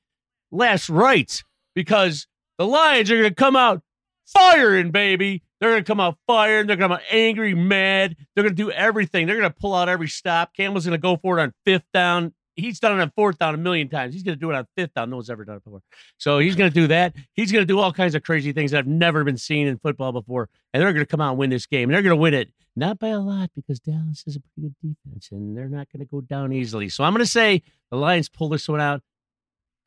last 0.51 0.89
rights 0.89 1.43
because 1.73 2.27
the 2.57 2.67
Lions 2.67 3.09
are 3.09 3.17
going 3.17 3.29
to 3.29 3.35
come 3.35 3.55
out 3.55 3.81
firing, 4.25 4.91
baby. 4.91 5.41
They're 5.59 5.71
going 5.71 5.83
to 5.83 5.87
come 5.87 5.99
out 5.99 6.17
firing. 6.27 6.67
They're 6.67 6.75
going 6.75 6.89
to 6.89 6.95
come 6.95 7.03
out 7.03 7.13
angry, 7.13 7.55
mad. 7.55 8.15
They're 8.35 8.43
going 8.43 8.55
to 8.55 8.63
do 8.63 8.71
everything. 8.71 9.25
They're 9.25 9.39
going 9.39 9.49
to 9.49 9.59
pull 9.59 9.73
out 9.73 9.89
every 9.89 10.07
stop. 10.07 10.53
Campbell's 10.55 10.85
going 10.85 10.97
to 10.97 11.01
go 11.01 11.17
for 11.17 11.39
it 11.39 11.41
on 11.41 11.53
fifth 11.65 11.85
down. 11.93 12.33
He's 12.59 12.79
done 12.79 12.97
it 12.97 13.01
on 13.01 13.11
fourth 13.15 13.37
down 13.37 13.53
a 13.55 13.57
million 13.57 13.89
times. 13.89 14.13
He's 14.13 14.23
going 14.23 14.37
to 14.37 14.39
do 14.39 14.49
it 14.51 14.55
on 14.55 14.67
fifth 14.75 14.93
down. 14.93 15.09
No 15.09 15.17
one's 15.17 15.29
ever 15.29 15.45
done 15.45 15.57
it 15.57 15.63
before. 15.63 15.81
So 16.17 16.39
he's 16.39 16.55
going 16.55 16.69
to 16.69 16.73
do 16.73 16.87
that. 16.87 17.15
He's 17.33 17.51
going 17.51 17.61
to 17.61 17.65
do 17.67 17.79
all 17.79 17.93
kinds 17.93 18.15
of 18.15 18.23
crazy 18.23 18.53
things 18.53 18.71
that 18.71 18.77
have 18.77 18.87
never 18.87 19.23
been 19.23 19.37
seen 19.37 19.67
in 19.67 19.77
football 19.77 20.11
before. 20.11 20.49
And 20.73 20.81
they're 20.81 20.93
going 20.93 21.05
to 21.05 21.09
come 21.09 21.21
out 21.21 21.31
and 21.31 21.39
win 21.39 21.49
this 21.49 21.65
game. 21.65 21.89
And 21.89 21.95
they're 21.95 22.01
going 22.01 22.15
to 22.15 22.21
win 22.21 22.33
it 22.33 22.49
not 22.75 22.99
by 22.99 23.09
a 23.09 23.19
lot 23.19 23.49
because 23.55 23.79
Dallas 23.79 24.23
is 24.25 24.35
a 24.35 24.39
pretty 24.39 24.73
good 24.81 24.95
defense 25.05 25.29
and 25.31 25.57
they're 25.57 25.67
not 25.67 25.87
going 25.91 25.99
to 25.99 26.09
go 26.09 26.21
down 26.21 26.53
easily. 26.53 26.89
So 26.89 27.03
I'm 27.03 27.13
going 27.13 27.25
to 27.25 27.31
say 27.31 27.63
the 27.91 27.97
Lions 27.97 28.29
pull 28.29 28.49
this 28.49 28.67
one 28.67 28.81
out. 28.81 29.01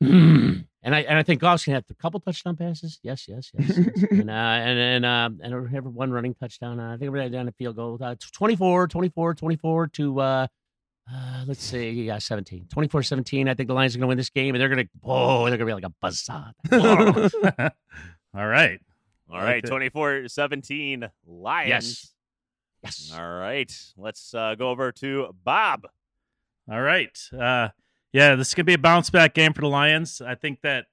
And 0.85 0.93
I 0.93 0.99
and 1.03 1.17
I 1.17 1.23
think 1.23 1.39
Goff's 1.39 1.63
gonna 1.63 1.77
have 1.77 1.85
a 1.89 1.93
couple 1.93 2.19
touchdown 2.19 2.57
passes. 2.57 2.99
Yes, 3.03 3.25
yes, 3.29 3.51
yes. 3.57 3.77
and 4.11 4.29
uh, 4.29 4.33
and 4.33 4.77
and 4.77 5.05
uh, 5.05 5.29
and 5.41 5.69
have 5.69 5.85
one 5.85 6.11
running 6.11 6.33
touchdown. 6.35 6.77
Uh, 6.77 6.93
I 6.93 6.97
think 6.97 7.09
we're 7.09 7.29
down 7.29 7.47
a 7.47 7.53
field 7.53 7.77
goal. 7.77 7.97
Uh, 8.01 8.15
24, 8.33 8.89
24, 8.89 9.33
24 9.33 9.87
to 9.87 10.19
uh, 10.19 10.47
uh 11.11 11.43
let's 11.47 11.63
see, 11.63 11.89
yeah, 11.91 12.17
17. 12.17 12.67
24-17. 12.73 13.49
I 13.49 13.53
think 13.53 13.67
the 13.67 13.73
Lions 13.73 13.95
are 13.95 13.99
gonna 13.99 14.07
win 14.07 14.17
this 14.17 14.29
game, 14.29 14.55
and 14.55 14.61
they're 14.61 14.69
gonna 14.69 14.85
oh, 15.03 15.45
they're 15.47 15.57
gonna 15.57 15.65
be 15.65 15.73
like 15.73 15.85
a 15.85 16.05
buzzsaw. 16.05 16.51
All 18.35 18.47
right. 18.47 18.79
All 19.29 19.39
I 19.39 19.43
right, 19.43 19.65
24 19.65 20.27
17 20.27 21.09
Lions. 21.25 21.69
Yes. 21.69 22.13
Yes. 22.83 23.11
All 23.17 23.33
right. 23.33 23.71
Let's 23.97 24.33
uh, 24.33 24.55
go 24.55 24.69
over 24.69 24.91
to 24.93 25.33
Bob. 25.43 25.87
All 26.71 26.81
right. 26.81 27.17
Uh, 27.31 27.69
yeah, 28.11 28.35
this 28.35 28.49
is 28.49 28.53
going 28.53 28.65
to 28.65 28.69
be 28.69 28.73
a 28.73 28.77
bounce 28.77 29.09
back 29.09 29.33
game 29.33 29.53
for 29.53 29.61
the 29.61 29.67
Lions. 29.67 30.21
I 30.21 30.35
think 30.35 30.61
that 30.61 30.85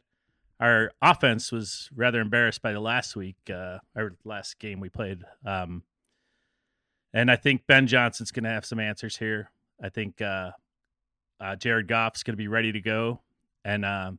our 0.61 0.93
offense 1.03 1.51
was 1.51 1.91
rather 1.95 2.21
embarrassed 2.21 2.63
by 2.63 2.73
the 2.73 2.81
last 2.81 3.17
week, 3.17 3.37
uh, 3.53 3.79
our 3.97 4.13
last 4.25 4.59
game 4.59 4.81
we 4.81 4.89
played. 4.89 5.23
Um, 5.45 5.83
and 7.13 7.31
I 7.31 7.37
think 7.37 7.67
Ben 7.67 7.87
Johnson's 7.87 8.31
going 8.31 8.45
to 8.45 8.51
have 8.51 8.65
some 8.65 8.79
answers 8.79 9.17
here. 9.17 9.51
I 9.83 9.89
think 9.89 10.21
uh, 10.21 10.51
uh, 11.41 11.57
Jared 11.57 11.89
Goff's 11.89 12.23
going 12.23 12.35
to 12.35 12.39
be 12.39 12.49
ready 12.49 12.73
to 12.73 12.81
go. 12.81 13.21
And 13.65 13.85
um 13.85 14.19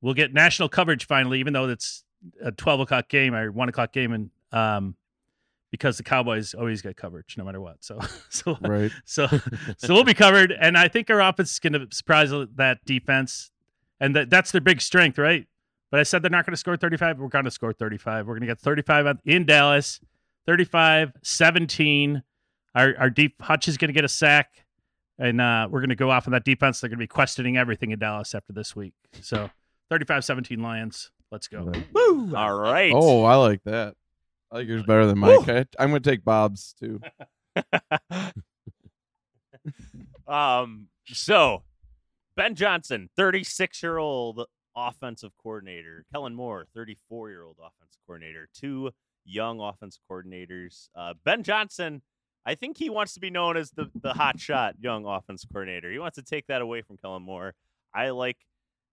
we'll 0.00 0.14
get 0.14 0.32
national 0.32 0.68
coverage 0.68 1.06
finally, 1.06 1.40
even 1.40 1.52
though 1.52 1.68
it's 1.68 2.04
a 2.42 2.52
twelve 2.52 2.80
o'clock 2.80 3.08
game 3.08 3.34
or 3.34 3.50
one 3.50 3.68
o'clock 3.68 3.92
game, 3.92 4.12
and 4.12 4.30
um, 4.52 4.94
because 5.70 5.96
the 5.98 6.02
Cowboys 6.02 6.54
always 6.54 6.80
get 6.82 6.96
coverage 6.96 7.36
no 7.36 7.44
matter 7.44 7.60
what. 7.60 7.76
So 7.84 7.98
so 8.28 8.56
Right. 8.60 8.90
so 9.04 9.26
so 9.76 9.94
we'll 9.94 10.04
be 10.04 10.14
covered, 10.14 10.52
and 10.52 10.76
I 10.76 10.88
think 10.88 11.10
our 11.10 11.20
offense 11.20 11.52
is 11.52 11.58
going 11.58 11.74
to 11.74 11.86
surprise 11.90 12.30
that 12.56 12.78
defense, 12.84 13.50
and 14.00 14.14
that 14.16 14.30
that's 14.30 14.52
their 14.52 14.60
big 14.60 14.80
strength, 14.80 15.18
right? 15.18 15.46
But 15.90 16.00
I 16.00 16.02
said 16.02 16.22
they're 16.22 16.30
not 16.30 16.44
going 16.44 16.52
to 16.52 16.58
score 16.58 16.76
35. 16.76 17.18
We're 17.18 17.28
going 17.28 17.46
to 17.46 17.50
score 17.50 17.72
35. 17.72 18.26
We're 18.26 18.34
going 18.34 18.42
to 18.42 18.46
get 18.46 18.60
35 18.60 19.18
in 19.24 19.46
Dallas, 19.46 20.00
35 20.46 21.12
17. 21.22 22.22
Our, 22.74 22.94
our 22.98 23.10
deep 23.10 23.40
Hutch 23.40 23.66
is 23.68 23.78
going 23.78 23.88
to 23.88 23.94
get 23.94 24.04
a 24.04 24.08
sack, 24.08 24.66
and 25.18 25.40
uh, 25.40 25.68
we're 25.70 25.80
going 25.80 25.88
to 25.90 25.96
go 25.96 26.10
off 26.10 26.26
on 26.26 26.32
that 26.32 26.44
defense. 26.44 26.80
They're 26.80 26.88
going 26.88 26.98
to 26.98 27.02
be 27.02 27.08
questioning 27.08 27.56
everything 27.56 27.90
in 27.90 27.98
Dallas 27.98 28.34
after 28.34 28.52
this 28.52 28.76
week. 28.76 28.94
So 29.20 29.50
35 29.90 30.24
17 30.24 30.62
Lions. 30.62 31.10
Let's 31.30 31.48
go. 31.48 31.70
Woo! 31.92 32.34
All 32.34 32.54
right. 32.54 32.92
Oh, 32.94 33.24
I 33.24 33.34
like 33.34 33.62
that. 33.64 33.94
I 34.50 34.56
think 34.56 34.68
yours 34.68 34.82
better 34.82 35.06
than 35.06 35.18
mine. 35.18 35.38
Okay, 35.40 35.64
I'm 35.78 35.88
gonna 35.88 36.00
take 36.00 36.24
Bob's 36.24 36.74
too. 36.78 37.00
um. 40.26 40.88
So, 41.06 41.64
Ben 42.36 42.54
Johnson, 42.54 43.10
36 43.16 43.82
year 43.82 43.98
old 43.98 44.46
offensive 44.74 45.32
coordinator. 45.42 46.06
Kellen 46.12 46.34
Moore, 46.34 46.66
34 46.74 47.30
year 47.30 47.42
old 47.42 47.56
offensive 47.58 48.00
coordinator. 48.06 48.48
Two 48.54 48.90
young 49.24 49.60
offensive 49.60 50.00
coordinators. 50.10 50.88
Uh, 50.94 51.14
ben 51.24 51.42
Johnson, 51.42 52.00
I 52.48 52.54
think 52.54 52.78
he 52.78 52.88
wants 52.88 53.12
to 53.12 53.20
be 53.20 53.28
known 53.28 53.58
as 53.58 53.72
the 53.72 53.90
the 53.94 54.14
hot 54.14 54.40
shot 54.40 54.76
young 54.80 55.04
offense 55.04 55.44
coordinator. 55.44 55.92
He 55.92 55.98
wants 55.98 56.16
to 56.16 56.22
take 56.22 56.46
that 56.46 56.62
away 56.62 56.80
from 56.80 56.96
Kellen 56.96 57.22
Moore. 57.22 57.52
I 57.94 58.08
like 58.08 58.38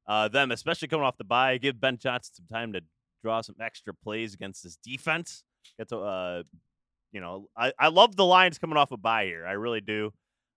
uh, 0.06 0.28
them, 0.28 0.52
especially 0.52 0.90
coming 0.90 1.06
off 1.06 1.18
the 1.18 1.24
bye. 1.24 1.58
Give 1.58 1.80
Ben 1.80 1.98
Johnson 1.98 2.36
some 2.36 2.48
time 2.52 2.74
to 2.74 2.82
draw 3.24 3.40
some 3.40 3.56
extra 3.62 3.94
plays 3.94 4.34
against 4.34 4.62
this 4.62 4.76
defense. 4.84 5.46
Get 5.78 5.88
to, 5.88 6.00
uh, 6.00 6.44
you 7.14 7.22
know, 7.22 7.48
I, 7.58 7.72
I 7.80 7.88
love 7.88 8.18
the 8.18 8.26
Lions 8.26 8.58
coming 8.58 8.76
off 8.76 8.92
a 8.92 8.98
bye 8.98 9.24
here. 9.24 9.46
I 9.46 9.54
really 9.54 9.82
do. 9.82 10.12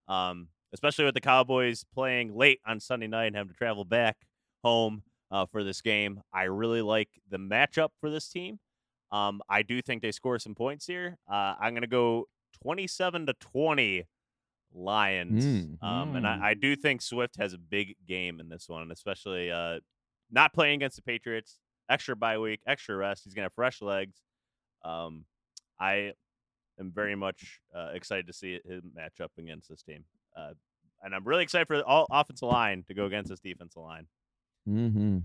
Um, 0.09 0.49
especially 0.75 1.05
with 1.05 1.15
the 1.15 1.21
Cowboys 1.21 1.85
playing 1.95 2.35
late 2.35 2.59
on 2.67 2.81
Sunday 2.81 3.07
night 3.07 3.27
and 3.27 3.37
having 3.37 3.53
to 3.53 3.57
travel 3.57 3.85
back 3.85 4.17
home 4.65 5.05
uh, 5.31 5.47
for 5.47 5.63
this 5.63 5.83
game. 5.83 6.21
I 6.33 6.45
really 6.45 6.83
like 6.83 7.11
the 7.31 7.39
matchup 7.39 7.91
for 8.01 8.11
this 8.11 8.29
team. 8.29 8.59
Um, 9.13 9.41
I 9.49 9.63
do 9.63 9.81
think 9.81 10.03
they 10.03 10.11
score 10.11 10.41
some 10.41 10.57
points 10.57 10.85
here. 10.85 11.17
Uh, 11.31 11.55
I'm 11.61 11.75
going 11.75 11.83
to 11.83 11.87
go 11.87 12.27
27 12.63 13.27
to 13.27 13.35
20 13.35 14.05
Lions. 14.75 15.45
Mm. 15.45 15.83
Um, 15.83 16.17
and 16.17 16.27
I, 16.27 16.51
I 16.51 16.55
do 16.55 16.77
think 16.77 17.01
Swift 17.03 17.37
has 17.39 17.53
a 17.53 17.59
big 17.59 17.97
game 18.07 18.39
in 18.41 18.49
this 18.49 18.69
one, 18.69 18.91
especially 18.91 19.51
uh, 19.51 19.81
not 20.31 20.53
playing 20.53 20.77
against 20.77 20.97
the 20.97 21.03
Patriots. 21.03 21.59
Extra 21.91 22.15
bye 22.15 22.39
week, 22.39 22.61
extra 22.67 22.95
rest. 22.97 23.25
He's 23.25 23.33
going 23.33 23.45
to 23.45 23.47
have 23.47 23.55
fresh 23.55 23.81
legs. 23.81 24.19
Um, 24.85 25.25
I 25.81 26.13
am 26.79 26.93
very 26.95 27.15
much 27.15 27.61
uh, 27.75 27.91
excited 27.95 28.27
to 28.27 28.33
see 28.33 28.61
him 28.65 28.93
match 28.95 29.21
up 29.23 29.33
against 29.39 29.71
this 29.71 29.83
team. 29.83 30.05
Uh, 30.37 30.51
and 31.03 31.15
I'm 31.15 31.25
really 31.25 31.45
excited 31.45 31.67
for 31.67 31.79
the 31.79 31.85
all 31.85 32.07
offensive 32.11 32.49
line 32.49 32.85
to 32.89 32.95
go 32.95 33.07
against 33.07 33.31
this 33.31 33.41
defensive 33.41 33.83
line. 33.83 34.07
Mm-hmm. 34.69 34.99
Um, 34.99 35.25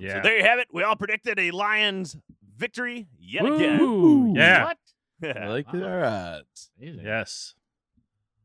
So 0.00 0.06
Yeah. 0.06 0.20
there 0.22 0.36
you 0.38 0.44
have 0.44 0.58
it. 0.58 0.68
We 0.72 0.82
all 0.82 0.96
predicted 0.96 1.38
a 1.38 1.50
Lions 1.52 2.16
victory 2.56 3.06
yet 3.18 3.44
again. 3.44 3.78
Woo! 3.78 4.34
Yeah. 4.34 4.64
What? 4.64 4.78
I 5.22 5.46
like 5.48 5.66
it. 5.72 5.82
All 5.82 5.88
right. 5.96 6.42
Amazing. 6.80 7.04
Yes. 7.04 7.54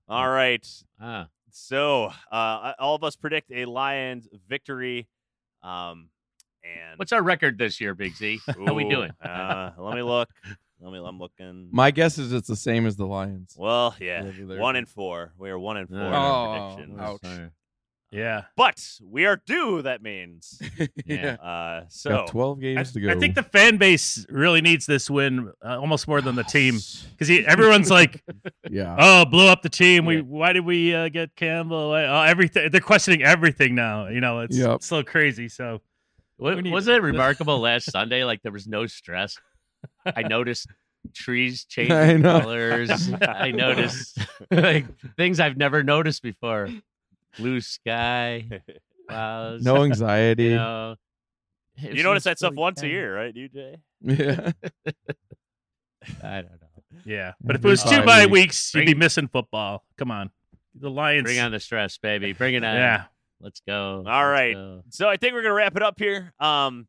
all 0.07 0.29
right. 0.29 0.65
Ah, 1.01 1.27
So 1.51 2.11
uh, 2.31 2.73
all 2.79 2.95
of 2.95 3.03
us 3.03 3.15
predict 3.15 3.51
a 3.51 3.65
Lions 3.65 4.27
victory. 4.47 5.07
Um, 5.63 6.09
and 6.63 6.97
what's 6.97 7.11
our 7.13 7.21
record 7.23 7.57
this 7.57 7.79
year, 7.81 7.93
Big 7.95 8.15
Z? 8.15 8.39
How 8.65 8.73
we 8.73 8.87
doing? 8.89 9.11
Uh, 9.21 9.71
let 9.77 9.95
me 9.95 10.01
look. 10.03 10.29
Let 10.79 10.91
me. 10.91 10.99
I'm 11.03 11.17
looking. 11.17 11.69
My 11.71 11.91
guess 11.91 12.17
is 12.17 12.31
it's 12.33 12.47
the 12.47 12.55
same 12.55 12.85
as 12.85 12.95
the 12.95 13.05
Lions. 13.07 13.55
well, 13.57 13.95
yeah, 13.99 14.23
one 14.23 14.75
and 14.75 14.87
four. 14.87 15.33
We 15.37 15.49
are 15.49 15.57
one 15.57 15.77
and 15.77 15.89
four 15.89 15.97
in 15.97 16.03
Oh, 16.05 16.17
our 16.17 16.77
predictions. 16.77 16.99
ouch. 16.99 17.51
Sorry. 18.11 18.23
Yeah. 18.23 18.43
But 18.55 18.81
we 19.03 19.25
are 19.25 19.41
due. 19.45 19.81
That 19.81 20.01
means. 20.01 20.61
yeah. 21.05 21.33
Uh, 21.33 21.85
so 21.89 22.09
Got 22.11 22.27
12 22.27 22.57
I, 22.57 22.61
games 22.61 22.91
to 22.93 22.99
go. 23.01 23.09
I 23.09 23.15
think 23.15 23.35
the 23.35 23.43
fan 23.43 23.77
base 23.77 24.25
really 24.29 24.61
needs 24.61 24.85
this 24.85 25.09
win 25.09 25.51
uh, 25.65 25.79
almost 25.79 26.07
more 26.07 26.21
than 26.21 26.35
the 26.35 26.43
team 26.43 26.79
because 27.17 27.29
everyone's 27.45 27.91
like, 27.91 28.23
yeah. 28.69 28.95
"Oh, 28.97 29.25
blew 29.25 29.47
up 29.47 29.61
the 29.61 29.69
team. 29.69 30.05
We 30.05 30.17
Yeah. 30.17 30.21
why 30.21 30.53
did 30.53 30.65
we 30.65 30.93
uh, 30.95 31.09
get 31.09 31.35
Campbell? 31.35 31.89
Why- 31.89 32.05
Oh, 32.05 32.21
everything." 32.21 32.71
They're 32.71 32.81
questioning 32.81 33.23
everything 33.23 33.75
now. 33.75 34.07
You 34.07 34.21
know, 34.21 34.39
it's, 34.41 34.57
Yep. 34.57 34.75
it's 34.77 34.87
so 34.87 35.03
crazy. 35.03 35.49
So 35.49 35.81
Wa- 36.37 36.55
We 36.55 36.61
need- 36.61 36.71
wasn't 36.73 36.97
it 36.97 37.01
remarkable 37.01 37.59
last 37.69 37.91
Sunday? 37.91 38.23
Like 38.23 38.41
there 38.41 38.51
was 38.51 38.67
no 38.67 38.85
stress. 38.87 39.37
I 40.05 40.21
noticed 40.23 40.67
trees 41.13 41.65
changing 41.65 42.25
I 42.25 42.39
colors. 42.41 43.11
I 43.21 43.51
noticed 43.51 44.17
like 44.51 44.85
things 45.15 45.39
I've 45.39 45.57
never 45.57 45.83
noticed 45.83 46.21
before. 46.23 46.69
Blue 47.37 47.61
sky, 47.61 48.47
clouds. 49.09 49.63
No 49.63 49.83
anxiety. 49.83 50.45
You 50.45 50.55
know, 50.55 50.95
you 51.79 52.03
notice 52.03 52.23
that 52.25 52.37
stuff 52.37 52.53
once 52.55 52.79
a 52.79 52.81
kinda- 52.83 52.93
year, 52.95 53.15
right, 53.15 53.33
UJ? 53.35 53.75
Yeah. 54.01 54.51
I 56.23 56.41
don't 56.41 56.51
know. 56.51 56.99
yeah, 57.05 57.33
but 57.41 57.55
if 57.55 57.65
it 57.65 57.67
was 57.67 57.83
two 57.83 57.97
bye 57.99 58.05
bye 58.05 58.25
week. 58.25 58.31
weeks, 58.33 58.73
you'd 58.73 58.85
be 58.85 58.93
missing 58.95 59.27
football. 59.27 59.83
Come 59.97 60.09
on, 60.11 60.29
the 60.79 60.89
Lions. 60.89 61.23
Bring 61.25 61.39
on 61.39 61.51
the 61.51 61.59
stress, 61.59 61.97
baby. 61.97 62.33
Bring 62.33 62.53
it 62.53 62.63
on. 62.63 62.75
yeah. 62.75 63.03
Let's 63.39 63.61
go. 63.67 63.97
All 63.97 64.03
Let's 64.03 64.31
right. 64.31 64.53
go. 64.53 64.83
So 64.89 65.07
I 65.09 65.17
think 65.17 65.33
we're 65.33 65.41
gonna 65.43 65.53
wrap 65.53 65.75
it 65.75 65.83
up 65.83 65.99
here. 65.99 66.33
Um, 66.39 66.87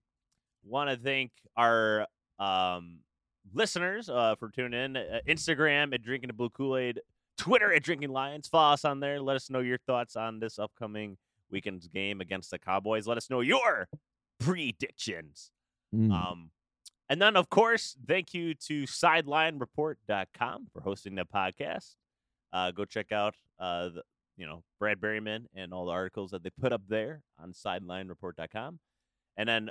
want 0.64 0.88
to 0.90 0.96
thank 0.96 1.30
our 1.57 2.07
um 2.38 2.99
listeners 3.53 4.09
uh, 4.09 4.34
for 4.38 4.51
tuning 4.51 4.78
in. 4.80 4.96
Uh, 4.96 5.18
Instagram 5.28 5.92
at 5.94 6.03
Drinking 6.03 6.28
the 6.28 6.34
Blue 6.34 6.51
Kool 6.51 6.76
Aid, 6.76 7.01
Twitter 7.39 7.72
at 7.72 7.82
Drinking 7.82 8.11
Lions. 8.11 8.49
Follow 8.49 8.74
us 8.74 8.84
on 8.84 9.01
there. 9.01 9.20
Let 9.20 9.36
us 9.36 9.49
know 9.49 9.61
your 9.61 9.78
thoughts 9.78 10.16
on 10.16 10.41
this 10.41 10.59
upcoming 10.59 11.16
weekend's 11.51 11.89
game 11.89 12.20
against 12.20 12.51
the 12.51 12.59
Cowboys. 12.59 13.07
Let 13.07 13.16
us 13.16 13.30
know 13.30 13.41
your 13.41 13.89
predictions. 14.39 15.51
Mm. 15.95 16.12
Um, 16.12 16.51
and 17.09 17.22
then, 17.22 17.36
of 17.36 17.49
course, 17.49 17.97
thank 18.07 18.34
you 18.34 18.55
to 18.55 18.82
SidelineReport.com 18.84 20.66
for 20.72 20.82
hosting 20.82 21.14
the 21.14 21.24
podcast. 21.24 21.95
Uh, 22.53 22.70
go 22.70 22.84
check 22.84 23.12
out, 23.12 23.34
uh, 23.59 23.89
the, 23.89 24.03
you 24.36 24.47
know, 24.47 24.62
Brad 24.78 25.01
Berryman 25.01 25.47
and 25.55 25.72
all 25.72 25.86
the 25.86 25.93
articles 25.93 26.32
that 26.32 26.43
they 26.43 26.51
put 26.61 26.72
up 26.72 26.82
there 26.89 27.22
on 27.43 27.53
SidelineReport.com. 27.53 28.78
And 29.36 29.49
then 29.49 29.70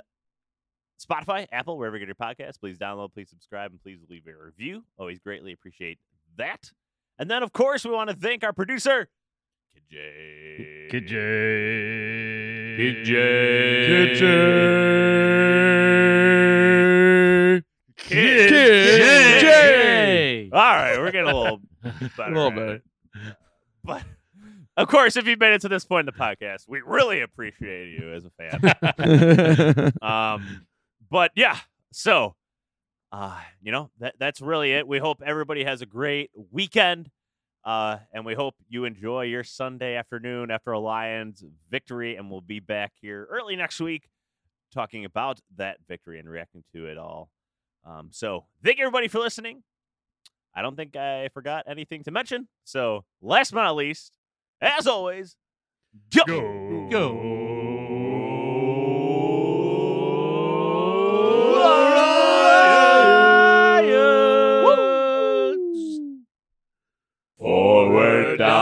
Spotify, 1.00 1.46
Apple, 1.52 1.78
wherever 1.78 1.96
you 1.96 2.04
get 2.04 2.08
your 2.08 2.28
podcast, 2.28 2.60
please 2.60 2.76
download, 2.76 3.12
please 3.12 3.30
subscribe, 3.30 3.70
and 3.70 3.80
please 3.80 4.00
leave 4.08 4.26
a 4.26 4.44
review. 4.44 4.82
Always 4.98 5.18
greatly 5.20 5.52
appreciate 5.52 5.98
that. 6.36 6.70
And 7.18 7.28
then, 7.28 7.42
of 7.42 7.52
course, 7.52 7.84
we 7.84 7.90
want 7.90 8.10
to 8.10 8.16
thank 8.16 8.44
our 8.44 8.52
producer, 8.52 9.08
Kid 9.74 9.82
J. 9.90 10.88
Kid 10.90 11.08
J. 11.08 12.76
Kid 17.96 18.48
Kid 18.48 18.50
J. 19.40 19.46
Hey! 19.48 20.50
All 20.52 20.60
right, 20.60 20.96
we're 20.98 21.10
getting 21.10 21.30
a 21.30 21.36
little 21.36 21.60
better. 21.82 22.22
A 22.22 22.28
little 22.28 22.46
at 22.46 22.54
better. 22.54 22.74
it. 22.74 22.82
But 23.82 24.02
of 24.76 24.86
course, 24.86 25.16
if 25.16 25.26
you've 25.26 25.40
made 25.40 25.54
it 25.54 25.60
to 25.62 25.68
this 25.68 25.84
point 25.84 26.08
in 26.08 26.14
the 26.14 26.20
podcast, 26.20 26.68
we 26.68 26.80
really 26.82 27.20
appreciate 27.20 27.98
you 27.98 28.12
as 28.12 28.24
a 28.24 28.30
fan. 28.30 29.92
um, 30.02 30.66
but 31.10 31.32
yeah, 31.34 31.58
so 31.92 32.36
uh, 33.12 33.38
you 33.62 33.72
know 33.72 33.90
that 34.00 34.14
that's 34.18 34.40
really 34.40 34.72
it. 34.72 34.86
We 34.86 34.98
hope 34.98 35.22
everybody 35.24 35.64
has 35.64 35.82
a 35.82 35.86
great 35.86 36.30
weekend. 36.50 37.10
Uh, 37.64 37.98
and 38.14 38.24
we 38.24 38.34
hope 38.34 38.54
you 38.68 38.84
enjoy 38.84 39.22
your 39.22 39.44
Sunday 39.44 39.96
afternoon 39.96 40.50
after 40.50 40.72
a 40.72 40.78
Lions 40.78 41.44
victory, 41.70 42.16
and 42.16 42.30
we'll 42.30 42.40
be 42.40 42.60
back 42.60 42.92
here 43.00 43.26
early 43.30 43.56
next 43.56 43.78
week 43.80 44.08
talking 44.72 45.04
about 45.04 45.40
that 45.56 45.78
victory 45.88 46.18
and 46.18 46.28
reacting 46.28 46.62
to 46.72 46.86
it 46.86 46.96
all. 46.98 47.30
Um, 47.86 48.08
so 48.10 48.46
thank 48.64 48.78
you 48.78 48.84
everybody 48.84 49.08
for 49.08 49.18
listening. 49.18 49.64
I 50.54 50.62
don't 50.62 50.76
think 50.76 50.96
I 50.96 51.28
forgot 51.28 51.64
anything 51.68 52.04
to 52.04 52.10
mention. 52.10 52.48
So 52.64 53.04
last 53.20 53.52
but 53.52 53.62
not 53.62 53.76
least, 53.76 54.16
as 54.60 54.86
always, 54.86 55.36
go. 56.14 56.26
Forward 56.90 57.47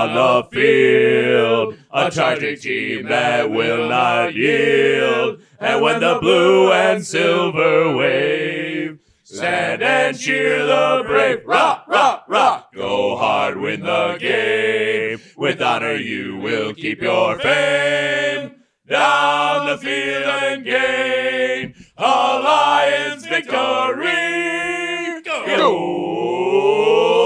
down 0.07 0.15
the 0.15 0.49
field, 0.51 1.77
a 1.93 2.11
charging 2.11 2.57
team 2.59 3.07
that 3.07 3.51
will 3.51 3.89
not 3.89 4.35
yield. 4.35 5.41
And 5.59 5.83
when 5.83 6.01
the 6.01 6.19
blue 6.21 6.73
and 6.73 7.05
silver 7.05 7.97
wave, 7.97 8.99
stand 9.25 9.83
and 9.83 10.19
cheer 10.19 10.67
the 10.67 11.03
brave. 11.07 11.43
Rock, 11.47 11.87
rock, 11.89 12.25
rock. 12.29 12.75
Go 12.75 13.17
hard, 13.17 13.59
win 13.59 13.81
the 13.81 14.17
game. 14.19 15.21
With 15.37 15.61
honor, 15.63 15.95
you 15.95 16.37
will 16.37 16.75
keep 16.75 17.01
your 17.03 17.39
fame. 17.39 18.53
Down 18.89 19.67
the 19.67 19.79
field 19.79 20.25
and 20.25 20.65
gain. 20.65 21.75
A 21.97 22.03
Lions 22.03 23.27
victory! 23.27 25.23
Go! 25.25 25.45
Lions! 25.47 27.26